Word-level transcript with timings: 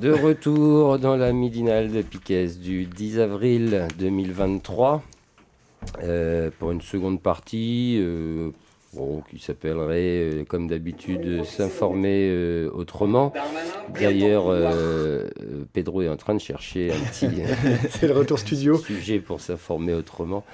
De 0.00 0.12
retour 0.12 1.00
dans 1.00 1.16
la 1.16 1.32
midinale 1.32 1.90
de 1.90 2.02
Piquet 2.02 2.46
du 2.46 2.84
10 2.86 3.18
avril 3.18 3.88
2023 3.98 5.02
euh, 6.04 6.50
pour 6.56 6.70
une 6.70 6.80
seconde 6.80 7.20
partie 7.20 7.98
euh, 8.00 8.50
bon, 8.92 9.22
qui 9.28 9.40
s'appellerait, 9.40 9.96
euh, 9.98 10.44
comme 10.44 10.68
d'habitude, 10.68 11.44
S'informer 11.44 12.66
autrement. 12.72 13.32
D'ailleurs, 13.98 14.54
Pedro 15.72 16.02
est 16.02 16.08
en 16.08 16.16
train 16.16 16.34
de 16.34 16.40
chercher 16.40 16.92
un 16.92 17.10
petit 17.10 17.28
C'est 17.90 18.06
le 18.06 18.14
retour 18.14 18.38
studio. 18.38 18.78
sujet 18.78 19.18
pour 19.18 19.40
s'informer 19.40 19.94
autrement. 19.94 20.44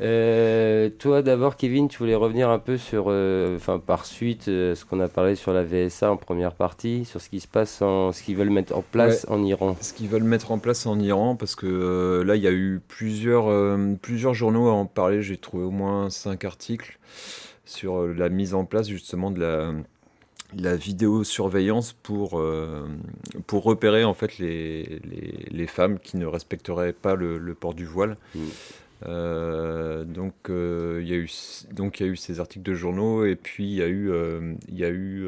Euh, 0.00 0.90
toi 0.90 1.22
d'abord 1.22 1.56
Kevin, 1.56 1.88
tu 1.88 1.98
voulais 1.98 2.14
revenir 2.14 2.50
un 2.50 2.60
peu 2.60 2.76
sur, 2.78 3.06
euh, 3.08 3.56
enfin 3.56 3.80
par 3.80 4.04
suite, 4.04 4.46
euh, 4.46 4.74
ce 4.74 4.84
qu'on 4.84 5.00
a 5.00 5.08
parlé 5.08 5.34
sur 5.34 5.52
la 5.52 5.64
VSA 5.64 6.12
en 6.12 6.16
première 6.16 6.52
partie, 6.52 7.04
sur 7.04 7.20
ce 7.20 7.28
qui 7.28 7.40
se 7.40 7.48
passe, 7.48 7.82
en, 7.82 8.12
ce 8.12 8.22
qu'ils 8.22 8.36
veulent 8.36 8.50
mettre 8.50 8.76
en 8.76 8.82
place 8.82 9.26
en 9.28 9.42
Iran. 9.42 9.76
Ce 9.80 9.92
qu'ils 9.92 10.08
veulent 10.08 10.22
mettre 10.22 10.52
en 10.52 10.58
place 10.58 10.86
en 10.86 10.98
Iran, 11.00 11.34
parce 11.34 11.56
que 11.56 11.66
euh, 11.66 12.24
là, 12.24 12.36
il 12.36 12.42
y 12.42 12.48
a 12.48 12.52
eu 12.52 12.80
plusieurs, 12.86 13.76
plusieurs 14.00 14.34
journaux 14.34 14.68
à 14.68 14.72
en 14.72 14.86
parler. 14.86 15.22
J'ai 15.22 15.36
trouvé 15.36 15.64
au 15.64 15.70
moins 15.70 16.10
cinq 16.10 16.44
articles 16.44 16.98
sur 17.64 18.06
la 18.06 18.28
mise 18.28 18.54
en 18.54 18.64
place 18.64 18.88
justement 18.88 19.30
de 19.30 19.40
la, 19.40 19.72
la 20.56 20.76
vidéosurveillance 20.76 21.92
pour, 21.92 22.38
euh, 22.38 22.86
pour 23.46 23.64
repérer 23.64 24.04
en 24.04 24.14
fait 24.14 24.38
les, 24.38 25.00
les, 25.04 25.46
les 25.50 25.66
femmes 25.66 25.98
qui 25.98 26.16
ne 26.16 26.26
respecteraient 26.26 26.92
pas 26.92 27.14
le, 27.14 27.38
le 27.38 27.54
port 27.54 27.74
du 27.74 27.84
voile. 27.84 28.16
Mm. 28.34 28.40
Euh, 29.06 30.04
donc 30.04 30.34
euh, 30.50 30.98
il 31.02 31.08
y 31.08 31.12
a 31.12 31.16
eu 31.16 31.28
y 31.28 32.02
a 32.02 32.06
eu 32.06 32.16
ces 32.16 32.40
articles 32.40 32.64
de 32.64 32.74
journaux 32.74 33.24
et 33.24 33.36
puis 33.36 33.64
il 33.64 33.74
y 33.74 33.82
a 33.82 33.86
eu 33.86 34.10
euh, 34.10 34.54
il 34.66 34.76
y 34.76 34.84
a 34.84 34.90
eu 34.90 35.24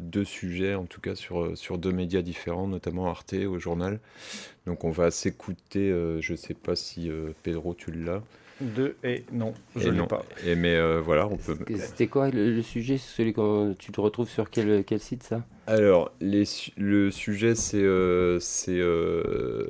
deux 0.00 0.24
sujets 0.24 0.74
en 0.74 0.84
tout 0.86 1.00
cas 1.00 1.14
sur 1.14 1.56
sur 1.56 1.78
deux 1.78 1.92
médias 1.92 2.22
différents 2.22 2.66
notamment 2.66 3.08
Arte 3.08 3.34
au 3.34 3.58
journal. 3.58 4.00
Donc 4.66 4.84
on 4.84 4.90
va 4.90 5.10
s'écouter 5.10 5.90
je 6.20 6.34
sais 6.34 6.54
pas 6.54 6.76
si 6.76 7.10
Pedro 7.42 7.74
tu 7.74 7.92
l'as 7.92 8.22
Deux 8.60 8.96
et 9.02 9.24
non, 9.32 9.52
je 9.76 9.88
Et 9.88 9.92
l'ai 9.92 10.06
pas. 10.06 10.24
et 10.46 10.54
mais 10.54 10.74
euh, 10.76 11.00
voilà 11.00 11.26
on 11.26 11.36
peut 11.36 11.56
C'était 11.76 12.06
quoi 12.06 12.30
le, 12.30 12.54
le 12.54 12.62
sujet 12.62 12.98
Celui 12.98 13.32
que 13.32 13.72
tu 13.74 13.90
te 13.90 14.00
retrouves 14.00 14.28
sur 14.28 14.48
quel, 14.50 14.84
quel 14.84 15.00
site 15.00 15.22
ça? 15.24 15.42
Alors 15.66 16.12
les 16.20 16.44
su- 16.44 16.72
le 16.76 17.10
sujet 17.10 17.54
c'est 17.54 17.82
euh, 17.82 18.38
c'est 18.38 18.78
euh, 18.78 19.66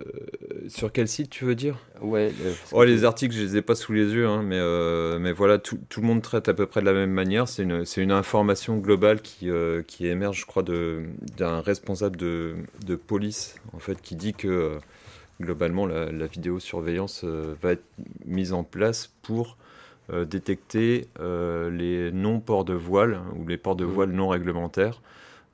sur 0.68 0.92
quel 0.92 1.08
site 1.08 1.30
tu 1.30 1.44
veux 1.44 1.54
dire? 1.54 1.78
Ouais. 2.02 2.30
Oh, 2.72 2.84
les 2.84 3.04
articles, 3.04 3.34
je 3.34 3.40
les 3.42 3.56
ai 3.56 3.62
pas 3.62 3.74
sous 3.74 3.92
les 3.92 4.12
yeux, 4.12 4.26
hein, 4.26 4.42
mais, 4.42 4.58
euh, 4.58 5.18
mais 5.18 5.32
voilà, 5.32 5.58
tout, 5.58 5.78
tout 5.88 6.00
le 6.00 6.06
monde 6.06 6.20
traite 6.22 6.48
à 6.48 6.54
peu 6.54 6.66
près 6.66 6.80
de 6.80 6.86
la 6.86 6.92
même 6.92 7.12
manière. 7.12 7.48
C'est 7.48 7.62
une, 7.62 7.84
c'est 7.84 8.02
une 8.02 8.10
information 8.12 8.76
globale 8.78 9.22
qui, 9.22 9.48
euh, 9.48 9.82
qui 9.86 10.06
émerge, 10.08 10.40
je 10.40 10.46
crois, 10.46 10.62
de- 10.64 11.02
d'un 11.36 11.60
responsable 11.60 12.16
de, 12.16 12.54
de 12.84 12.96
police, 12.96 13.54
en 13.72 13.78
fait, 13.78 14.00
qui 14.02 14.16
dit 14.16 14.34
que 14.34 14.48
euh, 14.48 14.78
globalement, 15.40 15.86
la, 15.86 16.10
la 16.12 16.26
vidéosurveillance 16.26 17.22
euh, 17.24 17.54
va 17.62 17.72
être 17.72 17.84
mise 18.24 18.52
en 18.52 18.64
place 18.64 19.10
pour 19.22 19.56
euh, 20.12 20.24
détecter 20.24 21.08
euh, 21.20 21.70
les 21.70 22.12
non-ports 22.12 22.64
de 22.64 22.74
voile 22.74 23.14
hein, 23.14 23.24
ou 23.36 23.46
les 23.46 23.56
ports 23.56 23.76
de 23.76 23.84
Mhm. 23.84 23.90
voile 23.90 24.10
non 24.10 24.28
réglementaires. 24.28 25.00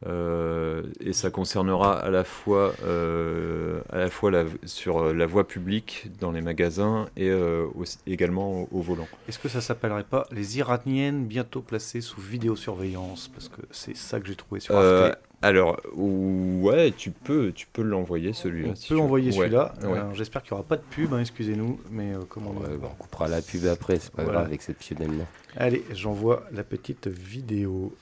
Euh, 0.06 0.82
et 1.00 1.12
ça 1.12 1.30
concernera 1.30 1.98
à 1.98 2.08
la 2.08 2.24
fois, 2.24 2.72
euh, 2.86 3.82
à 3.90 3.98
la 3.98 4.08
fois 4.08 4.30
la- 4.30 4.46
sur 4.64 5.12
la 5.12 5.26
voie 5.26 5.46
publique, 5.46 6.10
dans 6.18 6.30
les 6.32 6.40
magasins 6.40 7.06
et 7.18 7.28
euh, 7.28 7.66
aussi- 7.74 7.98
également 8.06 8.62
au, 8.62 8.68
au 8.72 8.80
volant. 8.80 9.06
Est-ce 9.28 9.38
que 9.38 9.50
ça 9.50 9.60
s'appellerait 9.60 10.04
pas 10.04 10.26
les 10.32 10.56
Iraniennes 10.56 11.26
bientôt 11.26 11.60
placées 11.60 12.00
sous 12.00 12.20
vidéosurveillance? 12.22 13.28
Parce 13.28 13.48
que 13.50 13.60
c'est 13.70 13.94
ça 13.94 14.20
que 14.20 14.26
j'ai 14.26 14.36
trouvé 14.36 14.60
sur 14.60 14.74
Arte. 14.74 15.18
Alors, 15.42 15.80
ouais, 15.94 16.92
tu 16.96 17.10
peux, 17.10 17.52
tu 17.52 17.66
peux 17.72 17.82
l'envoyer 17.82 18.32
celui-là. 18.32 18.70
On 18.72 18.74
si 18.74 18.88
peut 18.88 18.98
envoyer 18.98 19.30
Ouais, 19.30 19.36
celui-là. 19.36 19.74
ouais. 19.82 19.98
Alors, 19.98 20.14
J'espère 20.14 20.42
qu'il 20.42 20.52
n'y 20.54 20.58
aura 20.60 20.68
pas 20.68 20.76
de 20.76 20.82
pub, 20.82 21.14
hein, 21.14 21.20
excusez-nous. 21.20 21.80
Mais 21.90 22.12
euh, 22.14 22.18
comment 22.28 22.50
Ouais, 22.50 22.76
bon, 22.76 22.88
on 22.92 22.94
coupera 23.02 23.26
la 23.28 23.40
pub 23.40 23.64
après, 23.66 23.98
c'est 23.98 24.12
pas 24.12 24.24
Voilà. 24.24 24.40
grave, 24.40 24.52
exceptionnellement. 24.52 25.26
Allez, 25.56 25.82
j'envoie 25.92 26.44
la 26.52 26.62
petite 26.64 27.06
vidéo. 27.08 27.94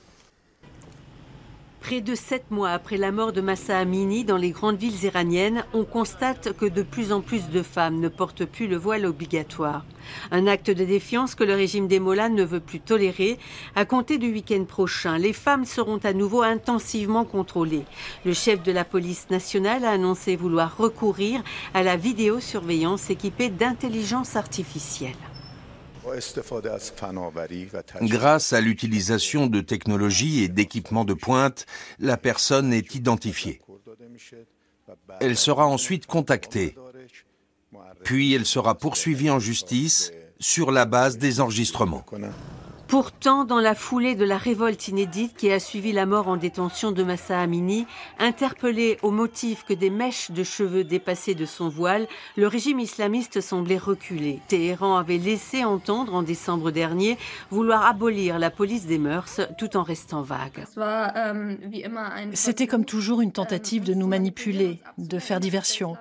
Près 1.89 2.01
de 2.01 2.13
sept 2.13 2.51
mois 2.51 2.69
après 2.69 2.97
la 2.97 3.11
mort 3.11 3.33
de 3.33 3.41
Massa 3.41 3.79
Amini 3.79 4.23
dans 4.23 4.37
les 4.37 4.51
grandes 4.51 4.77
villes 4.77 5.05
iraniennes, 5.05 5.65
on 5.73 5.85
constate 5.85 6.55
que 6.55 6.67
de 6.67 6.83
plus 6.83 7.11
en 7.11 7.21
plus 7.21 7.49
de 7.49 7.63
femmes 7.63 7.99
ne 7.99 8.09
portent 8.09 8.45
plus 8.45 8.67
le 8.67 8.77
voile 8.77 9.07
obligatoire. 9.07 9.83
Un 10.29 10.45
acte 10.45 10.69
de 10.69 10.85
défiance 10.85 11.33
que 11.33 11.43
le 11.43 11.55
régime 11.55 11.87
des 11.87 11.99
Mollahs 11.99 12.29
ne 12.29 12.43
veut 12.43 12.59
plus 12.59 12.79
tolérer. 12.79 13.39
À 13.75 13.85
compter 13.85 14.19
du 14.19 14.31
week-end 14.31 14.65
prochain, 14.65 15.17
les 15.17 15.33
femmes 15.33 15.65
seront 15.65 15.97
à 16.03 16.13
nouveau 16.13 16.43
intensivement 16.43 17.25
contrôlées. 17.25 17.85
Le 18.23 18.33
chef 18.33 18.61
de 18.61 18.71
la 18.71 18.85
police 18.85 19.31
nationale 19.31 19.83
a 19.83 19.89
annoncé 19.89 20.35
vouloir 20.35 20.77
recourir 20.77 21.41
à 21.73 21.81
la 21.81 21.97
vidéosurveillance 21.97 23.09
équipée 23.09 23.49
d'intelligence 23.49 24.35
artificielle. 24.35 25.17
Grâce 28.01 28.53
à 28.53 28.61
l'utilisation 28.61 29.47
de 29.47 29.61
technologies 29.61 30.43
et 30.43 30.47
d'équipements 30.47 31.05
de 31.05 31.13
pointe, 31.13 31.65
la 31.99 32.17
personne 32.17 32.73
est 32.73 32.95
identifiée. 32.95 33.61
Elle 35.19 35.37
sera 35.37 35.67
ensuite 35.67 36.05
contactée, 36.05 36.75
puis 38.03 38.33
elle 38.33 38.45
sera 38.45 38.75
poursuivie 38.75 39.29
en 39.29 39.39
justice 39.39 40.11
sur 40.39 40.71
la 40.71 40.85
base 40.85 41.17
des 41.17 41.41
enregistrements. 41.41 42.05
Pourtant, 42.89 43.45
dans 43.45 43.59
la 43.59 43.75
foulée 43.75 44.15
de 44.15 44.25
la 44.25 44.39
révolte 44.39 44.87
inédite 44.87 45.37
qui 45.37 45.51
a 45.51 45.59
suivi 45.59 45.91
la 45.91 46.07
mort 46.07 46.27
en 46.27 46.37
détention 46.37 46.91
de 46.91 47.03
Massa 47.03 47.39
Amini, 47.39 47.85
interpellé 48.17 48.97
au 49.03 49.11
motif 49.11 49.63
que 49.63 49.75
des 49.75 49.91
mèches 49.91 50.31
de 50.31 50.43
cheveux 50.43 50.83
dépassaient 50.83 51.35
de 51.35 51.45
son 51.45 51.69
voile, 51.69 52.07
le 52.35 52.47
régime 52.47 52.79
islamiste 52.79 53.41
semblait 53.41 53.77
reculer. 53.77 54.39
Téhéran 54.47 54.97
avait 54.97 55.19
laissé 55.19 55.63
entendre 55.63 56.15
en 56.15 56.23
décembre 56.23 56.71
dernier 56.71 57.19
vouloir 57.51 57.85
abolir 57.85 58.39
la 58.39 58.49
police 58.49 58.87
des 58.87 58.97
mœurs 58.97 59.39
tout 59.59 59.77
en 59.77 59.83
restant 59.83 60.23
vague. 60.23 60.65
C'était 62.33 62.65
comme 62.65 62.85
toujours 62.85 63.21
une 63.21 63.31
tentative 63.31 63.83
de 63.83 63.93
nous 63.93 64.07
manipuler, 64.07 64.79
de 64.97 65.19
faire 65.19 65.39
diversion. 65.39 65.95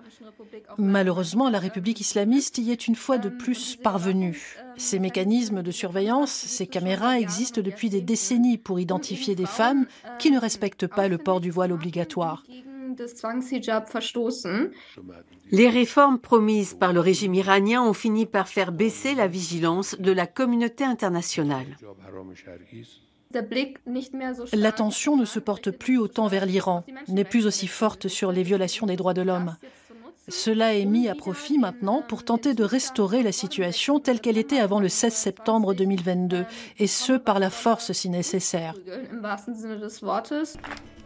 Malheureusement, 0.77 1.51
la 1.51 1.59
République 1.59 2.01
islamiste 2.01 2.59
y 2.59 2.71
est 2.71 2.87
une 2.87 2.95
fois 2.95 3.19
de 3.19 3.29
plus 3.29 3.77
parvenue. 3.77 4.57
Ces 4.77 4.99
mécanismes 4.99 5.63
de 5.63 5.71
surveillance, 5.71 6.31
ces 6.31 6.67
caméras 6.67 7.19
existent 7.19 7.61
depuis 7.61 7.91
des 7.91 8.01
décennies 8.01 8.59
pour 8.59 8.79
identifier 8.79 9.35
des 9.35 9.47
femmes 9.47 9.87
qui 10.19 10.31
ne 10.31 10.39
respectent 10.39 10.87
pas 10.87 11.09
le 11.09 11.19
port 11.19 11.41
du 11.41 11.51
voile 11.51 11.73
obligatoire. 11.73 12.45
Les 15.51 15.69
réformes 15.69 16.19
promises 16.19 16.75
par 16.75 16.93
le 16.93 17.01
régime 17.01 17.35
iranien 17.35 17.83
ont 17.83 17.93
fini 17.93 18.27
par 18.27 18.49
faire 18.49 18.73
baisser 18.73 19.15
la 19.15 19.27
vigilance 19.27 19.97
de 19.99 20.13
la 20.13 20.27
communauté 20.27 20.85
internationale. 20.85 21.77
L'attention 24.55 25.17
ne 25.17 25.25
se 25.25 25.39
porte 25.39 25.71
plus 25.71 25.99
autant 25.99 26.29
vers 26.29 26.47
l'Iran, 26.47 26.85
n'est 27.09 27.25
plus 27.25 27.47
aussi 27.47 27.67
forte 27.67 28.09
sur 28.09 28.33
les 28.33 28.43
violations 28.43 28.87
des 28.87 28.97
droits 28.97 29.15
de 29.15 29.23
l'homme. 29.23 29.57
Cela 30.29 30.75
est 30.75 30.85
mis 30.85 31.09
à 31.09 31.15
profit 31.15 31.59
maintenant 31.59 32.03
pour 32.07 32.23
tenter 32.23 32.53
de 32.53 32.63
restaurer 32.63 33.23
la 33.23 33.33
situation 33.33 33.99
telle 33.99 34.21
qu'elle 34.21 34.37
était 34.37 34.61
avant 34.61 34.79
le 34.79 34.89
16 34.89 35.13
septembre 35.13 35.75
2022, 35.75 36.45
et 36.79 36.87
ce 36.87 37.15
par 37.15 37.39
la 37.39 37.49
force 37.49 37.93
si 37.93 38.11
nécessaire. 38.11 38.75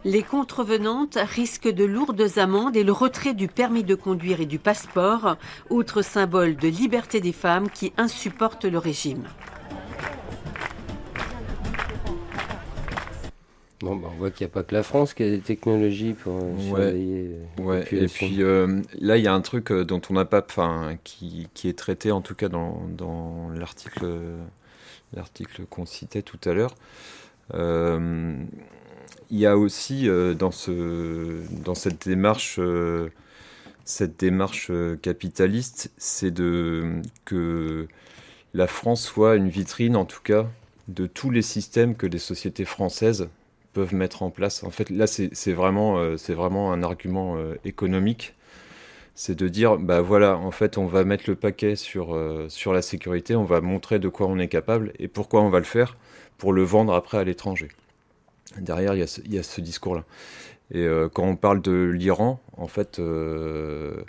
Les 0.05 0.23
contrevenantes 0.23 1.17
risquent 1.21 1.73
de 1.73 1.85
lourdes 1.85 2.37
amendes 2.37 2.75
et 2.75 2.83
le 2.83 2.91
retrait 2.91 3.33
du 3.33 3.47
permis 3.47 3.85
de 3.85 3.95
conduire 3.95 4.41
et 4.41 4.45
du 4.45 4.59
passeport, 4.59 5.37
autre 5.69 6.01
symbole 6.01 6.57
de 6.57 6.67
liberté 6.67 7.21
des 7.21 7.31
femmes 7.31 7.69
qui 7.69 7.93
insupportent 7.97 8.65
le 8.65 8.77
régime. 8.77 9.23
Bon, 13.83 13.95
bah, 13.95 14.09
on 14.11 14.17
voit 14.17 14.31
qu'il 14.31 14.45
n'y 14.45 14.51
a 14.51 14.53
pas 14.53 14.63
que 14.63 14.73
la 14.73 14.83
France 14.83 15.13
qui 15.13 15.23
a 15.23 15.29
des 15.29 15.39
technologies 15.39 16.13
pour 16.13 16.37
euh, 16.41 16.57
surveiller. 16.59 17.31
Ouais. 17.59 17.85
Et 17.91 18.07
puis 18.07 18.37
là, 18.99 19.17
il 19.17 19.23
y 19.23 19.27
a 19.27 19.33
un 19.33 19.41
truc 19.41 19.71
dont 19.71 20.01
on 20.09 20.13
n'a 20.13 20.25
pas, 20.25 20.43
enfin, 20.43 20.97
qui, 21.03 21.47
qui, 21.53 21.67
est 21.67 21.77
traité 21.77 22.11
en 22.11 22.21
tout 22.21 22.35
cas 22.35 22.49
dans, 22.49 22.81
dans 22.87 23.49
l'article, 23.49 24.05
l'article 25.13 25.65
qu'on 25.69 25.85
citait 25.85 26.21
tout 26.21 26.39
à 26.45 26.53
l'heure. 26.53 26.75
il 27.53 28.47
y 29.31 29.45
a 29.45 29.57
aussi 29.57 30.07
dans 30.37 30.51
ce, 30.51 31.41
dans 31.63 31.75
cette 31.75 32.07
démarche 32.07 32.59
cette 33.85 34.19
démarche 34.19 34.67
euh, 34.69 34.95
capitaliste, 34.95 35.91
c'est 35.97 36.31
de 36.31 37.01
que 37.25 37.87
la 38.53 38.67
France 38.67 39.03
soit 39.03 39.35
une 39.35 39.49
vitrine, 39.49 39.95
en 39.95 40.05
tout 40.05 40.21
cas, 40.23 40.47
de 40.87 41.05
tous 41.05 41.29
les 41.29 41.41
systèmes 41.41 41.95
que 41.95 42.07
les 42.07 42.19
sociétés 42.19 42.65
françaises 42.65 43.29
peuvent 43.73 43.93
mettre 43.95 44.23
en 44.23 44.29
place. 44.29 44.63
En 44.63 44.69
fait, 44.69 44.89
là, 44.89 45.07
c'est 45.07 45.53
vraiment, 45.53 45.97
euh, 45.99 46.15
vraiment 46.29 46.71
un 46.71 46.83
argument 46.83 47.37
euh, 47.37 47.55
économique. 47.65 48.33
C'est 49.15 49.35
de 49.35 49.47
dire, 49.47 49.77
bah 49.77 50.01
voilà, 50.01 50.37
en 50.37 50.51
fait, 50.51 50.77
on 50.77 50.85
va 50.87 51.03
mettre 51.03 51.25
le 51.27 51.35
paquet 51.35 51.75
sur, 51.75 52.17
sur 52.47 52.73
la 52.73 52.81
sécurité, 52.81 53.35
on 53.35 53.43
va 53.43 53.61
montrer 53.61 53.99
de 53.99 54.09
quoi 54.09 54.25
on 54.25 54.39
est 54.39 54.47
capable 54.47 54.91
et 54.97 55.07
pourquoi 55.07 55.41
on 55.43 55.49
va 55.49 55.59
le 55.59 55.65
faire 55.65 55.97
pour 56.39 56.51
le 56.51 56.63
vendre 56.63 56.95
après 56.95 57.19
à 57.19 57.23
l'étranger. 57.23 57.67
Derrière, 58.57 58.95
il 58.95 59.33
y 59.33 59.37
a 59.37 59.43
ce 59.43 59.61
discours-là. 59.61 60.03
Et 60.71 60.85
euh, 60.85 61.07
quand 61.07 61.23
on 61.23 61.35
parle 61.35 61.61
de 61.61 61.73
l'Iran, 61.73 62.39
en 62.57 62.67
fait, 62.67 62.99
euh, 62.99 64.03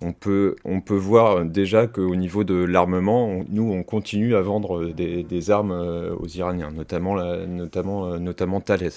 on, 0.00 0.12
peut, 0.12 0.56
on 0.64 0.80
peut 0.80 0.96
voir 0.96 1.44
déjà 1.44 1.86
qu'au 1.86 2.16
niveau 2.16 2.44
de 2.44 2.54
l'armement, 2.54 3.44
nous, 3.48 3.70
on 3.72 3.82
continue 3.82 4.34
à 4.34 4.40
vendre 4.40 4.86
des, 4.86 5.50
armes 5.50 5.72
euh, 5.72 6.14
aux 6.16 6.26
Iraniens, 6.26 6.70
notamment, 6.70 7.16
notamment, 7.46 8.18
notamment 8.18 8.60
Thales. 8.60 8.90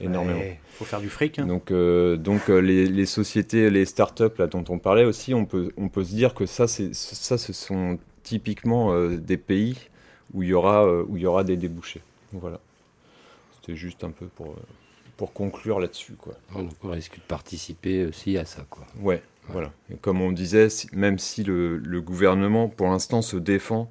Énormément. 0.00 0.40
Il 0.40 0.56
faut 0.70 0.84
faire 0.84 1.00
du 1.00 1.10
fric. 1.10 1.38
Hein. 1.38 1.46
Donc, 1.46 1.72
donc 1.72 2.48
les, 2.48 3.06
sociétés, 3.06 3.68
les 3.68 3.84
startups 3.84 4.38
là, 4.38 4.46
dont 4.46 4.64
on 4.68 4.78
parlait 4.78 5.04
aussi, 5.04 5.34
on 5.34 5.44
peut, 5.44 5.70
on 5.76 5.88
peut 5.88 6.04
se 6.04 6.14
dire 6.14 6.34
que 6.34 6.46
ça, 6.46 6.66
ça 6.66 7.38
ce 7.38 7.52
sont 7.52 7.98
typiquement 8.22 9.08
des 9.08 9.36
pays 9.36 9.76
où 10.32 10.42
il 10.42 10.48
y 10.48 10.54
aura, 10.54 10.90
où 10.90 11.16
il 11.16 11.22
y 11.22 11.26
aura 11.26 11.44
des 11.44 11.58
débouchés. 11.58 12.00
Voilà. 12.32 12.58
C'était 13.60 13.76
juste 13.76 14.02
un 14.02 14.10
peu 14.10 14.26
pour 14.26 14.56
pour 15.16 15.32
conclure 15.32 15.78
là-dessus. 15.78 16.14
Quoi. 16.14 16.34
donc 16.52 16.72
on 16.82 16.90
risque 16.90 17.16
de 17.16 17.22
participer 17.22 18.06
aussi 18.06 18.36
à 18.38 18.44
ça. 18.44 18.66
Quoi. 18.68 18.84
Ouais, 19.00 19.22
voilà. 19.48 19.72
Et 19.90 19.96
comme 19.96 20.20
on 20.20 20.32
disait, 20.32 20.68
même 20.92 21.18
si 21.18 21.42
le, 21.44 22.00
gouvernement, 22.00 22.68
pour 22.68 22.88
l'instant, 22.88 23.22
se 23.22 23.36
défend 23.36 23.90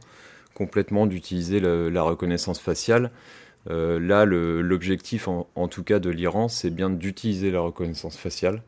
complètement 0.53 1.07
d'utiliser 1.07 1.59
la 1.59 2.03
reconnaissance 2.03 2.59
faciale, 2.59 3.12
euh, 3.69 4.00
là, 4.00 4.25
l'objectif, 4.25 5.27
en, 5.27 5.68
tout 5.68 5.83
cas 5.83 6.00
de 6.00 6.09
l'Iran, 6.09 6.48
c'est 6.48 6.69
bien 6.69 6.89
d'utiliser 6.89 7.51
la 7.51 7.59
reconnaissance 7.59 8.18
faciale 8.18 8.63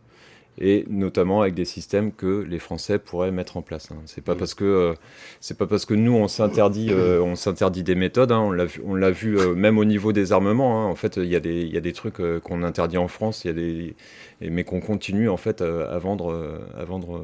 et 0.60 0.86
notamment 0.90 1.42
avec 1.42 1.54
des 1.54 1.66
systèmes 1.66 2.12
que 2.12 2.46
les 2.48 2.60
Français 2.60 3.00
pourraient 3.00 3.32
mettre 3.32 3.58
en 3.58 3.62
place. 3.62 3.90
Hein. 3.92 3.98
C'est 4.06 4.24
pas 4.24 4.36
mm. 4.36 4.38
parce 4.38 4.54
que 4.54 4.64
euh, 4.64 4.94
c'est 5.40 5.58
pas 5.58 5.66
parce 5.68 5.86
que 5.86 5.94
nous 5.94 6.14
on 6.14 6.28
s'interdit 6.28 6.90
euh, 6.92 7.22
on 7.24 7.36
s'interdit 7.36 7.84
des 7.84 7.96
méthodes. 7.96 8.32
Hein. 8.32 8.40
On 8.40 8.52
l'a 8.52 8.66
vu 8.66 8.82
on 8.86 8.96
l'a 8.96 9.12
vu 9.12 9.38
euh, 9.38 9.56
même 9.56 9.78
au 9.78 9.86
niveau 9.86 10.14
des 10.14 10.32
armements. 10.32 10.82
Hein. 10.82 10.86
En 10.86 10.96
fait, 10.96 11.18
il 11.18 11.26
y 11.26 11.36
a 11.36 11.40
des 11.40 11.62
il 11.62 11.74
y 11.74 11.78
a 11.78 11.82
des 11.82 11.94
trucs 11.94 12.22
qu'on 12.42 12.64
interdit 12.64 12.98
en 12.98 13.08
France, 13.08 13.44
il 13.44 13.48
y 13.48 13.50
a 13.50 13.54
des 13.54 13.96
mais 14.42 14.64
qu'on 14.64 14.82
continue 14.82 15.30
en 15.30 15.38
fait 15.38 15.62
à 15.62 15.98
vendre 16.00 16.60
à 16.78 16.84
vendre 16.84 17.24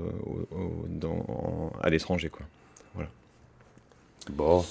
dans, 0.87 1.71
à 1.81 1.89
l'étranger 1.89 2.29
quoi. 2.29 2.45
Voilà. 2.95 3.09
Bon. 4.31 4.63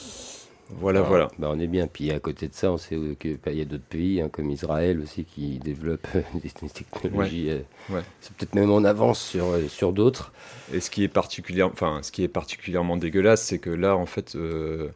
Voilà, 0.70 1.00
voilà. 1.00 1.28
Bah, 1.38 1.48
on 1.50 1.58
est 1.58 1.66
bien. 1.66 1.86
Puis 1.86 2.10
à 2.10 2.20
côté 2.20 2.48
de 2.48 2.54
ça, 2.54 2.70
on 2.70 2.76
sait 2.76 2.96
qu'il 3.18 3.38
bah, 3.44 3.52
y 3.52 3.60
a 3.60 3.64
d'autres 3.64 3.84
pays, 3.84 4.20
hein, 4.20 4.28
comme 4.30 4.50
Israël 4.50 5.00
aussi, 5.00 5.24
qui 5.24 5.58
développent 5.58 6.06
des, 6.34 6.50
technologies. 6.50 7.50
Euh, 7.50 8.00
c'est 8.20 8.34
peut-être 8.34 8.54
même 8.54 8.70
en 8.70 8.84
avance 8.84 9.20
sur, 9.20 9.46
euh, 9.46 9.66
sur 9.68 9.92
d'autres. 9.92 10.32
Et 10.72 10.80
ce 10.80 10.90
qui 10.90 11.04
est 11.04 11.08
particulièrement, 11.08 11.72
enfin, 11.72 12.00
ce 12.02 12.12
qui 12.12 12.22
est 12.22 12.28
particulièrement 12.28 12.96
dégueulasse, 12.96 13.42
c'est 13.44 13.58
que 13.58 13.70
là, 13.70 13.96
en 13.96 14.06
fait, 14.06 14.34
euh, 14.36 14.88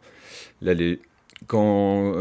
là, 0.60 0.74
les, 0.74 1.00
quand 1.46 2.14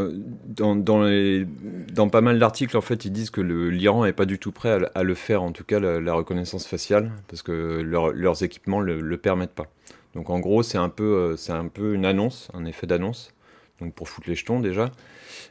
dans, 0.46 0.74
dans, 0.74 1.02
les, 1.02 1.46
dans 1.92 2.08
pas 2.08 2.22
mal 2.22 2.38
d'articles, 2.38 2.76
en 2.76 2.80
fait, 2.80 3.04
ils 3.04 3.12
disent 3.12 3.30
que 3.30 3.42
l'Iran 3.42 4.04
n'est 4.04 4.14
pas 4.14 4.24
du 4.24 4.38
tout 4.38 4.50
prêt 4.50 4.78
à, 4.94 5.02
le 5.02 5.14
faire, 5.14 5.42
en 5.42 5.52
tout 5.52 5.62
cas 5.62 5.78
la, 5.78 6.14
reconnaissance 6.14 6.66
faciale, 6.66 7.12
parce 7.28 7.42
que 7.42 7.52
leurs 7.52 8.42
équipements 8.42 8.80
ne 8.80 8.86
le, 8.86 9.00
le, 9.00 9.16
permettent 9.18 9.54
pas. 9.54 9.68
Donc 10.14 10.28
en 10.28 10.40
gros, 10.40 10.64
c'est 10.64 10.78
un 10.78 10.88
peu, 10.88 11.36
c'est 11.36 11.52
un 11.52 11.68
peu 11.68 11.94
une 11.94 12.04
annonce, 12.04 12.48
un 12.52 12.64
effet 12.64 12.88
d'annonce 12.88 13.32
donc 13.80 13.94
pour 13.94 14.08
foutre 14.08 14.28
les 14.28 14.34
jetons 14.34 14.60
déjà. 14.60 14.90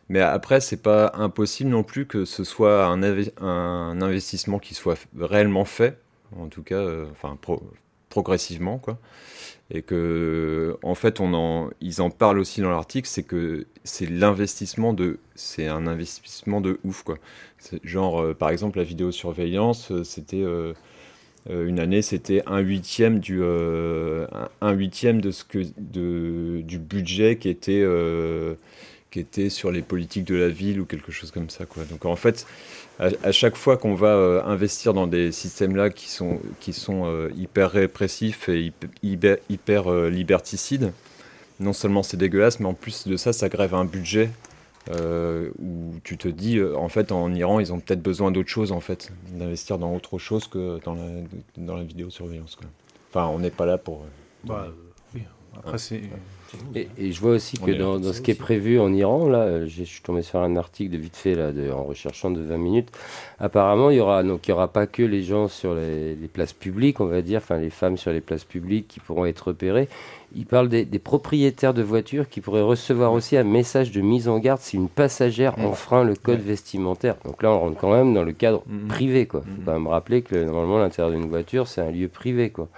Mais 0.10 0.20
après, 0.20 0.62
c'est 0.62 0.82
pas 0.82 1.12
impossible 1.16 1.70
non 1.70 1.84
plus 1.84 2.06
que 2.06 2.26
ce 2.26 2.44
soit 2.44 2.86
un, 2.86 4.02
investissement 4.02 4.60
qui 4.60 4.74
soit 4.74 4.98
réellement 5.18 5.66
fait, 5.66 6.00
en 6.38 6.48
tout 6.48 6.64
cas, 6.64 6.76
euh, 6.76 7.08
enfin 7.12 7.38
progressivement, 8.10 8.78
quoi. 8.78 9.00
Et 9.74 9.84
que, 9.84 10.78
en 10.84 10.96
fait, 10.96 11.22
on 11.22 11.34
en, 11.34 11.70
ils 11.80 12.02
en 12.02 12.10
parlent 12.10 12.40
aussi 12.40 12.60
dans 12.60 12.70
l'article, 12.70 13.08
c'est 13.08 13.24
que 13.24 13.68
c'est 13.86 14.06
l'investissement 14.06 14.94
de, 14.94 15.20
c'est 15.36 15.68
un 15.68 15.88
investissement 15.88 16.60
de 16.60 16.80
ouf, 16.84 17.04
quoi. 17.04 17.18
Genre, 17.84 18.22
euh, 18.22 18.34
par 18.34 18.50
exemple, 18.50 18.80
la 18.80 18.84
vidéosurveillance, 18.84 19.92
euh, 19.92 20.04
c'était 20.04 20.44
euh, 21.50 21.68
une 21.68 21.80
année, 21.80 22.02
c'était 22.02 22.44
un 22.46 22.60
huitième 22.60 23.20
du 23.20 23.40
euh, 23.42 24.28
un 24.62 24.72
huitième 24.72 25.22
de 25.22 25.32
ce 25.32 25.44
que 25.44 25.60
de, 25.78 26.62
du 26.62 26.78
budget 26.78 27.38
qui 27.38 27.50
était 27.50 27.82
euh, 27.84 28.54
qui 29.10 29.20
était 29.20 29.50
sur 29.50 29.72
les 29.72 29.82
politiques 29.82 30.26
de 30.26 30.36
la 30.36 30.50
ville 30.50 30.80
ou 30.80 30.86
quelque 30.86 31.12
chose 31.12 31.32
comme 31.32 31.50
ça 31.50 31.66
quoi. 31.66 31.84
Donc 31.86 32.06
en 32.06 32.16
fait, 32.16 32.46
à, 33.00 33.32
chaque 33.32 33.56
fois 33.56 33.78
qu'on 33.78 33.96
va 33.96 34.44
investir 34.46 34.94
dans 34.94 35.08
des 35.08 35.32
systèmes 35.32 35.76
là 35.76 35.90
qui 35.90 36.10
sont 36.10 36.40
qui 36.60 36.74
sont 36.74 37.30
hyper 37.36 37.72
répressifs 37.72 38.48
et 38.48 38.72
hyper, 39.02 39.38
hyper 39.50 39.92
liberticides, 40.10 40.92
non 41.60 41.74
seulement 41.74 42.04
c'est 42.04 42.18
dégueulasse, 42.18 42.60
mais 42.60 42.68
en 42.68 42.74
plus 42.76 43.08
de 43.08 43.18
ça, 43.18 43.34
ça 43.34 43.50
grève 43.50 43.74
un 43.74 43.86
budget 43.86 44.30
euh, 44.90 45.52
où 45.60 45.94
tu 46.04 46.18
te 46.18 46.28
dis, 46.28 46.58
euh, 46.58 46.76
en 46.76 46.90
fait, 46.90 47.12
en 47.12 47.34
Iran, 47.34 47.60
ils 47.60 47.72
ont 47.72 47.80
peut-être 47.80 48.02
besoin 48.02 48.32
d'autre 48.32 48.50
chose, 48.50 48.72
en 48.72 48.80
fait, 48.80 49.12
d'investir 49.32 49.78
dans 49.78 49.94
autre 49.94 50.18
chose 50.18 50.48
que 50.48 50.80
dans 50.84 50.96
la, 50.96 51.04
dans 51.58 51.76
la 51.76 51.84
vidéosurveillance. 51.84 52.56
Quoi. 52.56 52.68
Enfin, 53.10 53.28
on 53.28 53.40
n'est 53.40 53.52
pas 53.52 53.66
là 53.66 53.78
pour. 53.78 54.02
Euh, 54.02 54.48
bah, 54.48 54.68
oui. 55.14 55.22
Après, 55.56 55.78
c'est. 55.78 56.02
Et, 56.76 57.12
je 57.12 57.20
vois 57.22 57.32
aussi 57.32 57.58
que 57.58 57.72
dans, 57.72 58.02
ce 58.02 58.22
qui 58.22 58.32
est 58.32 58.36
prévu 58.36 58.80
en 58.80 58.94
Iran, 58.94 59.28
là, 59.28 59.66
je 59.66 59.84
suis 59.84 60.02
tombé 60.02 60.22
sur 60.22 60.40
un 60.40 60.56
article 60.56 60.92
de 60.92 60.98
vite 60.98 61.16
fait 61.16 61.36
là, 61.36 61.52
de, 61.52 61.72
en 61.72 61.84
recherchant 61.84 62.32
de 62.32 62.42
20 62.42 62.58
minutes. 62.58 62.90
Apparemment, 63.40 63.90
il 63.90 63.98
y 63.98 64.00
aura 64.00 64.24
donc 64.24 64.48
il 64.48 64.52
y 64.52 64.54
aura 64.54 64.68
pas 64.68 64.88
que 64.88 65.04
les 65.04 65.24
gens 65.24 65.48
sur 65.48 65.76
les, 65.76 66.16
places 66.32 66.54
publiques, 66.54 67.00
on 67.00 67.06
va 67.06 67.22
dire, 67.22 67.40
enfin 67.40 67.58
les 67.58 67.70
femmes 67.70 67.98
sur 67.98 68.12
les 68.12 68.22
places 68.22 68.44
publiques 68.44 68.88
qui 68.88 69.00
pourront 69.00 69.26
être 69.26 69.48
repérées. 69.50 69.88
Il 70.36 70.46
parle 70.46 70.70
des, 70.70 70.86
propriétaires 71.00 71.74
de 71.74 71.82
voitures 71.82 72.30
qui 72.30 72.40
pourraient 72.40 72.62
recevoir 72.62 73.12
aussi 73.12 73.36
un 73.36 73.44
message 73.44 73.92
de 73.92 74.02
mise 74.02 74.30
en 74.30 74.40
garde 74.40 74.62
si 74.62 74.78
une 74.78 74.88
passagère 74.88 75.58
enfreint 75.60 76.04
le 76.04 76.16
code 76.16 76.40
vestimentaire. 76.40 77.16
Donc 77.26 77.44
là, 77.44 77.52
on 77.52 77.60
rentre 77.60 77.78
quand 77.78 77.92
même 77.92 78.14
dans 78.14 78.24
le 78.24 78.32
cadre 78.32 78.64
mm-hmm. 78.70 78.88
privé, 78.88 79.26
quoi. 79.26 79.42
Faut 79.42 79.48
mm-hmm. 79.48 79.66
quand 79.66 79.74
même 79.74 79.88
rappeler 79.88 80.22
que 80.22 80.36
normalement 80.36 80.80
l'intérieur 80.80 81.14
d'une 81.14 81.30
voiture, 81.30 81.68
c'est 81.68 81.82
un 81.82 81.92
lieu 81.92 82.08
privé, 82.08 82.50
quoi. 82.50 82.70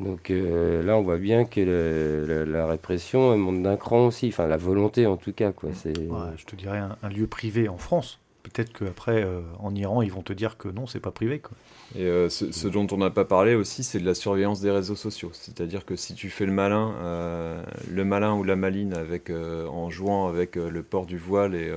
Donc 0.00 0.30
euh, 0.30 0.82
là, 0.82 0.96
on 0.96 1.02
voit 1.02 1.18
bien 1.18 1.44
que 1.44 2.46
la 2.48 2.66
répression 2.66 3.36
monte 3.36 3.62
d'un 3.62 3.76
cran 3.76 4.06
aussi, 4.06 4.28
enfin 4.28 4.46
la 4.46 4.56
volonté 4.56 5.06
en 5.06 5.16
tout 5.16 5.32
cas. 5.32 5.52
Quoi. 5.52 5.70
je 5.84 6.44
te 6.44 6.56
dirais 6.56 6.80
un, 7.02 7.08
lieu 7.08 7.26
privé 7.26 7.68
en 7.68 7.78
France. 7.78 8.18
Peut-être 8.42 8.72
qu'après, 8.72 9.22
euh, 9.22 9.42
en 9.58 9.74
Iran, 9.74 10.00
ils 10.00 10.10
vont 10.10 10.22
te 10.22 10.32
dire 10.32 10.56
que 10.56 10.68
non, 10.68 10.86
c'est 10.86 10.98
pas 10.98 11.10
privé. 11.10 11.40
Quoi. 11.40 11.56
Et 11.94 12.04
euh, 12.04 12.30
ce, 12.30 12.68
dont 12.68 12.86
on 12.90 12.96
n'a 12.96 13.10
pas 13.10 13.26
parlé 13.26 13.54
aussi, 13.54 13.84
c'est 13.84 14.00
de 14.00 14.06
la 14.06 14.14
surveillance 14.14 14.62
des 14.62 14.70
réseaux 14.70 14.96
sociaux. 14.96 15.30
C'est-à-dire 15.34 15.84
que 15.84 15.94
si 15.94 16.14
tu 16.14 16.30
fais 16.30 16.46
le 16.46 16.52
malin, 16.52 17.62
le 17.90 18.04
malin 18.04 18.34
ou 18.34 18.42
la 18.42 18.56
maline 18.56 18.94
avec, 18.94 19.30
en 19.30 19.90
jouant 19.90 20.28
avec 20.28 20.56
le 20.56 20.82
port 20.82 21.04
du 21.04 21.18
voile 21.18 21.54
et 21.54 21.70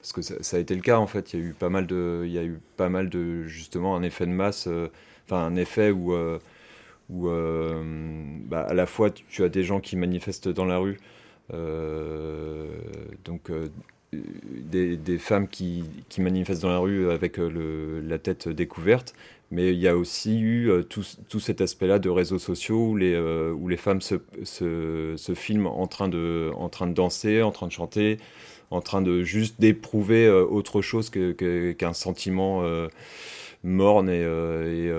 parce 0.00 0.12
que 0.12 0.20
ça, 0.20 0.56
a 0.56 0.60
été 0.60 0.74
le 0.74 0.82
cas 0.82 0.98
en 0.98 1.06
fait. 1.06 1.32
Il 1.32 1.40
y 1.40 1.42
a 1.42 1.46
eu 1.46 1.52
pas 1.52 1.70
mal 1.70 1.86
de, 1.86 2.24
il 2.26 2.32
y 2.32 2.38
a 2.38 2.44
eu 2.44 2.58
pas 2.76 2.88
mal 2.88 3.08
de 3.08 3.44
justement 3.44 3.96
un 3.96 4.02
effet 4.02 4.26
de 4.26 4.32
masse, 4.32 4.68
enfin 5.26 5.46
un 5.46 5.54
effet 5.54 5.92
où 5.92 6.12
où 7.10 7.28
euh, 7.28 7.82
bah, 8.46 8.66
à 8.68 8.74
la 8.74 8.86
fois 8.86 9.10
tu, 9.10 9.44
as 9.44 9.48
des 9.48 9.62
gens 9.62 9.80
qui 9.80 9.96
manifestent 9.96 10.48
dans 10.48 10.64
la 10.64 10.78
rue, 10.78 10.98
euh, 11.52 12.68
donc 13.24 13.50
euh, 13.50 13.68
des, 14.12 15.18
femmes 15.18 15.48
qui, 15.48 15.84
manifestent 16.18 16.62
dans 16.62 16.70
la 16.70 16.78
rue 16.78 17.10
avec 17.10 17.38
la 17.38 18.18
tête 18.18 18.48
découverte, 18.48 19.14
mais 19.50 19.72
il 19.72 19.78
y 19.78 19.88
a 19.88 19.96
aussi 19.96 20.40
eu 20.40 20.70
tout, 20.88 21.40
cet 21.40 21.60
aspect-là 21.60 21.98
de 21.98 22.08
réseaux 22.08 22.38
sociaux 22.38 22.90
où 22.90 22.96
les, 22.96 23.76
femmes 23.76 24.00
se, 24.00 25.34
filment 25.34 25.66
en 25.66 25.86
train, 25.88 26.08
de, 26.08 26.52
danser, 26.92 27.42
en 27.42 27.50
train 27.50 27.66
de 27.66 27.72
chanter, 27.72 28.18
en 28.70 28.80
train 28.80 29.02
de 29.02 29.22
juste 29.22 29.60
d'éprouver 29.60 30.30
autre 30.30 30.80
chose 30.80 31.10
qu'un 31.10 31.92
sentiment 31.92 32.62
morne 33.64 34.08
et, 34.08 34.22
euh, 34.22 34.66
et, 34.66 34.88
euh, 34.88 34.94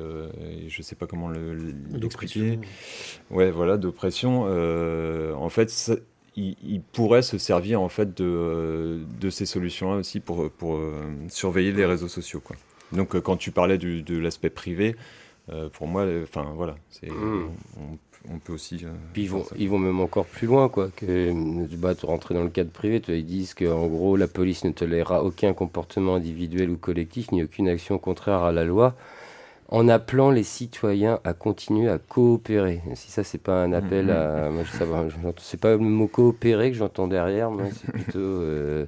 euh, 0.00 0.64
et, 0.64 0.68
je 0.68 0.82
sais 0.82 0.96
pas 0.96 1.06
comment 1.06 1.30
l'expliquer. 1.30 2.58
Ouais, 3.30 3.50
voilà, 3.50 3.76
d'oppression. 3.76 4.42
en 4.42 5.48
fait, 5.48 5.92
il, 6.36 6.80
pourrait 6.92 7.22
se 7.22 7.38
servir 7.38 7.80
en 7.80 7.88
fait 7.88 8.16
de, 8.16 9.00
de 9.20 9.30
ces 9.30 9.46
solutions-là 9.46 9.98
aussi 9.98 10.20
pour, 10.20 10.50
pour 10.50 10.80
surveiller 11.28 11.72
les 11.72 11.84
réseaux 11.84 12.08
sociaux. 12.08 12.40
Quoi. 12.40 12.56
Donc 12.92 13.18
quand 13.20 13.36
tu 13.36 13.50
parlais 13.50 13.78
de 13.78 14.18
l'aspect 14.18 14.50
privé, 14.50 14.96
pour 15.72 15.86
moi, 15.86 16.06
enfin 16.22 16.52
voilà, 16.54 16.74
mmh 17.02 17.46
on 18.30 18.38
peut 18.38 18.52
aussi. 18.52 18.80
Euh, 18.84 18.88
Puis 19.12 19.22
ils 19.22 19.30
vont, 19.30 19.44
ils 19.56 19.68
vont 19.68 19.78
même 19.78 20.00
encore 20.00 20.26
plus 20.26 20.46
loin, 20.46 20.68
quoi. 20.68 20.88
Que 20.94 21.32
bah, 21.76 21.94
rentrer 22.02 22.34
dans 22.34 22.44
le 22.44 22.50
cadre 22.50 22.70
privé, 22.70 23.02
ils 23.08 23.24
disent 23.24 23.54
qu'en 23.54 23.86
gros, 23.86 24.16
la 24.16 24.28
police 24.28 24.64
ne 24.64 24.70
tolérera 24.70 25.24
aucun 25.24 25.52
comportement 25.52 26.16
individuel 26.16 26.70
ou 26.70 26.76
collectif, 26.76 27.32
ni 27.32 27.42
aucune 27.42 27.68
action 27.68 27.98
contraire 27.98 28.42
à 28.42 28.52
la 28.52 28.64
loi, 28.64 28.94
en 29.68 29.88
appelant 29.88 30.30
les 30.30 30.42
citoyens 30.42 31.18
à 31.24 31.32
continuer 31.32 31.88
à 31.88 31.98
coopérer. 31.98 32.80
Si 32.94 33.10
ça, 33.10 33.24
c'est 33.24 33.42
pas 33.42 33.62
un 33.62 33.72
appel 33.72 34.10
à. 34.10 34.50
Moi, 34.50 34.64
je 34.64 35.32
c'est 35.38 35.60
pas 35.60 35.72
le 35.72 35.78
mot 35.78 36.06
coopérer 36.06 36.70
que 36.70 36.76
j'entends 36.76 37.08
derrière, 37.08 37.50
moi, 37.50 37.64
c'est 37.72 37.90
plutôt. 37.90 38.18
Euh, 38.18 38.86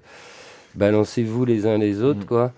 balancez-vous 0.74 1.44
les 1.44 1.66
uns 1.66 1.78
les 1.78 2.02
autres, 2.02 2.20
mm. 2.20 2.26
quoi. 2.26 2.52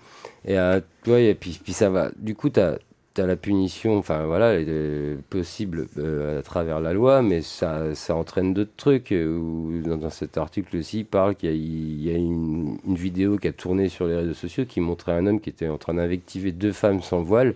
Et, 0.45 0.57
euh, 0.57 0.79
et 1.07 1.35
puis, 1.35 1.59
puis 1.63 1.73
ça 1.73 1.89
va. 1.89 2.11
Du 2.17 2.35
coup, 2.35 2.49
tu 2.49 2.59
as 2.59 2.77
la 3.25 3.35
punition, 3.35 3.97
enfin 3.97 4.25
voilà, 4.25 4.59
est 4.59 5.17
possible 5.29 5.87
euh, 5.97 6.39
à 6.39 6.41
travers 6.41 6.79
la 6.79 6.93
loi, 6.93 7.21
mais 7.21 7.41
ça, 7.41 7.95
ça 7.95 8.15
entraîne 8.15 8.53
d'autres 8.53 8.75
trucs. 8.77 9.11
Où, 9.11 9.81
dans, 9.83 10.09
cet 10.09 10.37
article 10.37 10.77
aussi, 10.77 10.99
il 10.99 11.05
parle 11.05 11.35
qu'il 11.35 11.55
y 12.03 12.11
a, 12.11 12.15
une, 12.15 12.77
vidéo 12.85 13.37
qui 13.37 13.47
a 13.47 13.53
tourné 13.53 13.89
sur 13.89 14.07
les 14.07 14.15
réseaux 14.15 14.33
sociaux 14.33 14.65
qui 14.65 14.81
montrait 14.81 15.13
un 15.13 15.25
homme 15.25 15.39
qui 15.39 15.49
était 15.49 15.67
en 15.67 15.77
train 15.77 15.95
d'invectiver 15.95 16.51
deux 16.51 16.71
femmes 16.71 17.01
sans 17.01 17.21
voile 17.21 17.55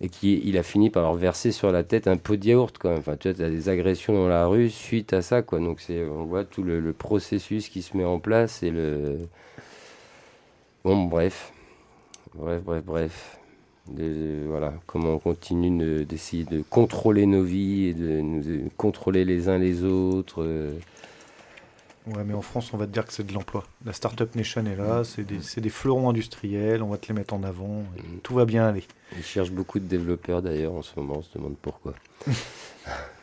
et 0.00 0.08
qui 0.08 0.40
il 0.44 0.58
a 0.58 0.62
fini 0.62 0.90
par 0.90 1.02
leur 1.04 1.14
verser 1.14 1.52
sur 1.52 1.70
la 1.72 1.84
tête 1.84 2.08
un 2.08 2.16
pot 2.16 2.36
de 2.36 2.46
yaourt. 2.46 2.76
Quoi. 2.78 2.96
Enfin, 2.98 3.16
tu 3.16 3.30
vois, 3.30 3.46
as 3.46 3.50
des 3.50 3.68
agressions 3.68 4.14
dans 4.14 4.28
la 4.28 4.46
rue 4.46 4.70
suite 4.70 5.12
à 5.12 5.22
ça. 5.22 5.42
Quoi. 5.42 5.60
Donc 5.60 5.80
on 5.90 6.24
voit 6.24 6.44
tout 6.44 6.62
le, 6.62 6.80
le 6.80 6.92
processus 6.92 7.68
qui 7.68 7.82
se 7.82 7.96
met 7.96 8.04
en 8.04 8.18
place 8.18 8.62
et 8.62 8.70
le. 8.70 9.18
Bon, 10.84 11.04
bref. 11.04 11.52
Bref, 12.34 12.62
bref, 12.64 12.84
bref 12.84 13.38
voilà, 13.88 14.74
comment 14.86 15.14
on 15.14 15.18
continue 15.18 16.04
d'essayer 16.04 16.44
de, 16.44 16.62
contrôler 16.62 17.26
nos 17.26 17.42
vies 17.42 17.86
et 17.86 17.94
de 17.94 18.20
nous 18.20 18.70
contrôler 18.76 19.24
les 19.24 19.48
uns 19.48 19.58
les 19.58 19.84
autres. 19.84 20.42
Euh. 20.42 20.72
Ouais, 22.06 22.22
mais 22.24 22.34
en 22.34 22.42
France, 22.42 22.72
on 22.74 22.76
va 22.76 22.86
te 22.86 22.92
dire 22.92 23.06
que 23.06 23.12
c'est 23.12 23.26
de 23.26 23.32
l'emploi. 23.32 23.64
La 23.86 23.94
Startup 23.94 24.34
Nation 24.34 24.64
est 24.66 24.76
là, 24.76 25.04
c'est 25.04 25.24
des, 25.24 25.38
des, 25.60 25.70
fleurons 25.70 26.10
industriels, 26.10 26.82
on 26.82 26.88
va 26.88 26.98
te 26.98 27.08
les 27.08 27.14
mettre 27.14 27.32
en 27.32 27.42
avant, 27.42 27.80
mm. 27.80 28.18
tout 28.22 28.34
va 28.34 28.44
bien 28.44 28.66
aller. 28.66 28.84
Ils 29.16 29.24
cherchent 29.24 29.52
beaucoup 29.52 29.78
de 29.78 29.86
développeurs 29.86 30.42
d'ailleurs 30.42 30.74
en 30.74 30.82
ce 30.82 30.92
moment, 30.96 31.16
on 31.18 31.22
se 31.22 31.32
demande 31.36 31.56
pourquoi. 31.60 31.94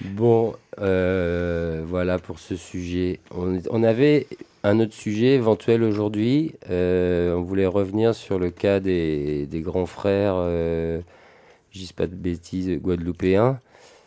bon, 0.00 0.54
euh, 0.80 1.82
voilà 1.86 2.18
pour 2.18 2.38
ce 2.38 2.56
sujet. 2.56 3.20
On, 3.30 3.82
avait 3.82 4.26
un 4.62 4.80
autre 4.80 4.94
sujet 4.94 5.34
éventuel 5.34 5.82
aujourd'hui, 5.82 6.54
euh, 6.70 7.34
on 7.34 7.42
voulait 7.42 7.66
revenir 7.66 8.14
sur 8.14 8.38
le 8.38 8.50
cas 8.50 8.80
des, 8.80 9.48
grands 9.52 9.86
frères, 9.86 10.34
euh, 10.36 11.00
je 11.70 11.80
dis 11.80 11.92
pas 11.92 12.06
de 12.06 12.14
bêtises, 12.14 12.70
guadeloupéens. 12.80 13.60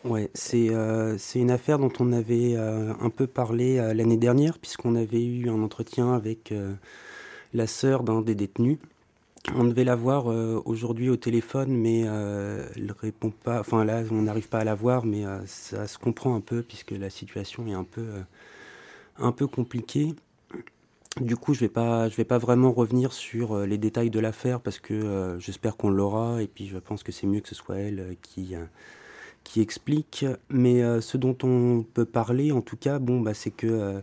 Ouais, 0.03 0.29
c'est 0.33 0.69
euh, 0.69 1.17
une 1.35 1.51
affaire 1.51 1.79
dont 1.79 1.91
on 1.99 2.13
avait 2.13 2.55
un 2.55 3.09
peu 3.09 3.27
parlé 3.27 3.77
l'année 3.93 4.17
dernière, 4.17 4.57
puisqu'on 4.59 4.95
avait 4.95 5.23
eu 5.23 5.49
un 5.49 5.61
entretien 5.61 6.13
avec 6.13 6.53
la 7.53 7.67
sœur 7.67 8.03
d'un 8.03 8.21
des 8.21 8.35
détenus. 8.35 8.77
On 9.55 9.63
devait 9.63 9.83
la 9.83 9.95
voir 9.95 10.27
aujourd'hui 10.65 11.09
au 11.09 11.15
téléphone, 11.15 11.69
mais 11.69 12.01
elle 12.01 12.93
répond 12.99 13.31
pas. 13.31 13.59
Enfin 13.59 13.85
là, 13.85 14.03
on 14.11 14.23
n'arrive 14.23 14.49
pas 14.49 14.59
à 14.59 14.63
la 14.63 14.75
voir, 14.75 15.05
mais 15.05 15.23
ça 15.45 15.87
se 15.87 15.97
comprend 15.97 16.35
un 16.35 16.41
peu 16.41 16.61
puisque 16.61 16.91
la 16.91 17.09
situation 17.09 17.65
est 17.67 17.73
un 17.73 17.85
peu, 17.85 18.05
un 19.17 19.31
peu 19.31 19.47
compliquée. 19.47 20.13
Du 21.21 21.35
coup, 21.35 21.53
je 21.53 21.61
vais 21.61 21.69
pas, 21.69 22.09
je 22.09 22.15
vais 22.15 22.25
pas 22.25 22.37
vraiment 22.37 22.71
revenir 22.71 23.11
sur 23.11 23.53
euh, 23.53 23.65
les 23.65 23.79
détails 23.79 24.11
de 24.11 24.19
l'affaire 24.19 24.59
parce 24.59 24.77
que 24.77 24.93
euh, 24.93 25.39
j'espère 25.39 25.75
qu'on 25.75 25.89
l'aura 25.89 26.43
et 26.43 26.47
puis 26.47 26.67
je 26.67 26.77
pense 26.77 27.01
que 27.01 27.11
c'est 27.11 27.25
mieux 27.25 27.39
que 27.39 27.49
ce 27.49 27.55
soit 27.55 27.77
elle 27.77 27.99
euh, 27.99 28.13
qui 28.21 28.53
qui 29.43 29.61
explique. 29.61 30.25
Mais 30.49 30.81
ce 31.01 31.17
dont 31.17 31.37
on 31.43 31.83
peut 31.93 32.05
parler, 32.05 32.51
en 32.51 32.61
tout 32.61 32.75
cas, 32.75 32.99
bon, 32.99 33.21
bah, 33.21 33.33
c'est 33.33 33.51
que 33.51 34.01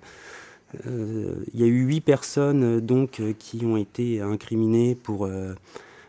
il 0.87 1.61
y 1.61 1.63
a 1.63 1.67
eu 1.67 1.85
huit 1.85 2.01
personnes 2.01 2.81
donc 2.81 3.23
qui 3.39 3.65
ont 3.65 3.77
été 3.77 4.21
incriminées 4.21 4.95
pour 4.95 5.29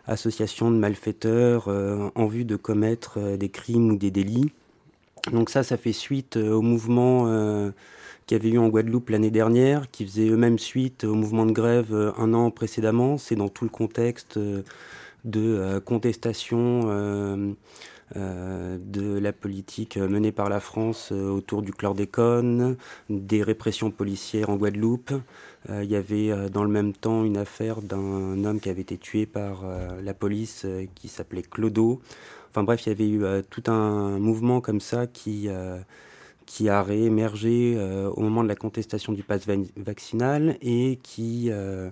association 0.07 0.72
de 0.72 0.77
malfaiteurs 0.77 1.67
en 1.67 2.25
vue 2.27 2.45
de 2.45 2.55
commettre 2.55 3.38
des 3.38 3.50
crimes 3.50 3.91
ou 3.91 3.98
des 3.98 4.12
délits. 4.12 4.51
Donc 5.31 5.50
ça, 5.50 5.63
ça 5.63 5.77
fait 5.77 5.93
suite 5.93 6.38
au 6.38 6.62
mouvement 6.62 7.72
qui 8.25 8.36
avait 8.36 8.50
eu 8.50 8.57
en 8.57 8.69
Guadeloupe 8.69 9.10
l'année 9.10 9.31
dernière, 9.31 9.89
qui 9.91 10.05
faisait 10.05 10.29
eux-mêmes 10.29 10.60
suite 10.60 11.03
au 11.03 11.13
mouvement 11.13 11.45
de 11.45 11.51
grève 11.51 11.93
euh, 11.93 12.12
un 12.17 12.34
an 12.34 12.50
précédemment. 12.51 13.17
C'est 13.17 13.36
dans 13.36 13.50
tout 13.50 13.65
le 13.65 13.69
contexte 13.69 14.38
euh, 14.38 14.63
de 15.25 15.41
euh, 15.41 15.79
contestation 15.79 17.55
de 18.13 19.17
la 19.17 19.33
politique 19.33 19.97
menée 19.97 20.31
par 20.31 20.47
la 20.47 20.59
France 20.59 21.12
autour 21.12 21.63
du 21.63 21.74
chlordécone, 21.74 22.77
des 23.09 23.41
répressions 23.41 23.89
policières 23.89 24.50
en 24.50 24.57
Guadeloupe. 24.57 25.12
il 25.69 25.89
y 25.89 25.95
avait 25.95 26.50
dans 26.50 26.63
le 26.63 26.69
même 26.69 26.93
temps 26.93 27.24
une 27.24 27.38
affaire 27.38 27.81
d'un 27.81 28.43
homme 28.43 28.59
qui 28.59 28.69
avait 28.69 28.81
été 28.81 28.97
tué 28.97 29.25
par 29.25 29.63
la 30.03 30.13
police 30.13 30.67
qui 30.93 31.07
s'appelait 31.07 31.41
Clodo. 31.41 32.00
Enfin 32.51 32.63
bref, 32.63 32.85
il 32.85 32.89
y 32.89 32.91
avait 32.91 33.09
eu 33.09 33.43
tout 33.50 33.63
un 33.71 34.19
mouvement 34.19 34.62
comme 34.62 34.79
ça 34.79 35.07
qui 35.07 35.50
qui 36.45 36.69
a 36.69 36.83
réémergé 36.83 37.75
euh, 37.77 38.09
au 38.09 38.21
moment 38.21 38.43
de 38.43 38.47
la 38.47 38.55
contestation 38.55 39.13
du 39.13 39.24
pass 39.24 39.45
vaccinal 39.75 40.57
et 40.62 41.00
qui, 41.03 41.50
euh, 41.50 41.55
euh, 41.55 41.89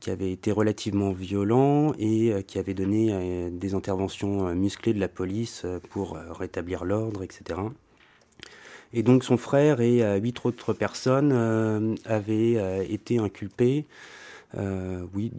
qui 0.00 0.10
avait 0.10 0.32
été 0.32 0.50
relativement 0.50 1.12
violent 1.12 1.92
et 1.98 2.42
qui 2.46 2.58
avait 2.58 2.74
donné 2.74 3.50
des 3.50 3.74
interventions 3.74 4.52
musclées 4.54 4.92
de 4.92 4.98
la 4.98 5.08
police 5.08 5.64
pour 5.90 6.16
rétablir 6.16 6.84
l'ordre, 6.84 7.22
etc. 7.22 7.60
Et 8.92 9.04
donc 9.04 9.22
son 9.22 9.36
frère 9.36 9.80
et 9.80 10.18
huit 10.18 10.44
autres 10.44 10.72
personnes 10.72 11.96
avaient 12.04 12.86
été 12.92 13.18
inculpés. 13.18 13.86
oui, 15.14 15.32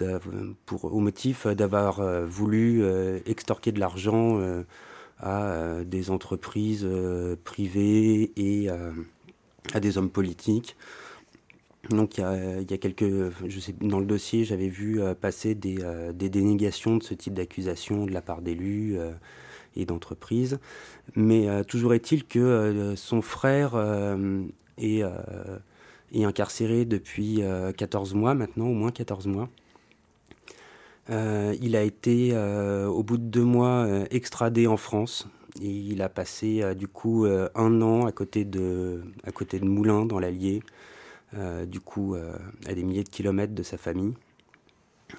pour, 0.66 0.86
au 0.86 1.00
motif 1.00 1.46
d'avoir 1.48 2.26
voulu 2.26 2.86
extorquer 3.26 3.74
de 3.74 3.82
l'argent 3.82 4.40
à 5.20 5.44
euh, 5.44 5.84
des 5.84 6.10
entreprises 6.12 6.86
euh, 6.86 7.36
privées 7.44 8.32
et 8.36 8.70
euh, 8.70 8.92
à 9.74 9.80
des 9.80 9.98
hommes 9.98 10.10
politiques. 10.10 10.76
Donc 11.90 12.18
il 12.18 12.22
y 12.22 12.74
a, 12.74 12.78
quelques, 12.78 13.06
je 13.48 13.60
sais, 13.60 13.74
dans 13.82 14.00
le 14.00 14.06
dossier, 14.06 14.44
j'avais 14.44 14.70
vu 14.70 15.00
passer 15.22 15.56
des, 15.56 15.78
des, 16.14 16.30
dénégations 16.30 16.98
de 16.98 17.04
ce 17.04 17.14
type 17.14 17.34
d'accusation 17.34 18.06
de 18.06 18.12
la 18.12 18.22
part 18.22 18.42
d'élus 18.42 18.98
et 19.76 19.86
d'entreprises. 19.86 20.60
Mais 21.16 21.64
toujours 21.66 21.94
est-il 21.94 22.26
que 22.26 22.94
son 22.96 23.22
frère 23.22 23.76
est, 24.78 25.04
est, 26.12 26.24
incarcéré 26.26 26.86
depuis 26.86 27.42
14 27.78 28.16
mois 28.16 28.34
maintenant, 28.34 28.68
au 28.68 28.74
moins 28.74 28.92
14 28.92 29.28
mois. 29.28 29.50
Euh, 31.10 31.56
il 31.62 31.76
a 31.76 31.84
été, 31.84 32.32
euh, 32.34 32.88
au 32.88 33.04
bout 33.04 33.18
de 33.18 33.24
deux 33.24 33.44
mois, 33.44 33.86
euh, 33.86 34.06
extradé 34.12 34.68
en 34.68 34.78
France. 34.78 35.28
Et 35.62 35.70
il 35.70 36.02
a 36.02 36.10
passé, 36.10 36.76
du 36.76 36.86
coup, 36.90 37.26
un 37.26 37.82
an 37.82 38.06
à 38.06 38.12
côté 38.12 38.44
de, 38.44 39.04
à 39.24 39.32
côté 39.32 39.58
de 39.58 39.64
Moulins, 39.64 40.06
dans 40.06 40.20
l'Allier, 40.20 40.62
du 41.68 41.80
coup, 41.80 42.16
à 42.66 42.74
des 42.74 42.84
milliers 42.84 43.04
de 43.04 43.10
kilomètres 43.10 43.54
de 43.54 43.64
sa 43.64 43.78
famille. 43.78 44.14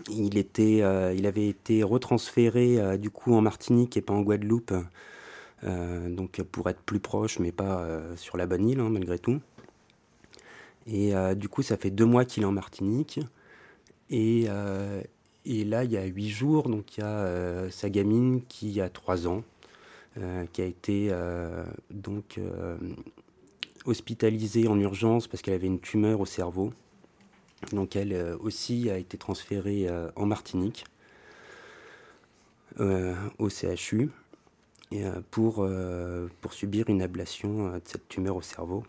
Il, 0.09 0.37
il 0.37 1.27
avait 1.27 1.49
été 1.49 1.83
retransféré, 1.83 2.99
du 2.99 3.11
coup, 3.11 3.35
en 3.35 3.41
Martinique 3.41 3.97
et 3.97 4.03
pas 4.03 4.15
en 4.15 4.23
Guadeloupe. 4.23 4.75
donc, 5.63 6.43
pour 6.43 6.69
être 6.69 6.81
plus 6.81 7.01
proche, 7.01 7.39
mais 7.39 7.53
pas 7.53 7.87
sur 8.17 8.37
la 8.37 8.47
bonne 8.47 8.69
île, 8.69 8.81
hein, 8.81 8.89
malgré 8.91 9.19
tout. 9.19 9.41
Et 10.87 11.13
du 11.37 11.49
coup, 11.49 11.63
ça 11.63 11.77
fait 11.77 11.91
deux 11.91 12.07
mois 12.07 12.25
qu'il 12.25 12.43
est 12.43 12.47
en 12.47 12.53
Martinique. 12.53 13.21
Et, 14.11 14.47
là, 15.65 15.85
il 15.85 15.93
y 15.93 15.97
a 15.97 16.05
huit 16.05 16.29
jours, 16.29 16.69
donc 16.69 16.97
il 16.97 17.01
y 17.01 17.05
a 17.05 17.07
euh, 17.07 17.71
sa 17.71 17.91
gamine 17.91 18.43
qui 18.49 18.81
a 18.81 18.89
trois 18.89 19.27
ans, 19.27 19.43
euh, 20.19 20.47
qui 20.53 20.63
a 20.63 20.65
été 20.65 21.09
euh, 21.11 21.65
donc 21.91 22.41
hospitalisée 23.87 24.69
en 24.69 24.79
urgence 24.79 25.29
parce 25.29 25.43
qu'elle 25.43 25.55
avait 25.55 25.67
une 25.67 25.81
tumeur 25.81 26.21
au 26.21 26.27
cerveau. 26.27 26.73
Donc 27.73 27.97
elle 27.97 28.37
aussi 28.41 28.91
a 28.91 28.99
été 28.99 29.17
transférée 29.17 29.89
en 30.15 30.27
Martinique, 30.27 30.85
au 32.79 33.49
CHU, 33.49 34.11
pour, 35.31 35.67
pour 36.41 36.53
subir 36.53 36.89
une 36.91 37.01
ablation 37.01 37.71
de 37.71 37.81
cette 37.85 38.09
tumeur 38.09 38.37
au 38.37 38.43
cerveau. 38.43 38.85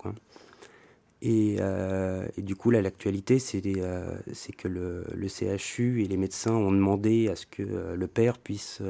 Euh, 1.25 2.27
et, 2.37 2.41
du 2.41 2.55
coup, 2.55 2.71
là, 2.71 2.81
l'actualité, 2.81 3.39
c'est 3.39 3.61
euh, 3.65 4.17
que 4.57 4.67
le, 4.67 5.27
CHU 5.27 6.03
et 6.03 6.07
les 6.07 6.17
médecins 6.17 6.53
ont 6.53 6.71
demandé 6.71 7.27
à 7.29 7.35
ce 7.35 7.45
que 7.45 7.63
euh, 7.63 7.95
le 7.95 8.07
père 8.07 8.37
puisse 8.37 8.81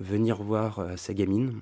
venir 0.00 0.42
voir 0.42 0.86
sa 0.96 1.14
gamine. 1.14 1.60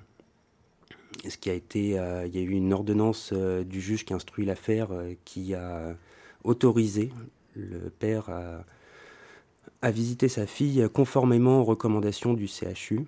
Ce 1.27 1.37
qui 1.37 1.49
a 1.49 1.53
été, 1.53 1.79
il 1.89 2.35
y 2.35 2.37
a 2.37 2.41
eu 2.41 2.51
une 2.51 2.73
ordonnance 2.73 3.33
du 3.33 3.81
juge 3.81 4.05
qui 4.05 4.13
instruit 4.13 4.45
l'affaire 4.45 4.89
qui 5.25 5.53
a 5.53 5.95
autorisé 6.43 7.11
le 7.55 7.89
père 7.89 8.29
à, 8.29 8.63
à 9.81 9.91
visiter 9.91 10.27
sa 10.27 10.45
fille 10.45 10.87
conformément 10.93 11.61
aux 11.61 11.63
recommandations 11.63 12.33
du 12.33 12.47
CHU. 12.47 13.05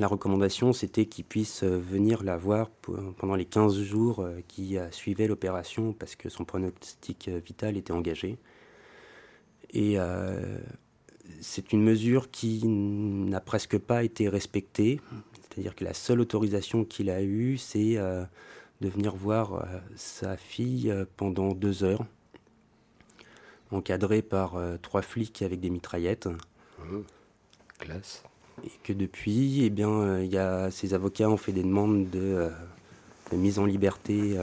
La 0.00 0.08
recommandation, 0.08 0.72
c'était 0.72 1.06
qu'il 1.06 1.24
puisse 1.24 1.62
venir 1.62 2.24
la 2.24 2.36
voir 2.36 2.70
pendant 3.18 3.36
les 3.36 3.44
15 3.44 3.80
jours 3.82 4.26
qui 4.48 4.76
suivaient 4.90 5.28
l'opération 5.28 5.92
parce 5.92 6.16
que 6.16 6.28
son 6.28 6.44
pronostic 6.44 7.28
vital 7.28 7.76
était 7.76 7.92
engagé. 7.92 8.36
Et 9.72 9.96
c'est 11.40 11.72
une 11.72 11.82
mesure 11.82 12.30
qui 12.30 12.66
n'a 12.66 13.40
presque 13.40 13.78
pas 13.78 14.02
été 14.02 14.28
respectée. 14.28 15.00
C'est-à-dire 15.56 15.74
que 15.74 15.84
la 15.84 15.94
seule 15.94 16.20
autorisation 16.20 16.84
qu'il 16.84 17.08
a 17.08 17.22
eue, 17.22 17.56
c'est 17.56 17.96
euh, 17.96 18.24
de 18.82 18.88
venir 18.88 19.16
voir 19.16 19.54
euh, 19.54 19.64
sa 19.96 20.36
fille 20.36 20.90
euh, 20.90 21.06
pendant 21.16 21.52
deux 21.52 21.82
heures, 21.82 22.04
encadré 23.70 24.22
par 24.22 24.60
trois 24.82 25.02
flics 25.02 25.42
avec 25.42 25.60
des 25.60 25.70
mitraillettes. 25.70 26.28
Mmh. 26.78 27.00
Classe. 27.78 28.22
Et 28.64 28.70
que 28.84 28.92
depuis, 28.92 29.64
eh 29.64 29.70
bien, 29.70 30.20
il 30.20 30.32
y 30.32 30.38
a, 30.38 30.70
ses 30.70 30.94
avocats 30.94 31.28
ont 31.28 31.36
fait 31.36 31.52
des 31.52 31.62
demandes 31.62 32.08
de, 32.10 32.50
de 33.32 33.36
mise 33.36 33.58
en 33.58 33.66
liberté 33.66 34.36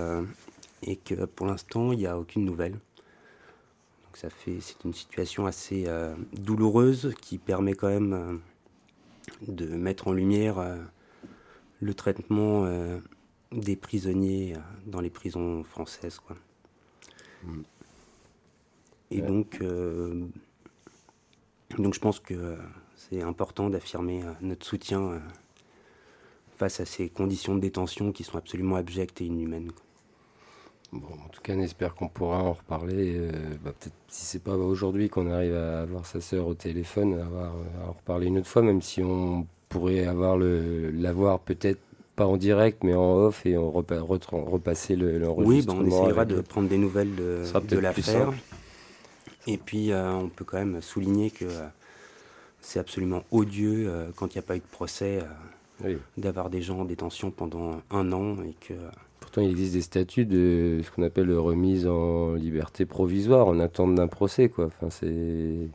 et 0.83 0.97
que 0.97 1.25
pour 1.25 1.47
l'instant, 1.47 1.93
il 1.93 1.99
n'y 1.99 2.05
a 2.05 2.19
aucune 2.19 2.43
nouvelle 2.43 2.77
ça 4.23 4.29
fait, 4.29 4.59
c'est 4.61 4.83
une 4.85 4.93
situation 4.93 5.45
assez 5.45 5.85
euh, 5.87 6.15
douloureuse 6.33 7.13
qui 7.21 7.37
permet 7.37 7.73
quand 7.73 7.89
même 7.89 8.13
euh, 8.13 8.35
de 9.47 9.65
mettre 9.65 10.07
en 10.07 10.13
lumière 10.13 10.59
euh, 10.59 10.77
le 11.83 11.93
traitement 11.93 12.67
des 13.51 13.75
prisonniers 13.75 14.55
dans 14.85 15.01
les 15.01 15.09
prisons 15.09 15.63
françaises. 15.63 16.19
Quoi. 16.19 16.35
Et 19.11 19.21
donc, 19.21 19.61
donc 21.77 21.93
je 21.93 21.99
pense 21.99 22.19
que 22.19 22.57
c'est 22.95 23.21
important 23.21 23.69
d'affirmer 23.69 24.23
notre 24.41 24.65
soutien 24.65 25.21
face 26.55 26.79
à 26.79 26.85
ces 26.85 27.09
conditions 27.09 27.55
de 27.55 27.59
détention 27.59 28.11
qui 28.11 28.23
sont 28.23 28.37
absolument 28.37 28.75
abjectes 28.75 29.21
et 29.21 29.25
inhumaines. 29.25 29.71
Bon, 30.93 31.07
en 31.25 31.29
tout 31.29 31.41
cas, 31.41 31.55
on 31.55 31.59
espère 31.59 31.95
qu'on 31.95 32.07
pourra 32.07 32.43
en 32.43 32.53
reparler. 32.53 33.15
Euh, 33.17 33.31
bah, 33.63 33.71
peut-être 33.79 33.95
si 34.07 34.25
c'est 34.25 34.43
pas 34.43 34.55
aujourd'hui 34.55 35.09
qu'on 35.09 35.29
arrive 35.31 35.55
à 35.55 35.81
avoir 35.81 36.05
sa 36.05 36.21
sœur 36.21 36.45
au 36.45 36.53
téléphone, 36.53 37.15
à, 37.15 37.87
en 37.87 37.93
reparler 37.93 38.27
une 38.27 38.37
autre 38.37 38.47
fois, 38.47 38.61
même 38.61 38.81
si 38.81 39.01
on 39.01 39.47
pourrait 39.73 40.05
avoir 40.05 40.37
le 40.37 40.91
l'avoir 40.91 41.39
peut-être 41.39 41.79
pas 42.15 42.25
en 42.27 42.37
direct, 42.37 42.83
mais 42.83 42.93
en 42.93 43.15
off 43.15 43.45
et 43.45 43.57
on 43.57 43.71
repasser 43.71 44.95
l'enregistrement. 44.95 45.47
Oui, 45.47 45.61
bah, 45.65 45.73
on 45.75 46.05
essaiera 46.05 46.25
de 46.25 46.41
prendre 46.41 46.69
des 46.69 46.77
nouvelles 46.77 47.15
de, 47.15 47.43
de 47.67 47.79
l'affaire. 47.79 48.31
Et 49.47 49.57
puis, 49.57 49.91
euh, 49.91 50.13
on 50.13 50.29
peut 50.29 50.45
quand 50.45 50.59
même 50.59 50.81
souligner 50.81 51.31
que 51.31 51.45
euh, 51.45 51.67
c'est 52.61 52.79
absolument 52.79 53.23
odieux 53.31 53.91
quand 54.15 54.33
il 54.33 54.37
n'y 54.37 54.39
a 54.39 54.43
pas 54.43 54.55
eu 54.55 54.59
de 54.59 54.71
procès 54.71 55.19
d'avoir 56.17 56.49
des 56.49 56.61
gens 56.61 56.79
en 56.79 56.85
détention 56.85 57.31
pendant 57.31 57.81
un 57.89 58.11
an 58.13 58.37
et 58.43 58.55
que 58.65 58.73
il 59.41 59.49
existe 59.49 59.73
des 59.73 59.81
statuts 59.81 60.25
de 60.25 60.81
ce 60.83 60.91
qu'on 60.91 61.03
appelle 61.03 61.31
remise 61.31 61.87
en 61.87 62.33
liberté 62.33 62.85
provisoire 62.85 63.47
en 63.47 63.59
attente 63.59 63.95
d'un 63.95 64.07
procès, 64.07 64.49
quoi. 64.49 64.65
Enfin, 64.65 64.89
c'est 64.89 65.67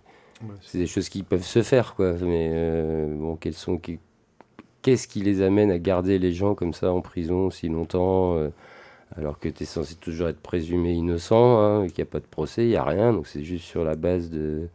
c'est 0.62 0.78
des 0.78 0.86
choses 0.86 1.08
qui 1.08 1.22
peuvent 1.22 1.44
se 1.44 1.62
faire, 1.62 1.94
quoi. 1.94 2.12
Mais 2.14 2.50
euh, 2.52 3.14
bon, 3.14 3.36
quels 3.36 3.54
sont 3.54 3.80
qu'est-ce 4.82 5.08
qui 5.08 5.20
les 5.20 5.42
amène 5.42 5.70
à 5.70 5.78
garder 5.78 6.18
les 6.18 6.32
gens 6.32 6.54
comme 6.54 6.72
ça 6.72 6.92
en 6.92 7.00
prison 7.00 7.50
si 7.50 7.68
longtemps 7.68 8.36
euh, 8.36 8.50
alors 9.16 9.38
que 9.38 9.48
tu 9.48 9.62
es 9.64 9.66
censé 9.66 9.96
toujours 9.96 10.28
être 10.28 10.40
présumé 10.40 10.92
innocent, 10.92 11.60
hein, 11.60 11.86
qu'il 11.88 12.02
n'y 12.04 12.08
a 12.08 12.10
pas 12.10 12.20
de 12.20 12.26
procès, 12.26 12.64
il 12.64 12.68
n'y 12.68 12.76
a 12.76 12.84
rien, 12.84 13.12
donc 13.12 13.26
c'est 13.26 13.42
juste 13.42 13.64
sur 13.64 13.82
la 13.82 13.96
base 13.96 14.30
de, 14.30 14.68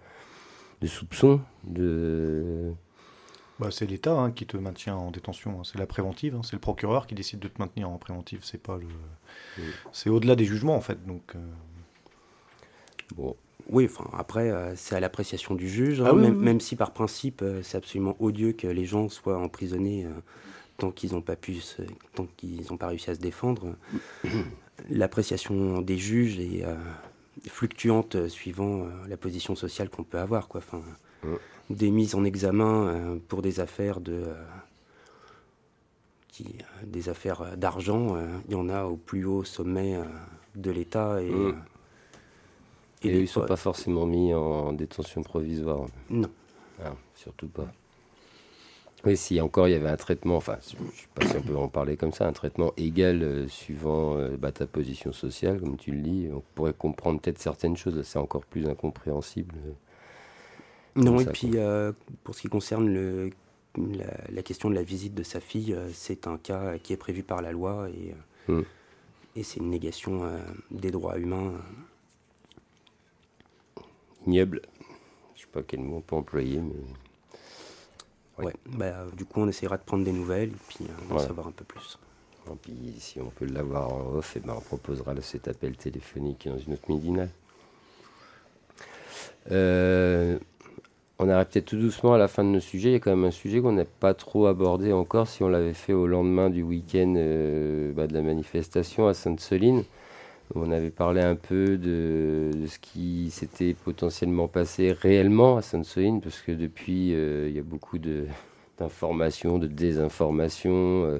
de 0.81 0.87
soupçons, 0.87 1.39
de, 1.63 2.73
bah, 3.59 3.69
c'est 3.71 3.85
l'État 3.85 4.13
hein, 4.13 4.31
qui 4.31 4.45
te 4.45 4.57
maintient 4.57 4.95
en 4.95 5.11
détention. 5.11 5.59
Hein. 5.59 5.63
C'est 5.63 5.77
la 5.77 5.85
préventive. 5.85 6.35
Hein. 6.35 6.41
C'est 6.43 6.53
le 6.53 6.59
procureur 6.59 7.07
qui 7.07 7.15
décide 7.15 7.39
de 7.39 7.47
te 7.47 7.59
maintenir 7.59 7.89
en 7.89 7.97
préventive. 7.97 8.39
C'est 8.43 8.61
pas 8.61 8.77
le. 8.77 8.87
C'est 9.91 10.09
au-delà 10.09 10.35
des 10.35 10.45
jugements 10.45 10.75
en 10.75 10.81
fait. 10.81 11.05
Donc. 11.05 11.35
Euh. 11.35 11.39
Bon. 13.15 13.35
Oui, 13.69 13.85
enfin 13.85 14.09
après 14.17 14.51
euh, 14.51 14.75
c'est 14.75 14.95
à 14.95 14.99
l'appréciation 14.99 15.55
du 15.55 15.69
juge. 15.69 16.01
Ah 16.05 16.13
même, 16.13 16.59
si 16.59 16.75
par 16.75 16.91
principe 16.91 17.41
euh, 17.41 17.61
c'est 17.63 17.77
absolument 17.77 18.15
odieux 18.19 18.51
que 18.53 18.67
les 18.67 18.85
gens 18.85 19.09
soient 19.09 19.37
emprisonnés 19.37 20.05
tant 20.77 20.91
qu'ils 20.91 21.13
n'ont 21.13 21.21
pas 21.21 21.35
pu, 21.35 21.61
tant 22.15 22.27
qu'ils 22.37 22.65
n'ont 22.69 22.77
pas 22.77 22.87
réussi 22.87 23.09
à 23.09 23.15
se 23.15 23.19
défendre. 23.19 23.75
L'appréciation 24.89 25.81
des 25.81 25.97
juges 25.97 26.39
est 26.39 26.65
fluctuante 27.47 28.27
suivant 28.27 28.87
la 29.07 29.17
position 29.17 29.55
sociale 29.55 29.89
qu'on 29.89 30.03
peut 30.03 30.17
avoir, 30.17 30.47
quoi. 30.47 30.61
Enfin 30.65 30.81
des 31.69 31.91
mises 31.91 32.15
en 32.15 32.23
examen 32.23 32.87
euh, 32.87 33.15
pour 33.27 33.41
des 33.41 33.59
affaires 33.59 34.01
de 34.01 34.13
euh, 34.13 34.43
qui, 36.29 36.45
euh, 36.45 36.85
des 36.85 37.09
affaires 37.09 37.57
d'argent, 37.57 38.17
il 38.47 38.53
y 38.53 38.55
en 38.55 38.69
a 38.69 38.85
au 38.85 38.95
plus 38.95 39.25
haut 39.25 39.43
sommet 39.43 39.99
de 40.55 40.71
l'État 40.71 41.21
et. 41.21 41.31
Et, 43.03 43.09
ils 43.09 43.21
ne 43.21 43.25
sont 43.25 43.45
pas 43.45 43.55
forcément 43.55 44.05
mis 44.05 44.33
en 44.33 44.73
détention 44.73 45.21
provisoire. 45.21 45.85
Non. 46.09 46.29
Ah, 46.83 46.93
surtout 47.15 47.47
pas. 47.47 47.67
Oui, 49.05 49.17
si 49.17 49.41
encore 49.41 49.67
il 49.67 49.71
y 49.71 49.75
avait 49.75 49.89
un 49.89 49.97
traitement, 49.97 50.37
enfin, 50.37 50.57
je 50.61 50.81
ne 50.81 50.89
sais 50.91 51.07
pas 51.13 51.25
si 51.25 51.35
on 51.35 51.41
peut 51.41 51.57
en 51.57 51.67
parler 51.67 51.97
comme 51.97 52.13
ça, 52.13 52.25
un 52.25 52.31
traitement 52.31 52.71
égal 52.77 53.47
suivant 53.49 54.17
bah, 54.39 54.53
ta 54.53 54.65
position 54.65 55.11
sociale, 55.11 55.59
comme 55.59 55.75
tu 55.75 55.91
le 55.91 56.01
dis, 56.01 56.29
on 56.33 56.41
pourrait 56.55 56.73
comprendre 56.73 57.19
peut-être 57.19 57.39
certaines 57.39 57.75
choses, 57.75 58.01
c'est 58.03 58.19
encore 58.19 58.45
plus 58.45 58.65
incompréhensible. 58.65 59.55
Non, 60.95 61.19
et 61.19 61.25
puis 61.25 61.51
euh, 61.55 61.91
pour 62.23 62.35
ce 62.35 62.41
qui 62.41 62.49
concerne 62.49 62.87
le, 62.87 63.31
la, 64.29 64.43
question 64.43 64.69
de 64.69 64.75
la 64.75 64.83
visite 64.83 65.15
de 65.15 65.23
sa 65.23 65.39
fille, 65.39 65.73
euh, 65.73 65.89
c'est 65.93 66.27
un 66.27 66.37
cas 66.37 66.77
qui 66.77 66.93
est 66.93 66.97
prévu 66.97 67.23
par 67.23 67.41
la 67.41 67.51
loi 67.51 67.87
et, 67.89 68.13
euh, 68.49 68.59
hmm. 68.59 68.65
et 69.35 69.43
c'est 69.43 69.59
une 69.59 69.69
négation 69.69 70.21
des 70.71 70.91
droits 70.91 71.17
humains. 71.17 71.53
Ignoble. 74.25 74.61
Je 75.35 75.41
sais 75.41 75.47
pas 75.51 75.61
quel 75.63 75.81
mot 75.81 75.97
on 75.97 76.01
peut 76.01 76.15
employer, 76.15 76.59
mais. 76.59 76.75
Ouais. 78.43 78.53
bah, 78.65 79.05
du 79.15 79.25
coup, 79.25 79.41
on 79.41 79.47
essaiera 79.47 79.77
de 79.77 79.83
prendre 79.83 80.03
des 80.03 80.11
nouvelles 80.11 80.49
et 80.49 80.61
puis 80.67 80.85
d'en 81.09 81.19
savoir 81.19 81.47
un 81.47 81.51
peu 81.51 81.65
plus. 81.65 81.99
Et 82.51 82.55
puis, 82.61 82.95
si 82.97 83.21
on 83.21 83.29
peut 83.29 83.45
l'avoir 83.45 83.93
en 83.93 84.15
off, 84.15 84.35
et 84.35 84.41
eh 84.43 84.47
ben, 84.47 84.55
on 84.57 84.61
proposera 84.61 85.13
cet 85.21 85.47
appel 85.47 85.77
téléphonique 85.77 86.47
dans 86.47 86.57
une 86.57 86.73
autre 86.73 86.89
midinale. 86.89 87.29
Euh, 89.51 90.39
on 91.19 91.29
arrive 91.29 91.47
peut-être 91.47 91.65
tout 91.65 91.77
doucement 91.77 92.13
à 92.13 92.17
la 92.17 92.27
fin 92.27 92.43
de 92.43 92.49
nos 92.49 92.59
sujets. 92.59 92.89
Il 92.89 92.93
y 92.93 92.95
a 92.95 92.99
quand 92.99 93.15
même 93.15 93.25
un 93.25 93.31
sujet 93.31 93.61
qu'on 93.61 93.71
n'a 93.71 93.85
pas 93.85 94.13
trop 94.13 94.47
abordé 94.47 94.91
encore 94.91 95.27
si 95.27 95.43
on 95.43 95.49
l'avait 95.49 95.73
fait 95.73 95.93
au 95.93 96.07
lendemain 96.07 96.49
du 96.49 96.63
week-end 96.63 97.13
euh, 97.17 97.93
bah, 97.93 98.07
de 98.07 98.13
la 98.13 98.21
manifestation 98.21 99.07
à 99.07 99.13
Sainte-Soline. 99.13 99.83
On 100.55 100.71
avait 100.71 100.91
parlé 100.91 101.21
un 101.21 101.35
peu 101.35 101.77
de, 101.77 102.51
ce 102.67 102.77
qui 102.79 103.29
s'était 103.31 103.73
potentiellement 103.73 104.47
passé 104.47 104.91
réellement 104.91 105.57
à 105.57 105.61
Sainte-Soline, 105.61 106.21
parce 106.21 106.41
que 106.41 106.51
depuis, 106.51 107.13
euh, 107.13 107.47
il 107.49 107.55
y 107.55 107.59
a 107.59 107.63
beaucoup 107.63 107.97
d'informations, 108.77 109.57
de, 109.57 109.67
désinformations. 109.67 111.05
Euh, 111.05 111.19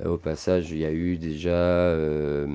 euh, 0.00 0.08
au 0.08 0.16
passage, 0.16 0.70
il 0.70 0.78
y 0.78 0.86
a 0.86 0.92
eu 0.92 1.18
déjà 1.18 1.50
euh, 1.50 2.46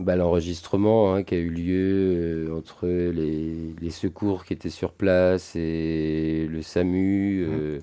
bah, 0.00 0.16
l'enregistrement 0.16 1.14
hein, 1.14 1.22
qui 1.22 1.34
a 1.34 1.38
eu 1.38 1.50
lieu 1.50 2.52
entre 2.56 2.86
les, 2.86 3.90
secours 3.90 4.44
qui 4.44 4.54
étaient 4.54 4.70
sur 4.70 4.92
place 4.92 5.54
et 5.54 6.48
le 6.50 6.62
SAMU, 6.62 7.46
mmh. 7.46 7.78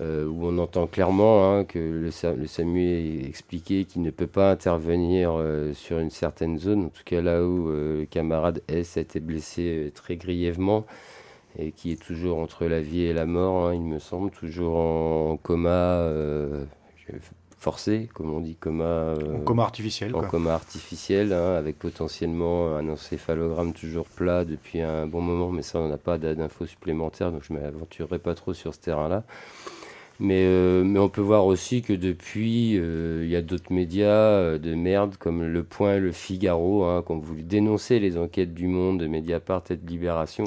Où 0.00 0.46
on 0.46 0.58
entend 0.58 0.86
clairement 0.86 1.52
hein, 1.52 1.64
que 1.64 1.78
le, 1.78 2.10
SAMU 2.10 3.24
a 3.24 3.28
expliqué 3.28 3.84
qu'il 3.84 4.02
ne 4.02 4.10
peut 4.10 4.26
pas 4.26 4.50
intervenir 4.50 5.42
sur 5.74 5.98
une 5.98 6.10
certaine 6.10 6.58
zone, 6.58 6.84
en 6.84 6.88
tout 6.88 7.02
cas 7.04 7.20
là 7.20 7.42
où 7.44 7.68
le 7.68 8.06
camarade 8.08 8.62
S 8.68 8.96
a 8.96 9.00
été 9.00 9.20
blessé 9.20 9.92
très 9.94 10.16
grièvement 10.16 10.86
et 11.58 11.72
qui 11.72 11.90
est 11.92 12.00
toujours 12.00 12.38
entre 12.38 12.66
la 12.66 12.80
vie 12.80 13.02
et 13.02 13.12
la 13.12 13.26
mort, 13.26 13.68
hein, 13.68 13.74
il 13.74 13.82
me 13.82 13.98
semble, 13.98 14.30
toujours 14.30 14.76
en, 14.76 15.36
coma 15.36 16.08
forcé, 17.58 18.08
comme 18.14 18.32
on 18.32 18.40
dit, 18.40 18.54
coma. 18.54 18.84
Euh, 18.84 19.36
en 19.36 19.40
coma 19.40 19.64
artificiel. 19.64 20.14
En 20.14 20.22
coma 20.22 20.54
artificiel, 20.54 21.32
hein, 21.32 21.54
avec 21.54 21.78
potentiellement 21.78 22.76
un 22.76 22.88
encéphalogramme 22.88 23.72
toujours 23.72 24.06
plat 24.06 24.44
depuis 24.44 24.80
un 24.80 25.06
bon 25.06 25.20
moment, 25.20 25.50
mais 25.50 25.62
ça, 25.62 25.80
on 25.80 25.88
n'a 25.88 25.98
pas 25.98 26.18
d'infos 26.18 26.66
supplémentaires, 26.66 27.32
donc 27.32 27.42
je 27.42 27.52
ne 27.52 27.58
m'aventurerai 27.58 28.20
pas 28.20 28.34
trop 28.34 28.54
sur 28.54 28.74
ce 28.74 28.80
terrain-là. 28.80 29.24
Mais, 30.20 30.44
euh, 30.46 30.82
mais 30.84 30.98
on 30.98 31.08
peut 31.08 31.20
voir 31.20 31.46
aussi 31.46 31.82
que 31.82 31.92
depuis, 31.92 32.76
euh, 32.76 33.22
il 33.24 33.30
y 33.30 33.36
a 33.36 33.42
d'autres 33.42 33.72
médias 33.72 34.58
de 34.58 34.74
merde 34.74 35.16
comme 35.16 35.44
Le 35.44 35.62
Point 35.62 35.96
et 35.96 36.00
Le 36.00 36.12
Figaro 36.12 36.84
hein, 36.84 37.04
qui 37.06 37.12
ont 37.12 37.18
voulu 37.18 37.42
dénoncer 37.42 38.00
les 38.00 38.18
enquêtes 38.18 38.52
du 38.52 38.66
Monde, 38.66 38.98
de 38.98 39.06
Mediapart 39.06 39.62
et 39.70 39.76
de 39.76 39.88
Libération 39.88 40.44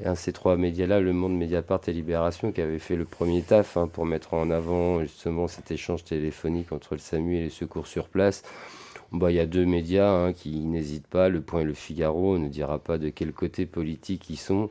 Et 0.00 0.14
ces 0.16 0.32
trois 0.32 0.56
médias-là, 0.56 1.00
Le 1.00 1.12
Monde, 1.12 1.36
Mediapart 1.36 1.80
et 1.86 1.92
Libération, 1.92 2.50
qui 2.50 2.60
avaient 2.60 2.80
fait 2.80 2.96
le 2.96 3.04
premier 3.04 3.42
taf 3.42 3.76
hein, 3.76 3.86
pour 3.86 4.06
mettre 4.06 4.34
en 4.34 4.50
avant 4.50 5.00
justement 5.00 5.46
cet 5.46 5.70
échange 5.70 6.04
téléphonique 6.04 6.72
entre 6.72 6.94
le 6.94 6.98
SAMU 6.98 7.36
et 7.36 7.42
les 7.44 7.50
secours 7.50 7.86
sur 7.86 8.08
place. 8.08 8.42
Bah, 9.12 9.30
il 9.30 9.36
y 9.36 9.40
a 9.40 9.46
deux 9.46 9.64
médias 9.64 10.10
hein, 10.10 10.32
qui 10.32 10.64
n'hésitent 10.64 11.06
pas, 11.06 11.28
Le 11.28 11.40
Point 11.40 11.60
et 11.60 11.64
Le 11.64 11.74
Figaro, 11.74 12.34
on 12.34 12.38
ne 12.40 12.48
dira 12.48 12.78
pas 12.78 12.98
de 12.98 13.08
quel 13.10 13.32
côté 13.32 13.66
politique 13.66 14.28
ils 14.30 14.36
sont, 14.36 14.70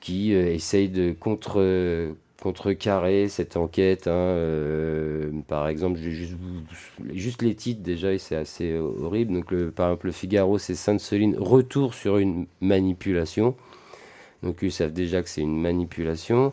qui 0.00 0.34
euh, 0.34 0.46
essayent 0.54 0.88
de 0.88 1.12
contre, 1.12 1.60
contrecarrer 2.42 3.28
cette 3.28 3.56
enquête. 3.56 4.06
Hein, 4.06 4.12
euh, 4.12 5.30
par 5.48 5.68
exemple, 5.68 5.98
juste, 7.12 7.42
les 7.42 7.54
titres 7.54 7.82
déjà, 7.82 8.12
et 8.12 8.18
c'est 8.18 8.36
assez 8.36 8.76
horrible. 8.76 9.32
Donc, 9.32 9.50
le, 9.50 9.70
par 9.70 9.88
exemple, 9.88 10.06
Le 10.06 10.12
Figaro, 10.12 10.58
c'est 10.58 10.74
Sainte-Soline, 10.74 11.36
retour 11.38 11.94
sur 11.94 12.18
une 12.18 12.46
manipulation. 12.60 13.54
Donc 14.42 14.58
ils 14.62 14.72
savent 14.72 14.92
déjà 14.92 15.22
que 15.22 15.28
c'est 15.28 15.40
une 15.40 15.60
manipulation. 15.60 16.52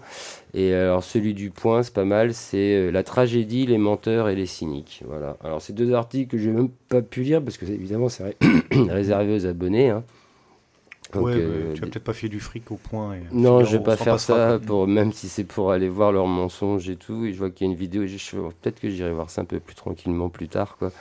Et 0.53 0.73
alors 0.73 1.03
celui 1.03 1.33
du 1.33 1.51
point, 1.51 1.83
c'est 1.83 1.93
pas 1.93 2.05
mal, 2.05 2.33
c'est 2.33 2.75
euh, 2.75 2.91
la 2.91 3.03
tragédie, 3.03 3.65
les 3.65 3.77
menteurs 3.77 4.29
et 4.29 4.35
les 4.35 4.45
cyniques. 4.45 5.03
Voilà. 5.05 5.37
Alors 5.43 5.61
c'est 5.61 5.73
deux 5.73 5.93
articles 5.93 6.31
que 6.31 6.37
j'ai 6.37 6.51
même 6.51 6.69
pas 6.89 7.01
pu 7.01 7.21
lire 7.21 7.43
parce 7.43 7.57
que 7.57 7.65
évidemment 7.65 8.09
c'est 8.09 8.35
réservé 8.71 9.35
aux 9.35 9.45
abonnés. 9.45 9.89
Hein. 9.89 10.03
Ouais, 11.15 11.33
euh, 11.35 11.73
tu 11.73 11.81
vas 11.81 11.87
peut-être 11.87 12.03
pas 12.03 12.13
fait 12.13 12.29
du 12.29 12.39
fric 12.39 12.71
au 12.71 12.75
point. 12.75 13.17
non, 13.31 13.63
je 13.63 13.77
vais 13.77 13.83
pas 13.83 13.97
faire 13.97 14.19
ça, 14.19 14.59
pour, 14.65 14.87
même 14.87 15.11
si 15.11 15.29
c'est 15.29 15.43
pour 15.43 15.71
aller 15.71 15.89
voir 15.89 16.11
leurs 16.11 16.27
mensonges 16.27 16.89
et 16.89 16.95
tout. 16.95 17.25
Et 17.25 17.33
je 17.33 17.37
vois 17.37 17.49
qu'il 17.49 17.67
y 17.67 17.69
a 17.69 17.71
une 17.71 17.79
vidéo, 17.79 18.03
peut-être 18.03 18.79
que 18.79 18.89
j'irai 18.89 19.11
voir 19.11 19.29
ça 19.29 19.41
un 19.41 19.45
peu 19.45 19.59
plus 19.59 19.75
tranquillement 19.75 20.29
plus 20.29 20.47
tard. 20.47 20.77
Quoi. 20.77 20.91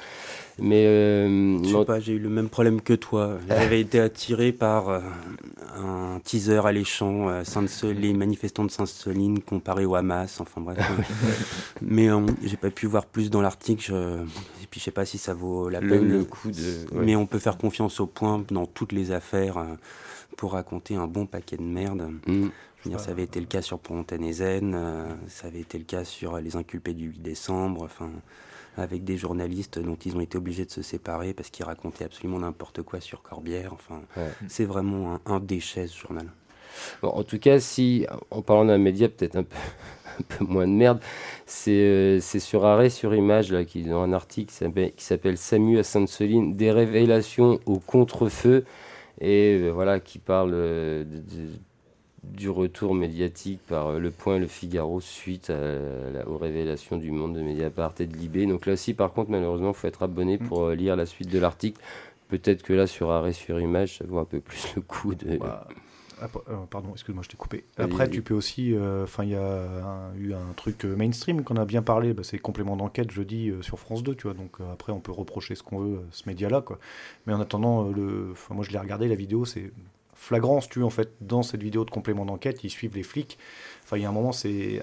Mais 0.58 0.86
euh, 0.86 1.62
je 1.62 1.68
sais 1.76 1.84
pas, 1.84 2.00
j'ai 2.00 2.12
eu 2.12 2.18
le 2.18 2.28
même 2.28 2.48
problème 2.48 2.80
que 2.80 2.92
toi. 2.92 3.38
J'avais 3.48 3.80
été 3.80 4.00
attiré 4.00 4.52
par 4.52 4.88
euh, 4.88 5.00
un 5.76 6.20
teaser 6.22 6.66
alléchant, 6.66 7.28
euh, 7.28 7.42
les 7.94 8.12
manifestants 8.12 8.64
de 8.64 8.70
Sainte-Soline 8.70 9.40
comparés 9.40 9.86
au 9.86 9.94
Hamas, 9.94 10.40
enfin 10.40 10.60
bref. 10.60 10.78
mais 11.82 12.08
j'ai 12.42 12.56
pas 12.56 12.70
pu 12.70 12.86
voir 12.86 13.06
plus 13.06 13.30
dans 13.30 13.40
l'article. 13.40 13.92
Et 14.62 14.66
puis 14.70 14.80
je 14.80 14.84
sais 14.84 14.90
pas 14.90 15.06
si 15.06 15.18
ça 15.18 15.34
vaut 15.34 15.68
la 15.68 15.80
peine. 15.80 16.08
Le 16.08 16.24
coup 16.24 16.50
de. 16.50 16.86
Mais 16.92 17.16
on 17.16 17.26
peut 17.26 17.38
faire 17.38 17.56
confiance 17.56 18.00
au 18.00 18.06
point 18.06 18.44
dans 18.50 18.66
toutes 18.66 18.92
les 18.92 19.10
affaires 19.12 19.64
pour 20.36 20.52
raconter 20.52 20.96
un 20.96 21.06
bon 21.06 21.26
paquet 21.26 21.56
de 21.56 21.62
merde. 21.62 22.10
Mm. 22.26 22.48
Je 22.78 22.88
veux 22.88 22.96
dire, 22.96 23.00
ça 23.00 23.12
avait 23.12 23.22
été 23.22 23.38
le 23.38 23.46
cas 23.46 23.62
sur 23.62 23.78
Pontanezen, 23.78 24.76
ça 25.28 25.46
avait 25.46 25.60
été 25.60 25.78
le 25.78 25.84
cas 25.84 26.04
sur 26.04 26.38
les 26.38 26.56
inculpés 26.56 26.94
du 26.94 27.06
8 27.10 27.22
décembre. 27.22 27.82
Enfin 27.84 28.10
avec 28.76 29.04
des 29.04 29.16
journalistes 29.16 29.78
dont 29.78 29.96
ils 29.96 30.16
ont 30.16 30.20
été 30.20 30.38
obligés 30.38 30.64
de 30.64 30.70
se 30.70 30.82
séparer 30.82 31.34
parce 31.34 31.50
qu'ils 31.50 31.64
racontaient 31.64 32.04
absolument 32.04 32.38
n'importe 32.38 32.82
quoi 32.82 33.00
sur 33.00 33.22
Corbière. 33.22 33.72
Enfin, 33.72 34.02
c'est 34.48 34.64
vraiment 34.64 35.18
un, 35.26 35.40
déchet 35.40 35.86
ce 35.86 35.98
journal. 35.98 36.26
Bon, 37.02 37.08
en 37.08 37.22
tout 37.22 37.38
cas, 37.38 37.60
si, 37.60 38.06
en 38.30 38.40
parlant 38.40 38.64
d'un 38.64 38.78
média 38.78 39.08
peut-être 39.08 39.36
un 39.36 39.42
peu, 39.42 39.56
un 40.18 40.22
peu 40.22 40.44
moins 40.44 40.66
de 40.66 40.72
merde, 40.72 41.00
c'est 41.44 41.70
euh, 41.70 42.20
sur 42.20 42.64
arrêt 42.64 42.88
sur 42.88 43.14
image 43.14 43.52
là 43.52 43.64
qu'ils 43.64 43.92
ont 43.92 44.02
un 44.02 44.12
article 44.12 44.52
qui 44.96 45.04
s'appelle 45.04 45.36
Samu 45.36 45.78
à 45.78 45.82
Sainte-Soline, 45.82 46.54
des 46.54 46.70
révélations 46.70 47.60
au 47.66 47.78
contre-feu 47.78 48.64
et 49.20 49.58
euh, 49.60 49.70
voilà 49.70 50.00
qui 50.00 50.18
parle 50.18 50.52
euh, 50.54 51.04
de 51.04 51.48
du 52.24 52.48
retour 52.48 52.94
médiatique 52.94 53.60
par 53.66 53.88
euh, 53.88 53.98
Le 53.98 54.10
Point 54.10 54.36
et 54.36 54.40
Le 54.40 54.46
Figaro 54.46 55.00
suite 55.00 55.52
aux 56.26 56.38
révélations 56.38 56.96
du 56.96 57.10
monde 57.10 57.34
de 57.34 57.42
Mediapart 57.42 57.94
et 57.98 58.06
de 58.06 58.16
Libé. 58.16 58.46
Donc 58.46 58.66
là 58.66 58.74
aussi, 58.74 58.94
par 58.94 59.12
contre, 59.12 59.30
malheureusement, 59.30 59.70
il 59.70 59.74
faut 59.74 59.88
être 59.88 60.02
abonné 60.02 60.38
mm. 60.38 60.46
pour 60.46 60.64
euh, 60.64 60.74
lire 60.74 60.96
la 60.96 61.06
suite 61.06 61.30
de 61.30 61.38
l'article. 61.38 61.80
Peut-être 62.28 62.62
que 62.62 62.72
là, 62.72 62.86
sur 62.86 63.10
arrêt 63.10 63.32
sur 63.32 63.60
image, 63.60 63.98
ça 63.98 64.04
vaut 64.06 64.18
un 64.18 64.24
peu 64.24 64.40
plus 64.40 64.74
le 64.76 64.82
coup 64.82 65.14
de... 65.14 65.36
Bah, 65.36 65.66
euh, 66.22 66.28
pardon, 66.70 66.90
excuse-moi, 66.92 67.24
je 67.24 67.28
t'ai 67.28 67.36
coupé. 67.36 67.64
Après, 67.76 68.08
tu 68.08 68.22
peux 68.22 68.32
aussi. 68.32 68.74
Enfin, 69.02 69.24
il 69.24 69.30
y 69.30 69.34
a 69.34 70.12
eu 70.16 70.32
un 70.32 70.52
truc 70.54 70.84
mainstream 70.84 71.42
qu'on 71.42 71.56
a 71.56 71.64
bien 71.64 71.82
parlé. 71.82 72.14
Bah, 72.14 72.22
c'est 72.22 72.38
complément 72.38 72.76
d'enquête 72.76 73.10
jeudi 73.10 73.52
sur 73.60 73.80
France 73.80 74.04
2, 74.04 74.14
tu 74.14 74.28
vois. 74.28 74.34
Donc 74.34 74.58
après, 74.72 74.92
on 74.92 75.00
peut 75.00 75.10
reprocher 75.10 75.56
ce 75.56 75.64
qu'on 75.64 75.80
veut 75.80 76.00
ce 76.12 76.28
média-là, 76.28 76.60
quoi. 76.60 76.78
Mais 77.26 77.34
en 77.34 77.40
attendant, 77.40 77.88
le, 77.88 78.34
moi, 78.50 78.64
je 78.64 78.70
l'ai 78.70 78.78
regardé 78.78 79.08
la 79.08 79.16
vidéo. 79.16 79.44
C'est 79.44 79.72
flagrance, 80.22 80.68
tu 80.68 80.82
en 80.82 80.90
fait, 80.90 81.10
dans 81.20 81.42
cette 81.42 81.62
vidéo 81.62 81.84
de 81.84 81.90
complément 81.90 82.24
d'enquête, 82.24 82.62
ils 82.64 82.70
suivent 82.70 82.94
les 82.94 83.02
flics. 83.02 83.38
Enfin, 83.84 83.96
il 83.96 84.02
y 84.02 84.06
a 84.06 84.08
un 84.08 84.12
moment, 84.12 84.32
c'est. 84.32 84.80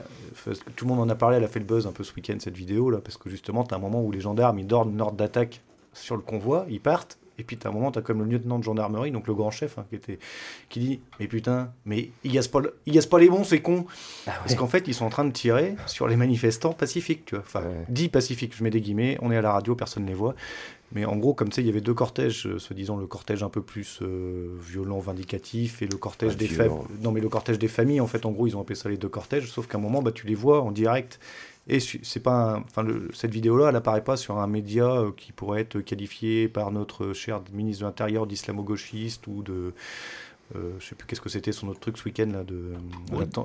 Tout 0.76 0.86
le 0.86 0.90
monde 0.90 1.00
en 1.00 1.10
a 1.10 1.16
parlé, 1.16 1.38
elle 1.38 1.44
a 1.44 1.48
fait 1.48 1.60
le 1.60 1.66
buzz 1.66 1.88
un 1.88 1.92
peu 1.92 2.04
ce 2.04 2.14
week-end, 2.14 2.36
cette 2.40 2.58
vidéo, 2.58 2.90
là, 2.90 3.00
parce 3.00 3.18
que 3.18 3.30
justement, 3.30 3.64
tu 3.64 3.74
as 3.74 3.78
un 3.78 3.80
moment 3.80 4.04
où 4.04 4.12
les 4.12 4.20
gendarmes, 4.20 4.60
ils 4.60 4.68
dorment 4.68 4.92
une 4.92 5.02
ordre 5.02 5.18
d'attaque 5.18 5.62
sur 5.94 6.16
le 6.16 6.22
convoi, 6.22 6.66
ils 6.70 6.82
partent, 6.82 7.18
et 7.40 7.44
puis, 7.44 7.58
as 7.64 7.70
un 7.70 7.72
moment, 7.72 7.92
tu 7.92 8.00
as 8.00 8.02
comme 8.02 8.20
le 8.20 8.26
lieutenant 8.26 8.60
de 8.60 8.64
gendarmerie, 8.66 9.12
donc 9.12 9.28
le 9.28 9.34
grand 9.34 9.50
chef, 9.50 9.78
hein, 9.78 9.86
qui, 9.90 9.96
était, 9.96 10.20
qui 10.68 10.80
dit 10.82 11.00
Mais 11.20 11.28
putain, 11.28 11.72
mais 11.86 12.10
il 12.26 12.34
gasse 12.34 12.50
pas, 12.50 12.60
il 12.86 13.00
pas 13.08 13.20
les 13.20 13.30
bons, 13.30 13.46
c'est 13.46 13.62
con. 13.62 13.86
Ah 14.28 14.34
Parce 14.40 14.56
qu'en 14.56 14.68
fait, 14.68 14.88
ils 14.88 14.94
sont 14.94 15.06
en 15.06 15.10
train 15.10 15.24
de 15.24 15.32
tirer 15.32 15.76
sur 15.86 16.08
les 16.10 16.18
manifestants 16.18 16.74
pacifiques, 16.74 17.26
tu 17.26 17.36
vois. 17.36 17.44
Enfin, 17.48 17.64
dit 17.88 18.10
pacifiques, 18.10 18.56
je 18.58 18.64
mets 18.64 18.70
des 18.70 18.82
guillemets, 18.82 19.18
on 19.22 19.32
est 19.32 19.38
à 19.38 19.42
la 19.42 19.54
radio, 19.54 19.74
personne 19.74 20.04
ne 20.04 20.10
les 20.10 20.14
voit. 20.14 20.36
Mais 20.92 21.06
en 21.06 21.18
gros, 21.18 21.34
comme 21.34 21.50
tu 21.50 21.56
sais, 21.56 21.62
il 21.62 21.68
y 21.68 21.70
avait 21.70 21.82
deux 21.82 21.94
cortèges, 21.94 22.48
euh, 22.48 22.60
se 22.60 22.74
disant 22.74 22.98
le 22.98 23.06
cortège 23.06 23.44
un 23.44 23.50
peu 23.50 23.62
plus 23.62 24.00
euh, 24.02 24.58
violent, 24.60 25.00
vindicatif, 25.00 25.82
et 25.82 25.88
le 25.88 25.98
cortège 25.98 26.36
des 26.36 26.48
familles. 26.48 26.80
Non, 27.02 27.12
mais 27.12 27.22
le 27.22 27.30
cortège 27.30 27.60
des 27.60 27.68
familles, 27.68 28.02
en 28.02 28.08
fait, 28.08 28.26
en 28.26 28.32
gros, 28.32 28.48
ils 28.48 28.58
ont 28.58 28.62
appelé 28.62 28.76
ça 28.76 28.90
les 28.90 28.98
deux 28.98 29.10
cortèges, 29.10 29.52
sauf 29.52 29.68
qu'à 29.68 29.78
un 29.78 29.82
moment, 29.82 30.02
bah, 30.02 30.12
tu 30.12 30.26
les 30.26 30.36
vois 30.36 30.62
en 30.62 30.72
direct. 30.72 31.20
Et 31.68 31.80
c'est 31.80 32.20
pas, 32.20 32.64
enfin, 32.66 32.84
cette 33.14 33.32
vidéo-là, 33.32 33.70
elle 33.70 33.76
apparaît 33.76 34.04
pas 34.04 34.18
sur 34.18 34.40
un 34.40 34.48
média 34.48 34.90
euh, 34.90 35.12
qui 35.16 35.32
pourrait 35.32 35.62
être 35.62 35.80
qualifié 35.82 36.48
par 36.48 36.72
notre 36.72 37.14
cher 37.14 37.42
ministre 37.54 37.82
de 37.82 37.86
l'Intérieur 37.86 38.26
d'islamo-gauchiste 38.26 39.28
ou 39.28 39.44
de 39.44 39.74
euh, 40.56 40.72
je 40.80 40.86
sais 40.86 40.96
plus 40.96 41.06
qu'est-ce 41.06 41.22
que 41.22 41.30
c'était 41.30 41.52
son 41.52 41.68
autre 41.68 41.80
truc 41.80 41.98
ce 41.98 42.06
week-end 42.06 42.30
là 42.34 42.44
de 42.44 42.74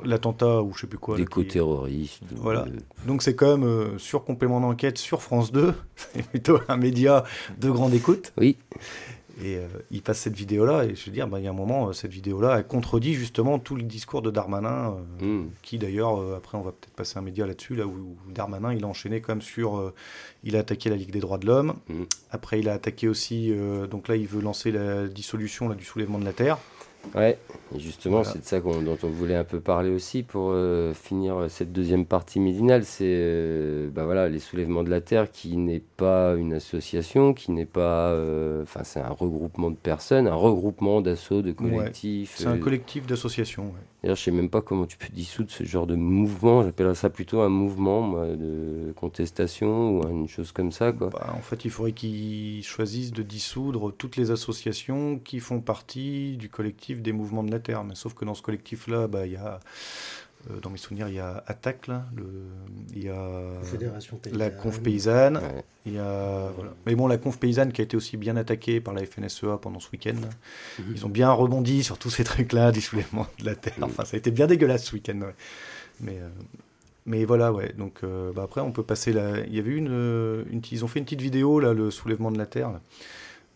l'attentat 0.05 0.63
ou 0.63 0.73
je 0.73 0.81
sais 0.81 0.87
plus 0.87 0.99
quoi. 0.99 1.17
D'éco-terroristes. 1.17 2.23
Voilà. 2.37 2.65
Donc 3.07 3.23
c'est 3.23 3.35
quand 3.35 3.59
même 3.59 3.69
euh, 3.69 3.99
sur 3.99 4.25
complément 4.25 4.61
d'enquête 4.61 4.97
sur 4.97 5.21
France 5.21 5.53
2, 5.53 5.75
c'est 5.97 6.27
plutôt 6.27 6.61
un 6.69 6.77
média 6.77 7.25
de 7.59 7.71
grande 7.71 7.93
écoute. 7.93 8.33
Oui. 8.39 8.57
Et 9.43 9.57
euh, 9.57 9.67
il 9.91 10.01
passe 10.01 10.21
cette 10.21 10.37
vidéo-là, 10.37 10.85
et 10.85 10.95
je 10.95 11.07
veux 11.07 11.11
dire, 11.11 11.27
bah, 11.27 11.41
il 11.41 11.45
y 11.45 11.49
a 11.49 11.51
un 11.51 11.55
moment, 11.55 11.93
cette 11.93 12.13
vidéo-là, 12.13 12.59
elle 12.59 12.67
contredit 12.69 13.15
justement 13.15 13.59
tout 13.59 13.75
le 13.75 13.83
discours 13.83 14.23
de 14.23 14.31
Darmanin, 14.31 14.97
hmm. 15.21 15.47
qui 15.61 15.77
d'ailleurs, 15.77 16.37
après 16.37 16.57
on 16.57 16.61
va 16.61 16.71
peut-être 16.71 16.95
passer 16.95 17.19
un 17.19 17.23
média 17.23 17.45
là-dessus, 17.45 17.75
là 17.75 17.85
où, 17.85 18.17
Darmanin, 18.33 18.73
il 18.73 18.85
a 18.85 18.87
enchaîné 18.87 19.21
même 19.27 19.43
sur... 19.43 19.93
il 20.45 20.55
a 20.55 20.61
attaqué 20.61 20.89
la 20.89 20.95
Ligue 20.95 21.11
des 21.11 21.19
droits 21.19 21.39
de 21.39 21.47
l'homme, 21.47 21.75
hmm. 21.89 22.05
après 22.31 22.61
il 22.61 22.69
a 22.69 22.75
attaqué 22.75 23.09
aussi, 23.09 23.53
donc 23.91 24.07
là 24.07 24.15
il 24.15 24.29
veut 24.29 24.41
lancer 24.41 24.71
la 24.71 25.09
dissolution 25.09 25.69
là, 25.69 25.75
du 25.75 25.85
soulèvement 25.85 26.21
de 26.21 26.25
la 26.25 26.33
Terre. 26.33 26.59
Ouais, 27.15 27.39
et 27.75 27.79
justement, 27.79 28.25
c'est 28.25 28.41
de 28.41 28.45
ça 28.45 28.61
dont 28.61 28.99
on 29.03 29.09
voulait 29.09 29.37
un 29.37 29.45
peu 29.45 29.61
parler 29.61 29.91
aussi 29.91 30.23
pour 30.23 30.51
euh, 30.53 30.93
finir 30.95 31.47
cette 31.49 31.73
deuxième 31.73 32.07
partie 32.07 32.41
midinale. 32.41 32.85
C'est 32.85 33.05
euh, 33.07 33.89
bah 33.91 34.05
voilà, 34.05 34.29
les 34.29 34.39
soulèvements 34.39 34.83
de 34.83 34.91
la 34.91 35.01
Terre 35.01 35.31
qui 35.31 35.57
n'est 35.57 35.83
pas 35.97 36.35
une 36.35 36.55
association, 36.55 37.35
qui 37.35 37.53
n'est 37.53 37.67
pas. 37.67 38.09
Euh, 38.11 38.63
enfin, 38.63 38.85
c'est 38.85 39.01
un 39.01 39.11
regroupement 39.11 39.71
de 39.71 39.77
personnes, 39.77 40.27
un 40.27 40.35
regroupement 40.35 41.01
d'assauts, 41.01 41.43
de 41.43 41.53
collectifs. 41.53 42.35
c'est 42.37 42.47
un 42.47 42.59
collectif 42.59 43.07
d'associations. 43.07 43.73
D'ailleurs, 44.05 44.17
je 44.17 44.25
sais 44.25 44.31
même 44.33 44.51
pas 44.51 44.61
comment 44.61 44.85
tu 44.85 44.99
peux 44.99 45.09
dissoudre 45.09 45.51
ce 45.51 45.65
genre 45.65 45.87
de 45.87 45.95
mouvement. 45.95 46.63
J'appellerais 46.63 46.95
ça 46.95 47.09
plutôt 47.09 47.41
un 47.41 47.49
mouvement 47.49 48.27
de 48.27 48.93
contestation 48.97 49.97
ou 49.97 50.07
une 50.11 50.29
chose 50.29 50.53
comme 50.53 50.73
ça. 50.73 50.93
Quoi. 50.93 51.09
Bah, 51.09 51.33
en 51.35 51.41
fait, 51.41 51.65
il 51.65 51.71
faudrait 51.71 51.93
qu'ils 51.93 52.63
choisissent 52.63 53.13
de 53.13 53.23
dissoudre 53.23 53.95
toutes 53.97 54.17
les 54.17 54.31
associations 54.31 55.19
qui 55.19 55.41
font 55.41 55.63
partie 55.63 56.37
du 56.37 56.51
collectif 56.51 57.01
des 57.01 57.13
mouvements 57.13 57.45
de 57.45 57.51
la 57.51 57.61
Terre. 57.61 57.83
Mais 57.83 57.95
sauf 57.95 58.13
que 58.13 58.27
dans 58.27 58.35
ce 58.35 58.43
collectif-là, 58.43 59.09
bah, 59.09 59.25
il 59.25 59.33
y 59.33 59.37
a 59.37 59.59
dans 60.63 60.71
mes 60.71 60.79
souvenirs, 60.79 61.09
il 61.09 61.15
y 61.15 61.21
a 61.21 61.43
Attaque, 61.47 61.87
là, 61.87 62.05
le, 62.15 62.25
il 62.95 63.05
y 63.05 63.09
a 63.09 63.43
la 64.33 64.51
Conf 64.51 64.81
Paysanne, 64.81 65.41
il 65.87 65.95
y 65.95 65.99
a, 65.99 66.51
mais 66.87 66.95
bon, 66.95 67.07
la 67.07 67.19
Conf 67.19 67.39
Paysanne 67.39 67.73
qui 67.73 67.81
a 67.81 67.85
été 67.85 67.97
aussi 67.97 68.17
bien 68.17 68.37
attaquée 68.37 68.81
par 68.81 68.95
la 68.95 69.05
FNSEA 69.05 69.59
pendant 69.61 69.81
ce 69.81 69.91
week-end. 69.93 70.17
Mhm. 70.79 70.93
Ils 70.95 71.07
ont 71.07 71.09
bien 71.09 71.31
rebondi 71.31 71.83
sur 71.83 71.99
tous 71.99 72.11
ces 72.11 72.25
trucs-là, 72.25 72.73
du 72.73 72.81
soulèvement 72.81 73.27
de 73.41 73.47
la 73.47 73.55
Terre. 73.55 73.75
Enfin, 73.83 74.05
ça 74.05 74.17
a 74.17 74.19
été 74.19 74.31
bien 74.31 74.47
dégueulasse 74.47 74.85
ce 74.85 74.95
week-end. 74.95 75.21
Mais, 76.01 76.19
euh, 76.19 76.29
mais 77.07 77.25
voilà, 77.25 77.53
ouais. 77.53 77.73
Donc 77.77 78.01
euh, 78.03 78.33
bah 78.33 78.43
après, 78.45 78.61
on 78.61 78.73
peut 78.73 78.83
passer 78.83 79.13
là. 79.13 79.41
Il 79.47 79.55
y 79.55 79.59
avait 79.59 79.75
une, 79.75 80.45
une, 80.51 80.63
ils 80.71 80.85
ont 80.85 80.89
fait 80.89 80.99
une 80.99 81.05
petite 81.05 81.23
vidéo 81.23 81.61
là, 81.61 81.73
le 81.73 81.91
soulèvement 81.91 82.31
de 82.31 82.39
la 82.39 82.47
Terre. 82.47 82.73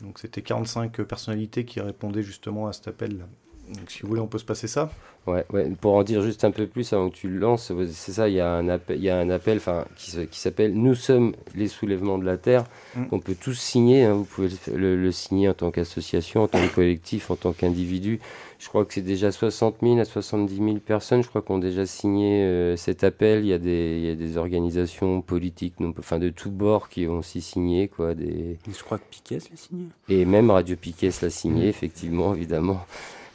Donc 0.00 0.18
c'était 0.18 0.42
45 0.42 1.02
personnalités 1.02 1.64
qui 1.64 1.80
répondaient 1.80 2.22
justement 2.22 2.68
à 2.68 2.72
cet 2.72 2.88
appel. 2.88 3.26
Donc 3.74 3.90
si 3.90 4.02
vous 4.02 4.08
voulez, 4.08 4.20
on 4.20 4.26
peut 4.26 4.38
se 4.38 4.44
passer 4.44 4.68
ça. 4.68 4.90
Ouais, 5.28 5.44
ouais, 5.52 5.70
pour 5.78 5.94
en 5.94 6.04
dire 6.04 6.22
juste 6.22 6.44
un 6.44 6.50
peu 6.50 6.66
plus 6.66 6.90
avant 6.94 7.10
que 7.10 7.14
tu 7.14 7.28
le 7.28 7.38
lances, 7.38 7.70
c'est 7.92 8.12
ça, 8.12 8.30
il 8.30 8.34
y 8.36 8.40
a 8.40 8.50
un 8.50 8.66
appel, 8.70 8.96
il 8.96 9.04
y 9.04 9.10
a 9.10 9.18
un 9.18 9.28
appel 9.28 9.60
qui, 9.94 10.26
qui 10.26 10.40
s'appelle 10.40 10.72
Nous 10.72 10.94
sommes 10.94 11.34
les 11.54 11.68
soulèvements 11.68 12.16
de 12.16 12.24
la 12.24 12.38
Terre, 12.38 12.64
mm. 12.96 13.04
On 13.12 13.20
peut 13.20 13.34
tous 13.38 13.52
signer, 13.52 14.04
hein. 14.04 14.14
vous 14.14 14.24
pouvez 14.24 14.48
le, 14.74 15.12
signer 15.12 15.50
en 15.50 15.54
tant 15.54 15.70
qu'association, 15.70 16.44
en 16.44 16.48
tant 16.48 16.66
que 16.66 16.74
collectif, 16.74 17.30
en 17.30 17.36
tant 17.36 17.52
qu'individu. 17.52 18.20
Je 18.58 18.68
crois 18.68 18.86
que 18.86 18.94
c'est 18.94 19.02
déjà 19.02 19.30
60 19.30 19.76
000 19.82 19.98
à 19.98 20.06
70 20.06 20.56
000 20.56 20.76
personnes, 20.78 21.22
je 21.22 21.28
crois 21.28 21.42
qu'on 21.42 21.58
a 21.58 21.60
déjà 21.60 21.84
signé 21.84 22.42
euh, 22.44 22.76
cet 22.76 23.04
appel. 23.04 23.44
Il 23.44 23.48
y, 23.48 23.52
a 23.52 23.58
des, 23.58 23.98
il 23.98 24.06
y 24.06 24.10
a 24.10 24.14
des 24.14 24.38
organisations 24.38 25.20
politiques, 25.20 25.74
enfin 25.98 26.18
de 26.18 26.30
tous 26.30 26.50
bords 26.50 26.88
qui 26.88 27.06
ont 27.06 27.18
aussi 27.18 27.42
signé. 27.42 27.88
Quoi, 27.88 28.14
des... 28.14 28.56
Je 28.66 28.82
crois 28.82 28.96
que 28.96 29.04
Piquet 29.10 29.38
l'a 29.50 29.56
signé. 29.56 29.84
Et 30.08 30.24
même 30.24 30.50
Radio 30.50 30.74
Piquet 30.74 31.10
l'a 31.20 31.30
signé, 31.30 31.66
mm. 31.66 31.68
effectivement, 31.68 32.34
évidemment 32.34 32.80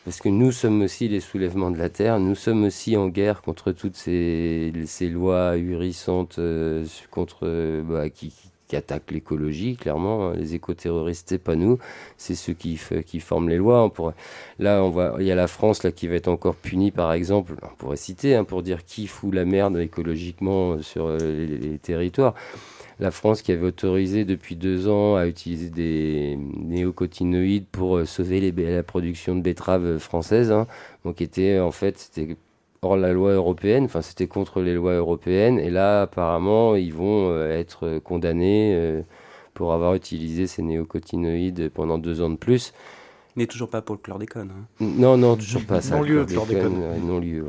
parce 0.05 0.19
que 0.19 0.29
nous 0.29 0.51
sommes 0.51 0.81
aussi 0.81 1.07
les 1.07 1.19
soulèvements 1.19 1.71
de 1.71 1.77
la 1.77 1.89
terre, 1.89 2.19
nous 2.19 2.35
sommes 2.35 2.63
aussi 2.65 2.97
en 2.97 3.07
guerre 3.07 3.41
contre 3.41 3.71
toutes 3.71 3.95
ces, 3.95 4.73
ces 4.85 5.09
lois 5.09 5.49
ahurissantes 5.51 6.39
euh, 6.39 6.85
contre, 7.11 7.81
bah, 7.87 8.09
qui, 8.09 8.33
qui 8.73 8.77
attaquent 8.77 9.11
l'écologie, 9.11 9.75
clairement. 9.75 10.29
Hein. 10.29 10.33
Les 10.35 10.55
éco-terroristes, 10.55 11.27
c'est 11.29 11.37
pas 11.37 11.55
nous, 11.55 11.77
c'est 12.17 12.33
ceux 12.33 12.53
qui, 12.53 12.79
qui 13.05 13.19
forment 13.19 13.49
les 13.49 13.57
lois. 13.57 13.91
On 13.99 14.13
Là, 14.57 14.83
on 14.83 14.89
voit, 14.89 15.15
il 15.19 15.25
y 15.25 15.31
a 15.31 15.35
la 15.35 15.47
France 15.47 15.83
là, 15.83 15.91
qui 15.91 16.07
va 16.07 16.15
être 16.15 16.27
encore 16.27 16.55
punie, 16.55 16.89
par 16.89 17.13
exemple, 17.13 17.53
on 17.61 17.75
pourrait 17.75 17.97
citer, 17.97 18.35
hein, 18.35 18.43
pour 18.43 18.63
dire 18.63 18.83
qui 18.83 19.05
fout 19.05 19.33
la 19.33 19.45
merde 19.45 19.77
écologiquement 19.77 20.81
sur 20.81 21.05
euh, 21.05 21.17
les, 21.19 21.77
territoires. 21.77 22.33
La 23.03 23.11
France 23.11 23.41
qui 23.41 23.51
avait 23.51 23.67
autorisé 23.67 24.23
depuis 24.23 24.55
deux 24.55 24.87
ans 24.87 25.17
à 25.17 25.27
utiliser 25.27 25.69
des 25.69 26.39
néocotinoïdes 26.55 27.65
pour 27.69 27.97
euh, 27.97 28.05
sauver 28.05 28.39
les, 28.39 28.53
la 28.73 28.81
production 28.81 29.35
de 29.35 29.41
betteraves 29.41 29.97
françaises, 29.97 30.53
hein. 30.53 30.67
donc 31.03 31.19
était 31.19 31.59
en 31.59 31.71
fait 31.71 31.97
c'était 31.97 32.37
hors 32.81 32.95
la 32.95 33.11
loi 33.11 33.33
européenne, 33.33 33.83
enfin 33.83 34.01
c'était 34.01 34.27
contre 34.27 34.61
les 34.61 34.73
lois 34.73 34.93
européennes, 34.93 35.59
et 35.59 35.69
là 35.69 36.03
apparemment 36.03 36.77
ils 36.77 36.93
vont 36.93 37.29
euh, 37.29 37.51
être 37.51 37.99
condamnés 37.99 38.73
euh, 38.73 39.01
pour 39.53 39.73
avoir 39.73 39.95
utilisé 39.95 40.47
ces 40.47 40.61
néocotinoïdes 40.61 41.71
pendant 41.73 41.97
deux 41.97 42.21
ans 42.21 42.29
de 42.29 42.37
plus. 42.37 42.71
Mais 43.35 43.47
toujours 43.47 43.69
pas 43.69 43.81
pour 43.81 43.95
le 43.95 44.01
chlordécone. 44.01 44.49
Hein. 44.49 44.65
Non, 44.79 45.17
non, 45.17 45.35
toujours 45.35 45.65
pas 45.65 45.81
ça. 45.81 45.97
Non-lieu, 45.97 46.23
chlordécone. 46.23 46.79
non-lieu, 47.05 47.47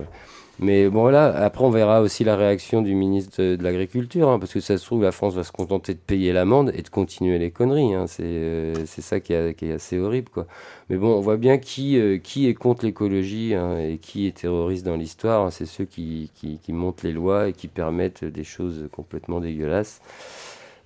mais 0.60 0.88
bon, 0.88 1.00
voilà, 1.00 1.34
après, 1.44 1.64
on 1.64 1.70
verra 1.70 2.00
aussi 2.00 2.22
la 2.22 2.36
réaction 2.36 2.80
du 2.80 2.94
ministre 2.94 3.42
de, 3.42 3.62
l'Agriculture, 3.62 4.28
hein, 4.28 4.38
parce 4.38 4.52
que 4.52 4.60
ça 4.60 4.78
se 4.78 4.84
trouve, 4.84 5.02
la 5.02 5.10
France 5.10 5.34
va 5.34 5.42
se 5.42 5.50
contenter 5.50 5.94
de 5.94 5.98
payer 5.98 6.32
l'amende 6.32 6.70
et 6.76 6.82
de 6.82 6.88
continuer 6.88 7.38
les 7.38 7.50
conneries. 7.50 7.92
Hein. 7.92 8.06
Euh, 8.20 8.74
c'est 8.86 9.02
ça 9.02 9.18
qui, 9.18 9.32
est 9.32 9.72
assez 9.72 9.98
horrible, 9.98 10.28
quoi. 10.28 10.46
Mais 10.90 10.96
bon, 10.96 11.08
on 11.16 11.20
voit 11.20 11.38
bien 11.38 11.58
qui, 11.58 11.98
euh, 11.98 12.18
qui 12.18 12.46
est 12.48 12.54
contre 12.54 12.84
l'écologie 12.84 13.54
hein, 13.54 13.78
et 13.78 13.98
qui 13.98 14.28
est 14.28 14.36
terroriste 14.42 14.84
dans 14.84 14.96
l'histoire. 14.96 15.50
C'est 15.52 15.66
ceux 15.66 15.86
qui, 15.86 16.30
qui, 16.36 16.72
montent 16.72 17.02
les 17.02 17.12
lois 17.12 17.48
et 17.48 17.52
qui 17.52 17.66
permettent 17.66 18.24
des 18.24 18.44
choses 18.44 18.88
complètement 18.92 19.40
dégueulasses. 19.40 20.00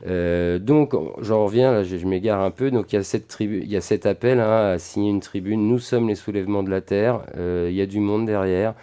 Euh, 0.07 0.59
donc, 0.59 0.95
j'en 1.21 1.45
reviens, 1.45 1.73
là, 1.73 1.85
je, 1.85 2.07
m'égare 2.07 2.41
un 2.41 2.51
peu. 2.51 2.71
Donc, 2.71 2.93
il 2.93 2.97
y 2.97 2.99
a, 2.99 3.03
cette 3.03 3.37
il 3.41 3.71
y 3.71 3.77
a 3.77 3.83
cet 3.83 4.07
appel 4.07 4.41
à 4.41 4.79
signer 4.79 5.11
une 5.11 5.21
tribune. 5.21 5.69
Nous 5.69 5.79
sommes 5.79 6.09
les 6.09 6.15
soulèvements 6.15 6.63
de 6.63 6.71
la 6.71 6.81
Terre. 6.81 7.21
il 7.37 7.75
y 7.75 7.83
a 7.83 7.87
du 7.87 8.01
monde 8.01 8.25
derrière. 8.25 8.75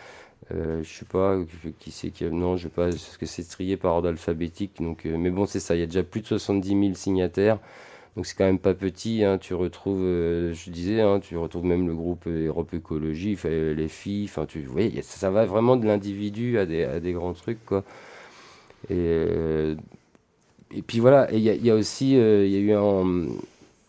Euh, 0.51 0.84
je 0.84 0.89
sais 0.89 1.05
pas 1.05 1.38
qui 1.79 1.91
c'est 1.91 2.12
qui. 2.12 2.23
Non, 2.25 2.55
je 2.55 2.63
sais 2.63 2.69
pas, 2.69 2.89
parce 2.89 3.17
que 3.17 3.25
c'est 3.25 3.43
trié 3.43 3.77
par 3.77 3.95
ordre 3.95 4.10
alphabétique. 4.10 4.73
Donc, 4.79 5.05
euh, 5.05 5.17
mais 5.17 5.29
bon, 5.31 5.45
c'est 5.45 5.60
ça. 5.60 5.75
Il 5.75 5.79
y 5.79 5.84
a 5.84 5.88
déjà 5.88 6.03
plus 6.03 6.21
de 6.21 6.27
70 6.27 6.69
000 6.69 6.93
signataires. 6.93 7.60
Donc, 8.15 8.25
c'est 8.25 8.36
quand 8.38 8.45
même 8.45 8.60
pas 8.60 8.73
petit. 8.73 9.23
Hein. 9.23 9.38
Tu 9.39 9.53
retrouves, 9.53 10.03
euh, 10.03 10.53
je 10.53 10.69
disais, 10.69 11.01
hein, 11.01 11.19
tu 11.19 11.36
retrouves 11.38 11.65
même 11.65 11.88
le 11.88 11.95
groupe 11.95 12.27
Europe 12.27 12.73
Écologie, 12.73 13.38
les 13.43 13.88
filles. 13.88 14.25
Enfin, 14.25 14.45
tu 14.45 14.62
vois, 14.62 14.84
ça, 15.01 15.31
va 15.31 15.45
vraiment 15.45 15.77
de 15.77 15.86
l'individu 15.88 16.60
à 16.60 16.65
des, 16.65 17.13
grands 17.13 17.34
trucs, 17.34 17.63
quoi. 17.65 17.84
Et, 18.89 19.25
et 20.75 20.81
puis 20.84 20.99
voilà. 20.99 21.27
Il 21.34 21.39
y, 21.39 21.71
a 21.71 21.75
aussi, 21.75 22.12
il 22.12 22.49
y 22.49 22.55
a 22.55 22.60
eu 22.60 22.75
en, 22.75 23.27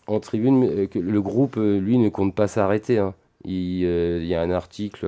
en 0.07 0.19
tribune 0.19 0.87
que 0.87 0.99
le 0.99 1.21
groupe, 1.21 1.57
lui, 1.57 1.97
ne 1.99 2.09
compte 2.09 2.35
pas 2.35 2.47
s'arrêter. 2.47 2.97
Hein. 2.97 3.13
Il, 3.45 4.25
y 4.25 4.35
a 4.35 4.41
un 4.41 4.51
article 4.51 5.05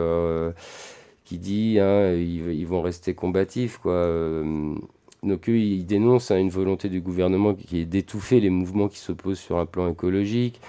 qui 1.30 1.38
dit 1.38 1.78
hein, 1.80 2.14
ils, 2.14 2.66
vont 2.66 2.82
rester 2.82 3.14
combatifs. 3.14 3.78
Quoi. 3.78 3.92
Euh, 3.92 4.74
donc 5.22 5.48
eux, 5.48 5.58
ils 5.58 5.86
dénoncent 5.86 6.32
hein, 6.32 6.40
une 6.40 6.50
volonté 6.50 6.90
du 6.90 7.02
gouvernement 7.02 7.54
qui 7.54 7.82
est 7.82 7.86
d'étouffer 7.86 8.40
les 8.40 8.50
mouvements 8.50 8.88
qui 8.88 8.98
s'opposent 8.98 9.38
sur 9.38 9.60
un 9.60 9.68
plan 9.68 9.92
écologique, 9.92 10.60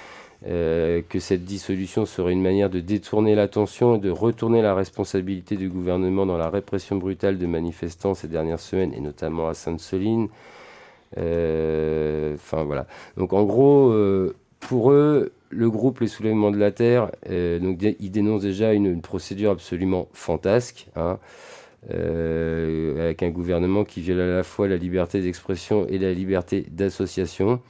euh, 0.46 1.00
que 1.08 1.18
cette 1.18 1.44
dissolution 1.44 2.04
serait 2.04 2.34
une 2.34 2.42
manière 2.42 2.68
de 2.68 2.80
détourner 2.80 3.34
l'attention 3.34 3.96
et 3.96 4.00
de 4.00 4.10
retourner 4.10 4.60
la 4.60 4.74
responsabilité 4.74 5.56
du 5.56 5.70
gouvernement 5.70 6.26
dans 6.26 6.36
la 6.36 6.50
répression 6.50 6.96
brutale 6.96 7.38
de 7.38 7.46
manifestants 7.46 8.12
ces 8.12 8.28
dernières 8.28 8.60
semaines, 8.60 8.92
et 8.92 9.00
notamment 9.00 9.48
à 9.48 9.54
Sainte-Soline. 9.54 10.28
Euh, 11.16 12.34
enfin 12.34 12.64
voilà. 12.64 12.86
Donc 13.16 13.32
en 13.32 13.44
gros, 13.44 13.94
pour 14.60 14.92
eux, 14.92 15.32
le 15.50 15.70
groupe 15.70 16.00
Les 16.00 16.06
Soulèvements 16.06 16.50
de 16.50 16.58
la 16.58 16.70
Terre, 16.70 17.10
euh, 17.28 17.58
donc, 17.58 17.78
il 17.82 18.10
dénonce 18.10 18.42
déjà 18.42 18.72
une, 18.72 19.00
procédure 19.02 19.50
absolument 19.50 20.08
fantasque, 20.12 20.86
hein, 20.96 21.18
euh, 21.92 23.04
avec 23.04 23.22
un 23.22 23.30
gouvernement 23.30 23.84
qui 23.84 24.00
viole 24.00 24.20
à 24.20 24.26
la 24.26 24.42
fois 24.42 24.68
la 24.68 24.76
liberté 24.76 25.20
d'expression 25.20 25.86
et 25.88 25.98
la 25.98 26.12
liberté 26.12 26.64
d'association. 26.70 27.60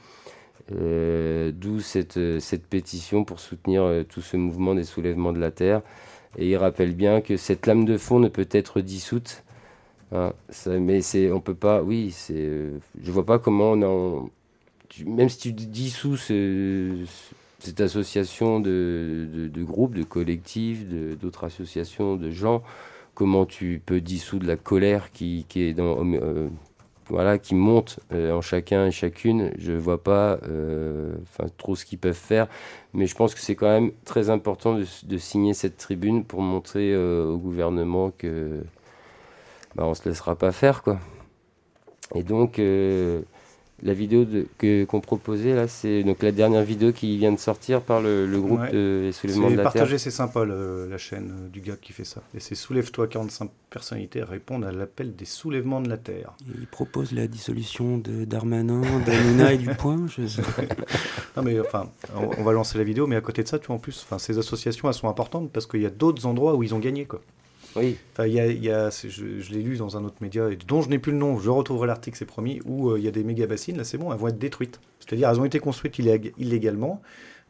Euh, 0.71 1.51
d'où 1.53 1.81
cette, 1.81 2.39
cette, 2.39 2.65
pétition 2.65 3.25
pour 3.25 3.39
soutenir 3.41 4.05
tout 4.07 4.21
ce 4.21 4.37
mouvement 4.37 4.73
des 4.73 4.83
soulèvements 4.83 5.33
de 5.33 5.39
la 5.39 5.51
Terre. 5.51 5.81
Et 6.37 6.49
il 6.49 6.55
rappelle 6.55 6.93
bien 6.93 7.19
que 7.19 7.35
cette 7.35 7.65
lame 7.65 7.83
de 7.83 7.97
fond 7.97 8.19
ne 8.19 8.29
peut 8.29 8.47
être 8.51 8.79
dissoute. 8.79 9.43
Hein, 10.13 10.33
mais 10.67 11.01
c'est, 11.01 11.31
on 11.31 11.41
peut 11.41 11.55
pas, 11.55 11.81
oui, 11.81 12.11
c'est, 12.11 12.49
je 13.03 13.11
vois 13.11 13.25
pas 13.25 13.39
comment 13.39 13.73
on, 13.73 14.29
même 15.05 15.29
si 15.29 15.37
tu 15.37 15.51
dissous 15.51 16.17
ce, 16.17 17.05
cette 17.61 17.79
association 17.79 18.59
de, 18.59 19.49
groupes, 19.57 19.93
de 19.95 20.03
collectifs, 20.03 20.87
d'autres 20.87 21.43
associations 21.43 22.15
de 22.15 22.31
gens, 22.31 22.63
comment 23.13 23.45
tu 23.45 23.81
peux 23.85 24.01
dissoudre 24.01 24.47
la 24.47 24.55
colère 24.55 25.11
qui, 25.11 25.45
euh, 25.77 26.49
monte 27.51 27.99
euh, 28.13 28.31
en 28.31 28.41
chacun 28.41 28.87
et 28.87 28.91
chacune. 28.91 29.51
Je 29.59 29.73
ne 29.73 29.77
vois 29.77 30.01
pas 30.01 30.39
euh, 30.47 31.13
trop 31.57 31.75
ce 31.75 31.85
qu'ils 31.85 31.99
peuvent 31.99 32.13
faire, 32.13 32.47
mais 32.93 33.05
je 33.05 33.15
pense 33.15 33.35
que 33.35 33.41
c'est 33.41 33.55
quand 33.55 33.69
même 33.69 33.91
très 34.05 34.31
important 34.31 34.75
de, 34.75 34.85
de, 35.03 35.17
signer 35.19 35.53
cette 35.53 35.77
tribune 35.77 36.23
pour 36.23 36.41
montrer 36.41 36.97
au 36.97 37.37
gouvernement 37.37 38.11
que 38.17 38.63
bah, 39.75 39.83
on 39.85 39.93
se 39.93 40.09
laissera 40.09 40.35
pas 40.35 40.51
faire. 40.51 40.81
quoi. 40.81 40.99
Et 42.15 42.23
donc, 42.23 42.59
la 43.83 43.93
vidéo 43.93 44.25
que, 44.57 44.85
qu'on 44.85 45.01
proposait 45.01 45.55
là, 45.55 45.67
c'est 45.67 46.03
donc 46.03 46.21
la 46.21 46.31
dernière 46.31 46.63
vidéo 46.63 46.91
qui 46.91 47.17
vient 47.17 47.31
de 47.31 47.39
sortir 47.39 47.81
par 47.81 48.01
le, 48.01 48.27
groupe 48.39 48.69
de 48.71 49.03
Les 49.05 49.11
Soulèvements 49.11 49.49
de 49.49 49.55
la 49.55 49.63
Partager, 49.63 49.97
c'est 49.97 50.11
sympa 50.11 50.45
la 50.45 50.97
chaîne 50.97 51.31
euh, 51.31 51.49
du 51.49 51.61
gars 51.61 51.77
qui 51.79 51.93
fait 51.93 52.03
ça. 52.03 52.21
Et 52.35 52.39
c'est 52.39 52.55
Soulève-toi 52.55 53.07
45 53.07 53.49
personnalités 53.69 54.21
répondent 54.23 54.65
à 54.65 54.71
l'appel 54.71 55.15
des 55.15 55.25
soulèvements 55.25 55.81
de 55.81 55.89
la 55.89 55.97
Terre. 55.97 56.33
il 56.59 56.67
propose 56.67 57.11
la 57.11 57.27
dissolution 57.27 57.97
de 57.97 58.25
Darmanin, 58.25 58.81
d'Anina 59.05 59.53
et 59.53 59.57
du 59.57 59.69
Point. 59.75 60.05
Je 60.07 60.21
non 61.37 61.43
mais 61.43 61.59
enfin, 61.59 61.89
on, 62.15 62.43
va 62.43 62.51
lancer 62.51 62.77
la 62.77 62.83
vidéo, 62.83 63.07
mais 63.07 63.15
à 63.15 63.21
côté 63.21 63.43
de 63.43 63.47
ça, 63.47 63.59
tu 63.59 63.67
vois, 63.67 63.77
en 63.77 63.79
plus, 63.79 64.05
enfin, 64.05 64.19
ces 64.19 64.37
associations 64.37 64.87
elles 64.87 64.93
sont 64.93 65.09
importantes 65.09 65.51
parce 65.51 65.65
qu'il 65.65 65.81
y 65.81 65.85
a 65.85 65.89
d'autres 65.89 66.25
endroits 66.25 66.55
où 66.55 66.63
ils 66.63 66.75
ont 66.75 66.79
gagné 66.79 67.05
quoi. 67.05 67.21
Oui. 67.75 67.97
Enfin, 68.13 68.27
y 68.27 68.39
a, 68.39 68.89
je, 68.89 69.53
l'ai 69.53 69.61
lu 69.61 69.77
dans 69.77 69.97
un 69.97 70.03
autre 70.03 70.17
média, 70.21 70.47
dont 70.67 70.81
je 70.81 70.89
n'ai 70.89 70.99
plus 70.99 71.11
le 71.11 71.17
nom, 71.17 71.39
je 71.39 71.49
retrouverai 71.49 71.87
l'article, 71.87 72.17
c'est 72.17 72.25
promis, 72.25 72.59
où 72.65 72.89
euh, 72.89 72.99
il 72.99 73.05
y 73.05 73.07
a 73.07 73.11
des 73.11 73.23
méga 73.23 73.47
bassines, 73.47 73.77
là 73.77 73.83
c'est 73.83 73.97
bon, 73.97 74.11
elles 74.11 74.19
vont 74.19 74.27
être 74.27 74.39
détruites. 74.39 74.79
C'est-à-dire, 74.99 75.29
elles 75.29 75.39
ont 75.39 75.45
été 75.45 75.59
construites 75.59 75.97
illégalement, 75.99 77.01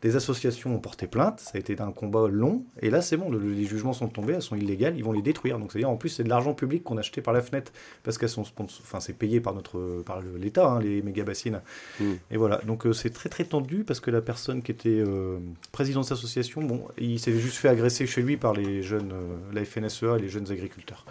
des 0.01 0.15
associations 0.15 0.75
ont 0.75 0.79
porté 0.79 1.07
plainte, 1.07 1.39
ça 1.39 1.51
a 1.55 1.59
été 1.59 1.79
un 1.79 1.91
combat 1.91 2.27
long, 2.27 2.63
et 2.81 2.89
là 2.89 3.01
c'est 3.01 3.17
bon, 3.17 3.31
les 3.31 3.65
jugements 3.65 3.93
sont 3.93 4.07
tombés, 4.07 4.33
elles 4.33 4.41
sont 4.41 4.55
illégales, 4.55 4.97
ils 4.97 5.03
vont 5.03 5.11
les 5.11 5.21
détruire. 5.21 5.59
Donc 5.59 5.71
c'est-à-dire 5.71 5.89
en 5.89 5.97
plus 5.97 6.09
c'est 6.09 6.23
de 6.23 6.29
l'argent 6.29 6.53
public 6.53 6.83
qu'on 6.83 6.97
a 6.97 7.01
acheté 7.01 7.21
par 7.21 7.33
la 7.33 7.41
fenêtre 7.41 7.71
parce 8.03 8.17
qu'elles 8.17 8.29
sont, 8.29 8.43
enfin 8.59 8.99
c'est 8.99 9.13
payé 9.13 9.39
par 9.39 9.53
notre, 9.53 10.01
par 10.05 10.21
l'État, 10.21 10.67
hein, 10.67 10.79
les 10.79 11.01
méga 11.01 11.23
bassines. 11.23 11.61
Hmm. 11.99 12.13
Et 12.31 12.37
voilà, 12.37 12.57
donc 12.65 12.85
euh, 12.85 12.93
c'est 12.93 13.11
très 13.11 13.29
très 13.29 13.43
tendu 13.43 13.83
parce 13.83 13.99
que 13.99 14.11
la 14.11 14.21
personne 14.21 14.61
qui 14.61 14.71
était 14.71 14.89
euh, 14.89 15.37
président 15.71 16.01
de 16.01 16.05
cette 16.05 16.17
association, 16.17 16.61
bon, 16.63 16.87
il 16.97 17.19
s'est 17.19 17.37
juste 17.37 17.57
fait 17.57 17.69
agresser 17.69 18.07
chez 18.07 18.21
lui 18.21 18.37
par 18.37 18.53
les 18.53 18.81
jeunes, 18.81 19.11
euh, 19.13 19.53
la 19.53 19.63
FNSEA, 19.63 20.17
les 20.17 20.29
jeunes 20.29 20.51
agriculteurs. 20.51 21.05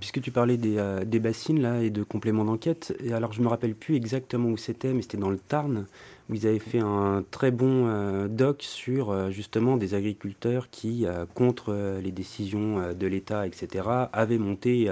Puisque 0.00 0.20
tu 0.20 0.30
parlais 0.30 0.56
des, 0.56 0.82
des 1.06 1.18
bassines 1.18 1.64
et 1.82 1.90
de 1.90 2.02
compléments 2.02 2.44
d'enquête, 2.44 2.96
et 3.02 3.12
alors 3.12 3.32
je 3.32 3.42
me 3.42 3.48
rappelle 3.48 3.74
plus 3.74 3.96
exactement 3.96 4.48
où 4.48 4.56
c'était, 4.56 4.92
mais 4.92 5.02
c'était 5.02 5.18
dans 5.18 5.30
le 5.30 5.38
Tarn 5.38 5.86
où 6.28 6.34
ils 6.34 6.46
avaient 6.46 6.58
fait 6.58 6.80
un 6.80 7.24
très 7.30 7.50
bon 7.50 7.86
euh, 7.86 8.28
doc 8.28 8.62
sur 8.62 9.10
euh, 9.10 9.30
justement 9.30 9.76
des 9.76 9.94
agriculteurs 9.94 10.68
qui, 10.70 11.06
euh, 11.06 11.24
contre 11.34 11.98
les 12.02 12.12
décisions 12.12 12.92
de 12.92 13.06
l'État, 13.06 13.46
etc., 13.46 13.84
avaient 14.12 14.38
monté 14.38 14.90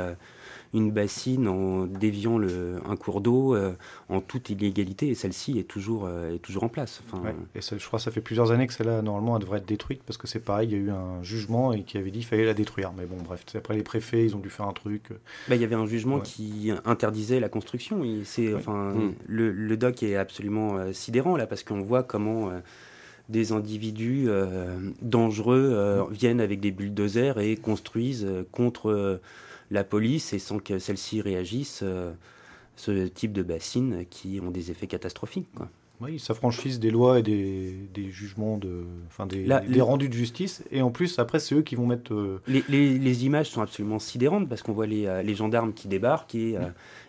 une 0.74 0.90
bassine 0.90 1.48
en 1.48 1.87
déviant 1.87 2.38
le, 2.38 2.76
un 2.88 2.96
cours 2.96 3.20
d'eau 3.20 3.55
euh, 3.55 3.72
en 4.09 4.20
toute 4.20 4.50
illégalité 4.50 5.09
et 5.09 5.14
celle-ci 5.14 5.59
est 5.59 5.64
toujours, 5.64 6.07
euh, 6.07 6.35
est 6.35 6.38
toujours 6.38 6.64
en 6.64 6.68
place. 6.68 7.02
Enfin, 7.07 7.22
Et 7.55 7.61
je 7.61 7.87
crois 7.87 7.98
que 7.98 8.05
ça 8.05 8.11
fait 8.11 8.20
plusieurs 8.20 8.52
années 8.52 8.66
que 8.66 8.72
celle-là, 8.72 9.02
normalement, 9.02 9.37
elle 9.37 9.42
devrait 9.42 9.59
être 9.59 9.66
détruite 9.66 10.02
parce 10.05 10.16
que 10.16 10.26
c'est 10.26 10.40
pareil, 10.40 10.68
il 10.68 10.72
y 10.72 10.74
a 10.74 10.79
eu 10.79 10.90
un 10.90 11.22
jugement 11.22 11.72
et 11.72 11.83
qui 11.83 11.98
avait 11.98 12.11
dit 12.11 12.20
qu'il 12.20 12.29
fallait 12.29 12.44
la 12.44 12.55
détruire. 12.55 12.92
Mais 12.96 13.07
bon, 13.07 13.16
bref, 13.24 13.44
après 13.55 13.74
les 13.74 13.83
préfets, 13.83 14.24
ils 14.24 14.37
ont 14.37 14.40
dû 14.40 14.50
faire 14.50 14.66
un 14.66 14.72
truc. 14.72 15.11
Euh. 15.11 15.14
Bah, 15.48 15.57
il 15.57 15.61
y 15.61 15.64
avait 15.64 15.74
un 15.74 15.87
jugement 15.87 16.20
qui 16.20 16.70
interdisait 16.85 17.40
la 17.40 17.48
construction. 17.48 18.02
C'est, 18.24 18.55
enfin, 18.55 18.92
hmm. 18.92 19.14
le, 19.26 19.52
le, 19.52 19.76
doc 19.76 20.02
est 20.02 20.16
absolument 20.16 20.92
sidérant 20.92 21.37
là 21.37 21.46
parce 21.46 21.62
qu'on 21.62 21.83
voit 21.83 22.02
comment 22.02 22.50
des 23.29 23.52
individus 23.52 24.29
dangereux 25.02 26.07
viennent 26.11 26.40
avec 26.40 26.61
des 26.61 26.70
bulldozers 26.70 27.38
et 27.38 27.57
construisent 27.57 28.26
contre 28.52 29.20
la 29.70 29.85
police 29.85 30.33
et 30.33 30.38
sans 30.38 30.59
que 30.59 30.79
celle-ci 30.79 31.20
réagisse, 31.20 31.81
euh, 31.83 32.12
ce 32.76 33.07
type 33.07 33.33
de 33.33 33.42
bassines 33.42 34.05
qui 34.11 34.40
ont 34.42 34.50
des 34.50 34.70
effets 34.70 34.87
catastrophiques. 34.87 35.48
Oui, 35.98 36.18
s'affranchissent 36.18 36.79
des 36.79 36.90
lois 36.90 37.20
et 37.20 37.22
des, 37.22 37.72
des 37.94 38.11
jugements, 38.11 38.59
de, 38.59 38.85
enfin 39.07 39.24
des, 39.24 39.48
des 39.66 39.81
rendus 39.81 40.11
de 40.11 40.14
justice. 40.14 40.62
Et 40.70 40.83
en 40.83 40.90
plus, 40.90 41.18
après, 41.18 41.38
c'est 41.38 41.55
eux 41.55 41.62
qui 41.62 41.74
vont 41.74 41.87
mettre. 41.87 42.12
Euh, 42.12 42.42
les, 42.46 42.62
les, 42.68 42.98
les, 42.98 43.24
images 43.24 43.48
sont 43.48 43.62
absolument 43.62 43.98
sidérantes 43.98 44.46
parce 44.46 44.62
qu'on 44.62 44.74
voit 44.74 44.87
les, 44.87 45.07
euh, 45.07 45.35
gendarmes 45.35 45.72
qui 45.72 45.88
débarquent 45.88 46.35
et 46.35 46.59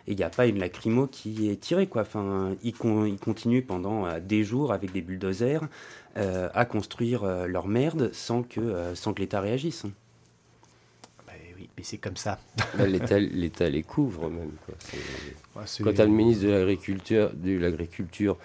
il 0.06 0.16
n'y 0.16 0.22
a 0.22 0.30
pas 0.30 0.46
une 0.46 0.58
lacrymo 0.58 1.06
qui 1.06 1.50
est 1.50 1.56
tirée. 1.60 1.86
Quoi. 1.86 2.00
Enfin, 2.00 2.56
ils, 2.62 2.72
ils 3.06 3.18
continuent 3.18 3.62
pendant 3.62 4.06
des 4.20 4.42
jours 4.42 4.72
avec 4.72 4.90
des 4.92 5.02
bulldozers 5.02 5.68
à 6.16 6.64
construire 6.64 7.24
leur 7.46 7.68
merde 7.68 8.10
sans 8.14 8.42
que, 8.42 8.94
sans 8.94 9.12
que 9.12 9.20
l'État 9.20 9.42
réagisse. 9.42 9.84
Mais 11.78 11.84
c'est 11.84 11.98
comme 11.98 12.16
ça. 12.16 12.40
Bah, 12.76 12.86
L'État 12.86 13.70
les 13.70 13.82
couvre 13.82 14.28
même. 14.28 14.50
Quoi. 14.66 14.74
Quand 15.84 15.92
tu 15.94 16.00
as 16.00 16.04
le 16.04 16.10
ministre 16.10 16.44
de 16.44 16.50
l'Agriculture, 16.50 17.30
de 17.32 17.56
l'Agriculture 17.56 18.36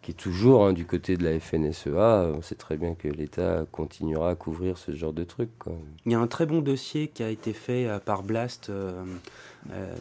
qui 0.00 0.12
est 0.12 0.14
toujours 0.14 0.64
hein, 0.64 0.72
du 0.72 0.86
côté 0.86 1.18
de 1.18 1.24
la 1.24 1.38
FNSEA, 1.38 2.32
on 2.34 2.40
sait 2.40 2.54
très 2.54 2.78
bien 2.78 2.94
que 2.94 3.08
l'État 3.08 3.66
continuera 3.70 4.30
à 4.30 4.34
couvrir 4.36 4.78
ce 4.78 4.94
genre 4.94 5.12
de 5.12 5.22
trucs. 5.22 5.50
Il 6.06 6.12
y 6.12 6.14
a 6.14 6.18
un 6.18 6.26
très 6.26 6.46
bon 6.46 6.62
dossier 6.62 7.08
qui 7.08 7.22
a 7.22 7.28
été 7.28 7.52
fait 7.52 7.86
euh, 7.86 7.98
par 7.98 8.22
Blast. 8.22 8.70
Euh, 8.70 9.04
euh, 9.70 9.94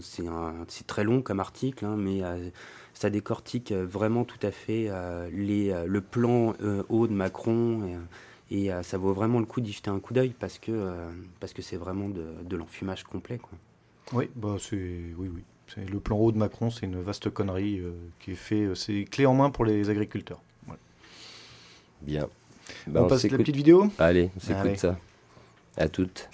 c'est 0.00 0.86
très 0.88 1.04
long 1.04 1.22
comme 1.22 1.38
article, 1.38 1.84
hein, 1.84 1.94
mais 1.96 2.22
ça 2.92 3.08
décortique 3.08 3.70
vraiment 3.72 4.24
tout 4.24 4.44
à 4.44 4.50
fait 4.50 4.90
les, 5.32 5.72
le 5.86 6.00
plan 6.00 6.54
haut 6.88 7.06
de 7.06 7.12
Macron. 7.12 7.84
Et, 7.86 7.96
ça 8.82 8.98
vaut 8.98 9.12
vraiment 9.12 9.38
le 9.40 9.46
coup 9.46 9.60
d'y 9.60 9.72
jeter 9.72 9.90
un 9.90 10.00
coup 10.00 10.14
d'œil 10.14 10.34
parce 10.38 10.58
que 10.58 10.92
parce 11.40 11.52
que 11.52 11.62
c'est 11.62 11.76
vraiment 11.76 12.08
de, 12.08 12.24
de 12.42 12.56
l'enfumage 12.56 13.04
complet. 13.04 13.38
Quoi. 13.38 13.58
Oui, 14.12 14.30
bah 14.36 14.56
c'est 14.58 14.76
oui, 14.76 15.30
oui. 15.34 15.42
Le 15.76 15.98
plan 15.98 16.16
haut 16.16 16.30
de 16.30 16.38
Macron, 16.38 16.70
c'est 16.70 16.86
une 16.86 17.00
vaste 17.00 17.30
connerie 17.30 17.78
euh, 17.78 17.92
qui 18.20 18.32
est 18.32 18.36
fait. 18.36 18.62
Euh, 18.62 18.74
c'est 18.74 19.04
clé 19.04 19.26
en 19.26 19.34
main 19.34 19.50
pour 19.50 19.64
les 19.64 19.90
agriculteurs. 19.90 20.40
Bien. 22.02 22.28
Bah, 22.86 23.00
on, 23.02 23.08
passe 23.08 23.24
la 23.24 23.38
petite 23.38 23.56
vidéo? 23.56 23.88
Allez, 23.98 24.30
on 24.36 24.40
s'écoute 24.40 24.76
ça. 24.76 24.98
À 25.76 25.88
toutes. 25.88 26.28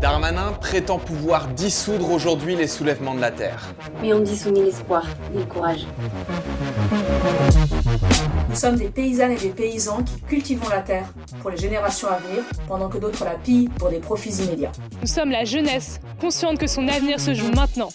Darmanin 0.00 0.52
prétend 0.52 0.98
pouvoir 0.98 1.48
dissoudre 1.48 2.10
aujourd'hui 2.10 2.56
les 2.56 2.68
soulèvements 2.68 3.14
de 3.14 3.20
la 3.20 3.30
terre. 3.30 3.74
Mais 4.00 4.12
on 4.12 4.20
dissout 4.20 4.50
ni 4.50 4.62
l'espoir, 4.62 5.04
ni 5.32 5.40
le 5.40 5.46
courage. 5.46 5.86
Nous 8.50 8.56
sommes 8.56 8.74
des 8.74 8.88
paysannes 8.88 9.30
et 9.30 9.36
des 9.36 9.50
paysans 9.50 10.02
qui 10.02 10.20
cultivons 10.22 10.68
la 10.68 10.80
terre 10.80 11.06
pour 11.40 11.50
les 11.50 11.56
générations 11.56 12.08
à 12.08 12.16
venir, 12.16 12.42
pendant 12.66 12.88
que 12.88 12.98
d'autres 12.98 13.24
la 13.24 13.36
pillent 13.36 13.68
pour 13.78 13.90
des 13.90 14.00
profits 14.00 14.42
immédiats. 14.42 14.72
Nous 15.00 15.06
sommes 15.06 15.30
la 15.30 15.44
jeunesse, 15.44 16.00
consciente 16.20 16.58
que 16.58 16.66
son 16.66 16.88
avenir 16.88 17.20
se 17.20 17.32
joue 17.32 17.52
maintenant. 17.52 17.90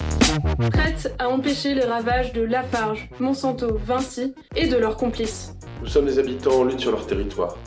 Prête 0.72 1.14
à 1.20 1.28
empêcher 1.28 1.76
les 1.76 1.84
ravages 1.84 2.32
de 2.32 2.42
Lafarge, 2.42 3.10
Monsanto, 3.20 3.76
Vinci 3.86 4.34
et 4.56 4.68
de 4.68 4.78
leurs 4.78 4.96
complices. 4.96 5.54
Nous 5.82 5.90
sommes 5.90 6.06
des 6.06 6.20
habitants 6.20 6.62
en 6.62 6.64
lutte 6.64 6.80
sur 6.80 6.92
leur 6.92 7.06
territoire. 7.06 7.58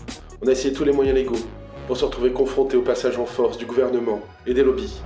On 0.40 0.48
a 0.48 0.52
essayé 0.52 0.72
tous 0.72 0.84
les 0.84 0.92
moyens 0.92 1.14
légaux 1.14 1.36
pour 1.86 1.98
se 1.98 2.06
retrouver 2.06 2.32
confrontés 2.32 2.78
au 2.78 2.82
passage 2.82 3.18
en 3.18 3.26
force 3.26 3.58
du 3.58 3.66
gouvernement 3.66 4.20
et 4.46 4.54
des 4.54 4.62
lobbies. 4.62 5.02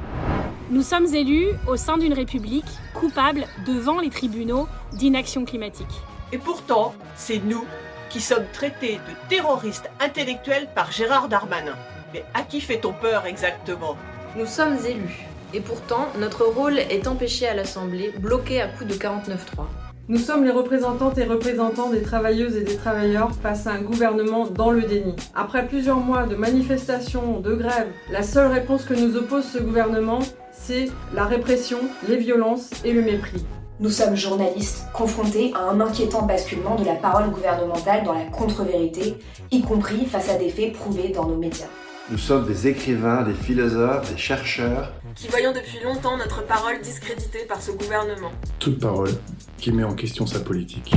Nous 0.71 0.83
sommes 0.83 1.13
élus 1.13 1.49
au 1.67 1.75
sein 1.75 1.99
d'une 1.99 2.15
république 2.15 2.65
coupable 2.95 3.45
devant 3.67 3.99
les 3.99 4.09
tribunaux 4.09 4.69
d'inaction 4.93 5.45
climatique. 5.45 5.91
Et 6.33 6.39
pourtant, 6.39 6.95
c'est 7.15 7.43
nous 7.45 7.67
qui 8.09 8.21
sommes 8.21 8.47
traités 8.55 8.95
de 8.95 9.29
terroristes 9.29 9.91
intellectuels 10.01 10.67
par 10.75 10.91
Gérard 10.91 11.29
Darmanin. 11.29 11.77
Mais 12.15 12.25
à 12.33 12.43
qui 12.43 12.63
fait-on 12.63 12.95
peur 12.95 13.27
exactement? 13.27 13.97
Nous 14.37 14.47
sommes 14.47 14.79
élus. 14.87 15.27
Et 15.53 15.61
pourtant, 15.61 16.09
notre 16.19 16.47
rôle 16.47 16.79
est 16.79 17.07
empêché 17.07 17.47
à 17.47 17.55
l'Assemblée, 17.55 18.15
bloqué 18.19 18.63
à 18.63 18.69
coup 18.69 18.85
de 18.85 18.95
49-3. 18.95 19.67
Nous 20.09 20.19
sommes 20.19 20.45
les 20.45 20.51
représentantes 20.51 21.19
et 21.19 21.25
représentants 21.25 21.91
des 21.91 22.03
travailleuses 22.03 22.57
et 22.57 22.65
des 22.65 22.77
travailleurs 22.77 23.31
face 23.43 23.67
à 23.67 23.73
un 23.73 23.83
gouvernement 23.83 24.47
dans 24.47 24.71
le 24.71 24.83
déni. 24.83 25.15
Après 25.35 25.67
plusieurs 25.67 25.99
mois 25.99 26.25
de 26.25 26.35
manifestations, 26.35 27.41
de 27.41 27.55
grèves, 27.55 27.93
la 28.11 28.23
seule 28.23 28.51
réponse 28.51 28.85
que 28.85 28.95
nous 28.95 29.17
oppose 29.17 29.45
ce 29.45 29.59
gouvernement, 29.59 30.21
c'est 30.51 30.89
la 31.15 31.27
répression, 31.27 31.79
les 32.09 32.17
violences 32.17 32.71
et 32.85 32.93
le 32.93 33.03
mépris. 33.03 33.45
Nous 33.81 33.91
sommes 33.91 34.15
journalistes 34.15 34.85
confrontés 34.93 35.53
à 35.55 35.71
un 35.71 35.81
inquiétant 35.81 36.23
basculement 36.23 36.77
de 36.77 36.85
la 36.85 36.95
parole 36.95 37.31
gouvernementale 37.31 38.05
dans 38.05 38.13
la 38.13 38.25
contre-vérité, 38.25 39.17
y 39.51 39.63
compris 39.63 40.05
face 40.05 40.29
à 40.29 40.37
des 40.37 40.51
faits 40.51 40.75
prouvés 40.75 41.09
dans 41.09 41.27
nos 41.27 41.37
médias. 41.37 41.67
Nous 42.11 42.19
sommes 42.19 42.47
des 42.47 42.69
écrivains, 42.69 43.23
des 43.23 43.35
philosophes, 43.35 44.13
des 44.13 44.19
chercheurs. 44.19 44.93
Qui 45.15 45.29
voyons 45.29 45.53
depuis 45.53 45.83
longtemps 45.83 46.19
notre 46.19 46.45
parole 46.47 46.81
discréditée 46.83 47.47
par 47.49 47.63
ce 47.63 47.71
gouvernement. 47.73 48.31
Toute 48.59 48.79
parole 48.79 49.11
qui 49.57 49.73
met 49.73 49.85
en 49.85 49.95
question 49.95 50.27
sa 50.27 50.41
politique. 50.41 50.93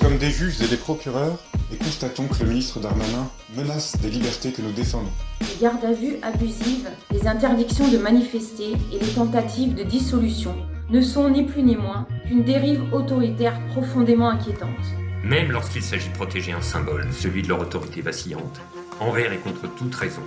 Comme 0.00 0.16
des 0.16 0.30
juges 0.30 0.62
et 0.62 0.68
des 0.68 0.76
procureurs, 0.78 1.38
et 1.72 1.76
constatons 1.76 2.26
que 2.26 2.42
le 2.42 2.50
ministre 2.50 2.80
Darmanin 2.80 3.28
menace 3.56 3.96
des 4.00 4.10
libertés 4.10 4.52
que 4.52 4.62
nous 4.62 4.72
défendons. 4.72 5.10
Les 5.40 5.62
gardes 5.62 5.84
à 5.84 5.92
vue 5.92 6.16
abusives, 6.22 6.88
les 7.12 7.26
interdictions 7.26 7.88
de 7.88 7.98
manifester 7.98 8.72
et 8.92 8.98
les 8.98 9.12
tentatives 9.12 9.74
de 9.74 9.82
dissolution 9.82 10.54
ne 10.90 11.00
sont 11.00 11.28
ni 11.28 11.44
plus 11.44 11.62
ni 11.62 11.76
moins 11.76 12.06
qu'une 12.26 12.42
dérive 12.42 12.82
autoritaire 12.92 13.60
profondément 13.68 14.30
inquiétante 14.30 14.68
même 15.24 15.52
lorsqu'il 15.52 15.82
s'agit 15.82 16.08
de 16.08 16.14
protéger 16.14 16.52
un 16.52 16.62
symbole, 16.62 17.06
celui 17.12 17.42
de 17.42 17.48
leur 17.48 17.60
autorité 17.60 18.00
vacillante, 18.00 18.60
envers 19.00 19.32
et 19.32 19.38
contre 19.38 19.62
toute 19.74 19.94
raison. 19.94 20.22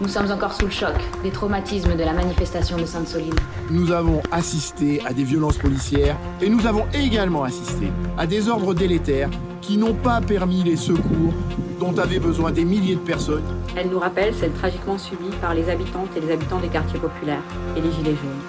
Nous 0.00 0.08
sommes 0.08 0.30
encore 0.30 0.52
sous 0.52 0.66
le 0.66 0.72
choc 0.72 0.94
des 1.22 1.30
traumatismes 1.30 1.96
de 1.96 2.02
la 2.02 2.12
manifestation 2.12 2.76
de 2.76 2.84
Sainte-Soline. 2.84 3.34
Nous 3.70 3.92
avons 3.92 4.20
assisté 4.32 5.00
à 5.06 5.12
des 5.12 5.22
violences 5.22 5.56
policières 5.56 6.16
et 6.42 6.48
nous 6.48 6.66
avons 6.66 6.84
également 6.92 7.44
assisté 7.44 7.92
à 8.18 8.26
des 8.26 8.48
ordres 8.48 8.74
délétères 8.74 9.30
qui 9.60 9.78
n'ont 9.78 9.94
pas 9.94 10.20
permis 10.20 10.62
les 10.62 10.76
secours 10.76 11.32
dont 11.78 11.96
avaient 11.96 12.18
besoin 12.18 12.50
des 12.50 12.64
milliers 12.64 12.96
de 12.96 13.00
personnes. 13.00 13.44
Elle 13.76 13.88
nous 13.88 13.98
rappelle 13.98 14.34
celle 14.34 14.52
tragiquement 14.52 14.98
subie 14.98 15.34
par 15.40 15.54
les 15.54 15.70
habitantes 15.70 16.10
et 16.16 16.20
les 16.20 16.32
habitants 16.32 16.58
des 16.58 16.68
quartiers 16.68 16.98
populaires 16.98 17.42
et 17.76 17.80
les 17.80 17.92
Gilets 17.92 18.16
jaunes. 18.16 18.42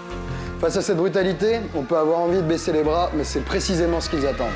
Face 0.59 0.77
à 0.77 0.81
cette 0.81 0.97
brutalité, 0.97 1.59
on 1.75 1.83
peut 1.83 1.97
avoir 1.97 2.19
envie 2.19 2.37
de 2.37 2.47
baisser 2.47 2.71
les 2.71 2.83
bras, 2.83 3.11
mais 3.15 3.23
c'est 3.23 3.41
précisément 3.41 4.01
ce 4.01 4.09
qu'ils 4.09 4.25
attendent. 4.25 4.47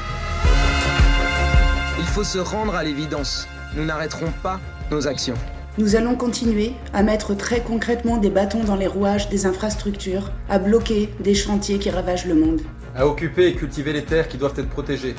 Il 2.00 2.06
faut 2.06 2.24
se 2.24 2.40
rendre 2.40 2.76
à 2.76 2.84
l'évidence. 2.84 3.48
Nous 3.76 3.86
n'arrêterons 3.86 4.32
pas 4.42 4.60
nos 4.92 5.08
actions. 5.08 5.36
Nous 5.78 5.96
allons 5.96 6.16
continuer 6.16 6.74
à 6.94 7.04
mettre 7.04 7.36
très 7.36 7.62
concrètement 7.62 8.18
des 8.18 8.30
bâtons 8.30 8.64
dans 8.64 8.76
les 8.76 8.88
rouages 8.88 9.30
des 9.30 9.46
infrastructures, 9.46 10.32
à 10.50 10.60
bloquer 10.60 11.14
des 11.20 11.34
chantiers 11.34 11.80
qui 11.80 11.90
ravagent 11.90 12.26
le 12.26 12.36
monde. 12.36 12.62
À 12.96 13.08
occuper 13.08 13.48
et 13.48 13.56
cultiver 13.56 13.94
les 13.94 14.04
terres 14.04 14.28
qui 14.28 14.38
doivent 14.38 14.58
être 14.60 14.70
protégées. 14.70 15.16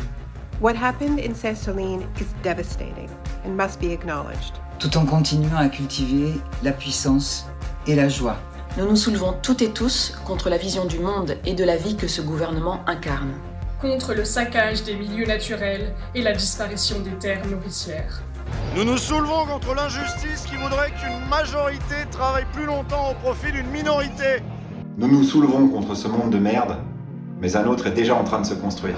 What 0.61 0.75
happened 0.75 1.19
in 1.19 1.33
is 1.33 2.27
devastating 2.45 3.09
and 3.47 3.51
must 3.51 3.81
be 3.81 3.93
acknowledged. 3.93 4.53
Tout 4.79 4.97
en 4.99 5.07
continuant 5.07 5.57
à 5.57 5.69
cultiver 5.69 6.35
la 6.63 6.73
puissance 6.73 7.47
et 7.87 7.95
la 7.95 8.09
joie. 8.09 8.37
Nous 8.77 8.87
nous 8.87 8.97
soulevons 8.97 9.35
toutes 9.43 9.63
et 9.63 9.71
tous 9.71 10.15
contre 10.27 10.51
la 10.51 10.59
vision 10.59 10.85
du 10.85 10.99
monde 10.99 11.37
et 11.47 11.55
de 11.55 11.65
la 11.65 11.77
vie 11.77 11.97
que 11.97 12.07
ce 12.07 12.21
gouvernement 12.21 12.81
incarne 12.87 13.33
contre 13.81 14.13
le 14.13 14.25
saccage 14.25 14.85
des 14.85 14.95
milieux 14.95 15.27
naturels 15.27 15.95
et 16.15 16.23
la 16.23 16.33
disparition 16.33 17.01
des 17.01 17.13
terres 17.13 17.47
nourricières. 17.47 18.21
Nous 18.77 18.85
nous 18.85 18.99
soulevons 18.99 19.47
contre 19.47 19.75
l'injustice 19.75 20.47
qui 20.47 20.55
voudrait 20.55 20.93
qu'une 20.93 21.29
majorité 21.29 22.07
travaille 22.09 22.45
plus 22.53 22.67
longtemps 22.67 23.11
au 23.11 23.15
profit 23.15 23.51
d'une 23.51 23.67
minorité. 23.67 24.45
Nous 24.97 25.09
nous 25.09 25.25
soulevons 25.25 25.67
contre 25.67 25.97
ce 25.97 26.07
monde 26.07 26.31
de 26.31 26.39
merde, 26.39 26.77
mais 27.41 27.57
un 27.57 27.67
autre 27.67 27.89
est 27.89 27.93
déjà 27.93 28.15
en 28.15 28.23
train 28.23 28.41
de 28.41 28.47
se 28.47 28.55
construire. 28.55 28.95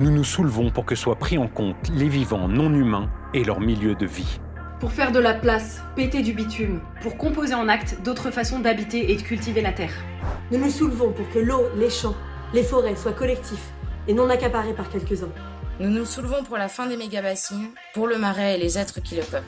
Nous 0.00 0.10
nous 0.10 0.24
soulevons 0.24 0.70
pour 0.70 0.86
que 0.86 0.94
soient 0.94 1.16
pris 1.16 1.36
en 1.36 1.46
compte 1.46 1.76
les 1.94 2.08
vivants 2.08 2.48
non 2.48 2.72
humains 2.72 3.10
et 3.34 3.44
leur 3.44 3.60
milieu 3.60 3.94
de 3.94 4.06
vie. 4.06 4.40
Pour 4.80 4.92
faire 4.92 5.12
de 5.12 5.20
la 5.20 5.34
place, 5.34 5.82
péter 5.94 6.22
du 6.22 6.32
bitume, 6.32 6.80
pour 7.02 7.18
composer 7.18 7.54
en 7.54 7.68
acte 7.68 7.98
d'autres 8.02 8.30
façons 8.30 8.60
d'habiter 8.60 9.12
et 9.12 9.16
de 9.16 9.22
cultiver 9.22 9.60
la 9.60 9.72
terre. 9.72 9.92
Nous 10.50 10.58
nous 10.58 10.70
soulevons 10.70 11.12
pour 11.12 11.28
que 11.28 11.38
l'eau, 11.38 11.64
les 11.76 11.90
champs, 11.90 12.16
les 12.54 12.62
forêts 12.62 12.96
soient 12.96 13.12
collectifs 13.12 13.72
et 14.08 14.14
non 14.14 14.30
accaparés 14.30 14.72
par 14.72 14.88
quelques-uns. 14.88 15.32
Nous 15.78 15.90
nous 15.90 16.06
soulevons 16.06 16.42
pour 16.42 16.56
la 16.56 16.68
fin 16.68 16.86
des 16.86 16.96
méga-bassines, 16.96 17.68
pour 17.92 18.06
le 18.06 18.16
marais 18.16 18.54
et 18.54 18.58
les 18.58 18.78
êtres 18.78 19.02
qui 19.02 19.14
le 19.14 19.20
peuplent. 19.20 19.44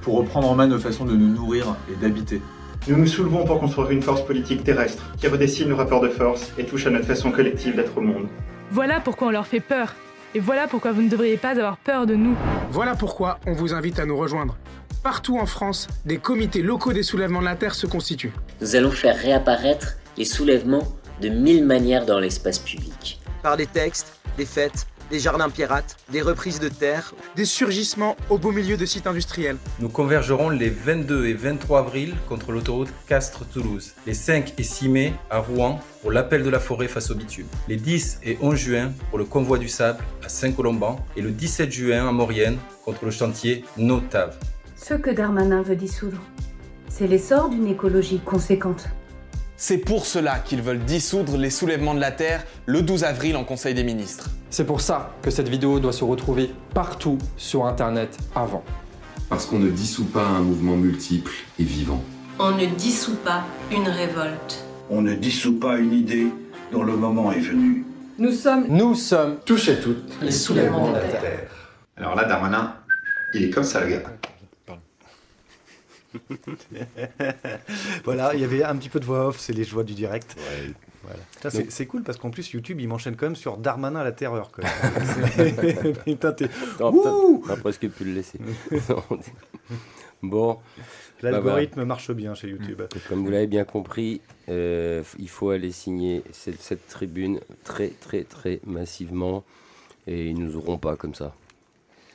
Pour 0.00 0.16
reprendre 0.16 0.48
en 0.48 0.54
main 0.54 0.66
nos 0.66 0.78
façons 0.78 1.04
de 1.04 1.14
nous 1.14 1.28
nourrir 1.28 1.76
et 1.92 1.96
d'habiter. 1.96 2.40
Nous 2.88 2.96
nous 2.96 3.06
soulevons 3.06 3.44
pour 3.44 3.60
construire 3.60 3.90
une 3.90 4.00
force 4.00 4.24
politique 4.24 4.64
terrestre 4.64 5.02
qui 5.18 5.28
redessine 5.28 5.68
nos 5.68 5.76
rapports 5.76 6.00
de 6.00 6.08
force 6.08 6.50
et 6.56 6.64
touche 6.64 6.86
à 6.86 6.90
notre 6.90 7.04
façon 7.04 7.30
collective 7.30 7.76
d'être 7.76 7.98
au 7.98 8.00
monde. 8.00 8.26
Voilà 8.70 9.00
pourquoi 9.00 9.28
on 9.28 9.30
leur 9.30 9.46
fait 9.46 9.60
peur. 9.60 9.94
Et 10.34 10.40
voilà 10.40 10.66
pourquoi 10.66 10.92
vous 10.92 11.02
ne 11.02 11.10
devriez 11.10 11.36
pas 11.36 11.50
avoir 11.50 11.76
peur 11.76 12.06
de 12.06 12.14
nous. 12.14 12.36
Voilà 12.70 12.94
pourquoi 12.94 13.38
on 13.46 13.52
vous 13.52 13.74
invite 13.74 13.98
à 13.98 14.06
nous 14.06 14.16
rejoindre. 14.16 14.56
Partout 15.02 15.38
en 15.38 15.46
France, 15.46 15.88
des 16.06 16.16
comités 16.16 16.62
locaux 16.62 16.94
des 16.94 17.02
soulèvements 17.02 17.40
de 17.40 17.44
la 17.44 17.54
Terre 17.54 17.74
se 17.74 17.86
constituent. 17.86 18.32
Nous 18.62 18.76
allons 18.76 18.90
faire 18.90 19.16
réapparaître 19.16 19.98
les 20.16 20.24
soulèvements 20.24 20.88
de 21.20 21.28
mille 21.28 21.66
manières 21.66 22.06
dans 22.06 22.18
l'espace 22.18 22.58
public 22.58 23.20
par 23.42 23.58
des 23.58 23.66
textes, 23.66 24.18
des 24.38 24.46
fêtes, 24.46 24.86
des 25.10 25.18
jardins 25.18 25.50
pirates, 25.50 25.96
des 26.10 26.22
reprises 26.22 26.60
de 26.60 26.68
terre, 26.68 27.14
des 27.36 27.44
surgissements 27.44 28.16
au 28.30 28.38
beau 28.38 28.52
milieu 28.52 28.76
de 28.76 28.84
sites 28.86 29.06
industriels. 29.06 29.56
Nous 29.80 29.88
convergerons 29.88 30.50
les 30.50 30.70
22 30.70 31.26
et 31.26 31.34
23 31.34 31.80
avril 31.80 32.14
contre 32.28 32.52
l'autoroute 32.52 32.88
Castres-Toulouse, 33.06 33.94
les 34.06 34.14
5 34.14 34.54
et 34.58 34.62
6 34.62 34.88
mai 34.88 35.12
à 35.30 35.38
Rouen 35.38 35.80
pour 36.02 36.12
l'appel 36.12 36.42
de 36.42 36.50
la 36.50 36.60
forêt 36.60 36.88
face 36.88 37.10
au 37.10 37.14
bitume, 37.14 37.46
les 37.68 37.76
10 37.76 38.20
et 38.24 38.38
11 38.40 38.56
juin 38.56 38.92
pour 39.10 39.18
le 39.18 39.24
convoi 39.24 39.58
du 39.58 39.68
sable 39.68 40.02
à 40.24 40.28
Saint-Colomban 40.28 41.04
et 41.16 41.22
le 41.22 41.30
17 41.30 41.70
juin 41.70 42.08
à 42.08 42.12
Maurienne 42.12 42.58
contre 42.84 43.04
le 43.04 43.10
chantier 43.10 43.64
Notave. 43.76 44.36
Ce 44.76 44.94
que 44.94 45.10
Darmanin 45.10 45.62
veut 45.62 45.76
dissoudre, 45.76 46.20
c'est 46.88 47.06
l'essor 47.06 47.48
d'une 47.48 47.66
écologie 47.66 48.20
conséquente. 48.24 48.88
C'est 49.58 49.78
pour 49.78 50.04
cela 50.04 50.38
qu'ils 50.38 50.60
veulent 50.60 50.84
dissoudre 50.84 51.38
les 51.38 51.50
soulèvements 51.50 51.94
de 51.94 52.00
la 52.00 52.10
Terre 52.10 52.44
le 52.66 52.82
12 52.82 53.04
avril 53.04 53.36
en 53.36 53.44
Conseil 53.44 53.72
des 53.72 53.84
ministres. 53.84 54.30
C'est 54.56 54.64
pour 54.64 54.80
ça 54.80 55.12
que 55.20 55.30
cette 55.30 55.50
vidéo 55.50 55.80
doit 55.80 55.92
se 55.92 56.02
retrouver 56.02 56.50
partout 56.72 57.18
sur 57.36 57.66
Internet 57.66 58.16
avant. 58.34 58.64
Parce 59.28 59.44
qu'on 59.44 59.58
ne 59.58 59.68
dissout 59.68 60.06
pas 60.06 60.24
un 60.24 60.40
mouvement 60.40 60.78
multiple 60.78 61.30
et 61.58 61.62
vivant. 61.62 62.02
On 62.38 62.52
ne 62.52 62.64
dissout 62.64 63.16
pas 63.16 63.44
une 63.70 63.86
révolte. 63.86 64.64
On 64.88 65.02
ne 65.02 65.12
dissout 65.12 65.58
pas 65.58 65.76
une 65.76 65.92
idée 65.92 66.28
dont 66.72 66.84
le 66.84 66.96
moment 66.96 67.32
est 67.32 67.40
venu. 67.40 67.84
Nous 68.18 68.32
sommes... 68.32 68.64
Nous 68.70 68.94
sommes... 68.94 69.40
Tous 69.44 69.68
et 69.68 69.78
toutes 69.78 70.22
les 70.22 70.30
soulèvements 70.30 70.88
de 70.88 70.94
la 70.94 71.00
Terre. 71.00 71.50
Alors 71.98 72.14
là, 72.14 72.24
Darmanin, 72.24 72.76
il 73.34 73.44
est 73.44 73.50
comme 73.50 73.62
ça, 73.62 73.84
le 73.84 73.90
gars. 73.90 74.02
voilà, 78.06 78.34
il 78.34 78.40
y 78.40 78.44
avait 78.44 78.64
un 78.64 78.74
petit 78.76 78.88
peu 78.88 79.00
de 79.00 79.04
voix 79.04 79.26
off, 79.26 79.38
c'est 79.38 79.52
les 79.52 79.64
joies 79.64 79.84
du 79.84 79.92
direct. 79.92 80.34
Voilà. 81.06 81.66
C'est 81.70 81.86
cool 81.86 82.02
parce 82.02 82.18
qu'en 82.18 82.30
plus 82.30 82.50
YouTube 82.52 82.80
il 82.80 82.88
m'enchaîne 82.88 83.16
quand 83.16 83.26
même 83.26 83.36
sur 83.36 83.56
Darmanin 83.56 84.00
à 84.00 84.04
la 84.04 84.12
terreur. 84.12 84.50
Quoi. 84.50 84.64
Putain, 86.04 86.32
t'es. 86.32 86.48
On 86.80 87.38
va 87.44 87.56
presque 87.56 87.88
pu 87.88 88.04
le 88.04 88.12
laisser. 88.12 88.38
bon. 90.22 90.58
L'algorithme 91.22 91.84
marche 91.84 92.10
bien 92.10 92.34
chez 92.34 92.48
YouTube. 92.48 92.82
Comme 93.08 93.24
vous 93.24 93.30
l'avez 93.30 93.46
bien 93.46 93.64
compris, 93.64 94.20
euh, 94.48 95.02
il 95.18 95.28
faut 95.28 95.50
aller 95.50 95.70
signer 95.70 96.22
cette, 96.32 96.60
cette, 96.60 96.86
tribune 96.88 97.40
très 97.64 97.88
très 97.88 98.24
très 98.24 98.60
massivement 98.66 99.44
et 100.06 100.28
ils 100.28 100.38
nous 100.38 100.56
auront 100.56 100.78
pas 100.78 100.96
comme 100.96 101.14
ça. 101.14 101.34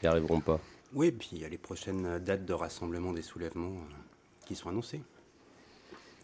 Ils 0.02 0.06
n'y 0.06 0.10
arriveront 0.10 0.42
pas. 0.42 0.60
Oui, 0.94 1.08
et 1.08 1.12
puis 1.12 1.30
il 1.34 1.42
y 1.42 1.46
a 1.46 1.50
les 1.50 1.58
prochaines 1.58 2.20
dates 2.20 2.46
de 2.46 2.54
rassemblement 2.54 3.14
des 3.14 3.22
soulèvements 3.22 3.76
euh, 3.76 3.94
qui 4.46 4.56
sont 4.56 4.70
annoncées. 4.70 5.02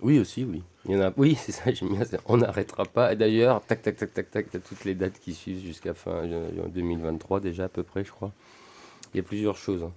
Oui, 0.02 0.20
aussi, 0.20 0.43
oui. 0.43 0.64
Il 0.86 0.91
y 0.91 0.95
en 0.95 1.02
a. 1.02 1.14
Oui, 1.18 1.36
c'est 1.39 1.52
ça, 1.52 1.72
j'aime 1.72 1.89
bien. 1.89 2.04
On 2.26 2.38
n'arrêtera 2.38 2.86
pas. 2.86 3.16
D'ailleurs, 3.16 3.62
tac, 3.66 3.82
tac, 3.82 3.95
tac, 3.95 4.14
tac, 4.14 4.32
tac, 4.32 4.56
a 4.56 4.60
toutes 4.60 4.86
les 4.86 4.95
dates 4.95 5.20
qui 5.20 5.34
suivent 5.34 5.64
jusqu'à 5.64 5.93
fin 5.93 6.24
2023 6.68 7.39
déjà 7.39 7.66
à 7.66 7.70
peu 7.70 7.84
près, 7.84 8.04
je 8.04 8.12
crois. 8.12 8.32
Il 9.14 9.18
y 9.18 9.20
a 9.20 9.24
plusieurs 9.24 9.58
choses. 9.58 9.84
Hein. 9.84 9.91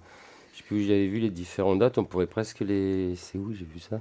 Je 0.53 0.59
sais 0.59 0.63
plus 0.63 0.83
où 0.83 0.87
j'avais 0.87 1.07
vu 1.07 1.19
les 1.19 1.29
différentes 1.29 1.79
dates. 1.79 1.97
On 1.97 2.03
pourrait 2.03 2.27
presque 2.27 2.59
les. 2.61 3.15
C'est 3.15 3.37
où 3.37 3.53
j'ai 3.53 3.65
vu 3.65 3.79
ça? 3.79 3.99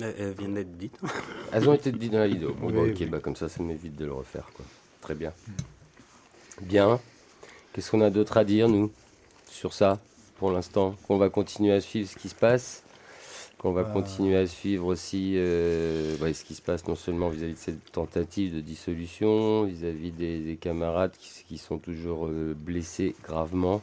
Elles 0.00 0.32
viennent 0.32 0.54
d'être 0.54 0.76
dites. 0.76 0.98
Elles 1.52 1.68
ont 1.68 1.74
été 1.74 1.92
dites 1.92 2.12
dans 2.12 2.18
la 2.18 2.28
vidéo. 2.28 2.54
Bon, 2.60 2.70
bah, 2.70 2.82
ok, 2.82 3.08
bah, 3.08 3.20
comme 3.20 3.36
ça, 3.36 3.48
ça 3.48 3.62
m'évite 3.62 3.94
de 3.96 4.06
le 4.06 4.12
refaire. 4.12 4.48
Quoi. 4.56 4.64
Très 5.00 5.14
bien. 5.14 5.32
Bien. 6.62 7.00
Qu'est-ce 7.72 7.90
qu'on 7.90 8.00
a 8.00 8.10
d'autre 8.10 8.36
à 8.36 8.44
dire, 8.44 8.68
nous 8.68 8.90
sur 9.54 9.72
ça 9.72 9.98
pour 10.36 10.50
l'instant, 10.50 10.96
qu'on 11.06 11.16
va 11.16 11.30
continuer 11.30 11.72
à 11.72 11.80
suivre 11.80 12.10
ce 12.10 12.16
qui 12.16 12.28
se 12.28 12.34
passe, 12.34 12.82
qu'on 13.64 13.72
va 13.72 13.84
continuer 13.84 14.36
à 14.36 14.46
suivre 14.46 14.84
aussi 14.84 15.38
euh, 15.38 16.18
ce 16.18 16.44
qui 16.44 16.54
se 16.54 16.60
passe 16.60 16.86
non 16.86 16.94
seulement 16.94 17.30
vis-à-vis 17.30 17.54
de 17.54 17.58
cette 17.58 17.92
tentative 17.92 18.54
de 18.54 18.60
dissolution, 18.60 19.64
vis-à-vis 19.64 20.10
des, 20.10 20.58
camarades 20.60 21.12
qui, 21.18 21.56
sont 21.56 21.78
toujours 21.78 22.26
euh, 22.26 22.54
blessés 22.54 23.16
gravement, 23.24 23.80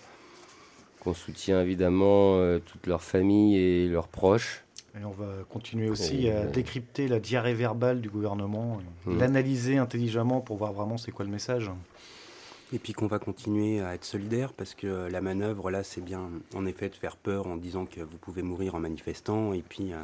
qu'on 0.99 1.15
soutient 1.15 1.63
évidemment 1.63 2.35
euh, 2.35 2.59
toute 2.59 2.85
leur 2.85 3.01
famille 3.01 3.57
et 3.57 3.87
leurs 3.87 4.07
proches. 4.07 4.63
Et 5.01 5.03
on 5.03 5.09
va 5.09 5.25
continuer 5.49 5.89
aussi 5.89 6.29
à 6.29 6.45
décrypter 6.45 7.07
la 7.07 7.19
diarrhée 7.19 7.55
verbale 7.55 8.01
du 8.01 8.09
gouvernement, 8.11 8.77
mmh. 9.07 9.17
l'analyser 9.17 9.77
intelligemment 9.79 10.41
pour 10.41 10.57
voir 10.57 10.73
vraiment 10.73 10.99
c'est 10.99 11.11
quoi 11.11 11.25
le 11.25 11.31
message. 11.31 11.71
Et 12.73 12.79
puis 12.79 12.93
qu'on 12.93 13.07
va 13.07 13.19
continuer 13.19 13.81
à 13.81 13.93
être 13.95 14.05
solidaire 14.05 14.53
parce 14.53 14.75
que 14.75 14.87
la 15.09 15.21
manœuvre 15.21 15.71
là, 15.71 15.83
c'est 15.83 16.01
bien 16.01 16.29
en 16.55 16.65
effet 16.65 16.89
de 16.89 16.95
faire 16.95 17.17
peur 17.17 17.47
en 17.47 17.57
disant 17.57 17.85
que 17.85 17.99
vous 17.99 18.17
pouvez 18.17 18.43
mourir 18.43 18.75
en 18.75 18.79
manifestant 18.79 19.51
et 19.53 19.61
puis 19.61 19.91
euh, 19.91 19.97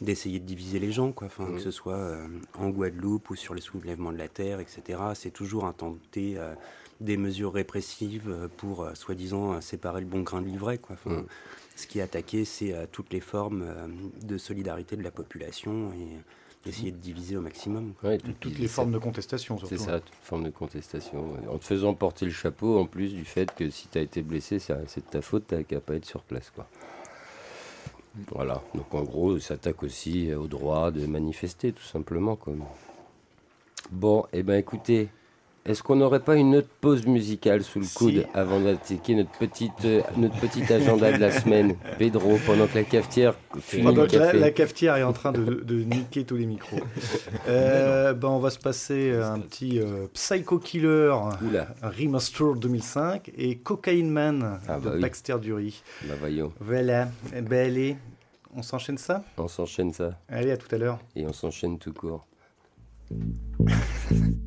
d'essayer 0.00 0.40
de 0.40 0.46
diviser 0.46 0.78
les 0.78 0.90
gens, 0.90 1.12
quoi. 1.12 1.26
Enfin, 1.26 1.52
que 1.52 1.60
ce 1.60 1.70
soit 1.70 1.96
euh, 1.96 2.26
en 2.54 2.70
Guadeloupe 2.70 3.28
ou 3.28 3.36
sur 3.36 3.54
les 3.54 3.60
soulèvements 3.60 4.12
de 4.12 4.16
la 4.16 4.28
terre, 4.28 4.60
etc. 4.60 4.98
C'est 5.14 5.32
toujours 5.32 5.66
un 5.66 5.74
tenter 5.74 6.38
euh, 6.38 6.54
des 7.00 7.18
mesures 7.18 7.52
répressives 7.52 8.48
pour 8.56 8.88
soi-disant 8.94 9.60
séparer 9.60 10.00
le 10.00 10.06
bon 10.06 10.22
grain 10.22 10.40
de 10.40 10.46
l'ivraie, 10.46 10.78
quoi. 10.78 10.94
Enfin, 10.94 11.24
Ce 11.74 11.86
qui 11.86 11.98
est 11.98 12.02
attaqué, 12.02 12.44
c'est 12.44 12.86
toutes 12.92 13.12
les 13.12 13.20
formes 13.20 13.66
de 14.22 14.38
solidarité 14.38 14.94
de 14.94 15.02
la 15.02 15.10
population 15.10 15.92
et 15.94 16.20
essayer 16.66 16.92
de 16.92 16.96
diviser 16.96 17.36
au 17.36 17.40
maximum. 17.40 17.94
toutes 18.40 18.58
les 18.58 18.68
formes 18.68 18.92
de 18.92 18.98
contestation, 18.98 19.58
C'est 19.66 19.78
ça, 19.78 20.00
toutes 20.00 20.10
les 20.10 20.22
formes 20.22 20.44
de 20.44 20.50
contestation. 20.50 21.36
En 21.50 21.58
te 21.58 21.64
faisant 21.64 21.94
porter 21.94 22.26
le 22.26 22.32
chapeau, 22.32 22.78
en 22.78 22.86
plus 22.86 23.14
du 23.14 23.24
fait 23.24 23.52
que 23.54 23.70
si 23.70 23.88
tu 23.88 23.98
as 23.98 24.02
été 24.02 24.22
blessé, 24.22 24.58
c'est 24.58 24.74
de 24.74 25.10
ta 25.10 25.22
faute, 25.22 25.46
tu 25.48 25.64
qu'à 25.64 25.80
pas 25.80 25.94
être 25.94 26.06
sur 26.06 26.22
place. 26.22 26.50
Quoi. 26.50 26.68
Voilà, 28.30 28.62
donc 28.74 28.92
en 28.94 29.02
gros, 29.02 29.38
ça 29.38 29.48
s'attaque 29.48 29.82
aussi 29.82 30.32
au 30.34 30.46
droit 30.46 30.90
de 30.90 31.06
manifester, 31.06 31.72
tout 31.72 31.82
simplement. 31.82 32.36
Comme... 32.36 32.64
Bon, 33.90 34.24
et 34.32 34.38
eh 34.38 34.42
ben 34.42 34.54
écoutez, 34.54 35.08
est-ce 35.64 35.82
qu'on 35.84 35.94
n'aurait 35.94 36.20
pas 36.20 36.34
une 36.34 36.56
autre 36.56 36.68
pause 36.80 37.06
musicale 37.06 37.62
sous 37.62 37.78
le 37.78 37.86
coude 37.94 38.26
avant 38.34 38.58
d'attaquer 38.58 39.14
notre 39.14 39.30
petite 39.30 39.84
euh, 39.84 40.02
notre 40.16 40.34
petit 40.40 40.72
agenda 40.72 41.12
de 41.12 41.18
la 41.18 41.30
semaine, 41.40 41.76
Pedro, 41.98 42.36
pendant 42.44 42.66
que 42.66 42.74
la 42.74 42.82
cafetière 42.82 43.34
finit 43.60 43.84
pendant 43.84 44.06
que 44.08 44.16
la, 44.16 44.50
cafetière 44.50 44.96
est 44.96 45.04
en 45.04 45.12
train 45.12 45.30
de, 45.30 45.62
de 45.62 45.82
niquer 45.82 46.24
tous 46.24 46.36
les 46.36 46.46
micros. 46.46 46.80
euh, 47.48 48.12
ben 48.12 48.28
on 48.28 48.40
va 48.40 48.50
se 48.50 48.58
passer 48.58 49.12
un 49.12 49.38
petit 49.38 49.78
euh, 49.78 50.08
Psycho 50.12 50.58
Killer, 50.58 51.14
un 51.82 51.88
remaster 51.88 52.54
2005 52.56 53.30
et 53.36 53.58
Cocaine 53.58 54.10
Man 54.10 54.58
ah, 54.66 54.80
de 54.80 54.90
bah 54.90 54.98
Baxter 54.98 55.36
Dury. 55.40 55.80
Bah 56.08 56.14
voyons. 56.18 56.52
Voilà, 56.58 57.08
ben 57.30 57.68
allez, 57.68 57.96
on 58.56 58.62
s'enchaîne 58.62 58.98
ça? 58.98 59.22
On 59.38 59.46
s'enchaîne 59.46 59.92
ça. 59.92 60.18
Allez, 60.28 60.50
à 60.50 60.56
tout 60.56 60.74
à 60.74 60.78
l'heure. 60.78 60.98
Et 61.14 61.24
on 61.24 61.32
s'enchaîne 61.32 61.78
tout 61.78 61.92
court. 61.92 62.26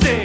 sim 0.00 0.21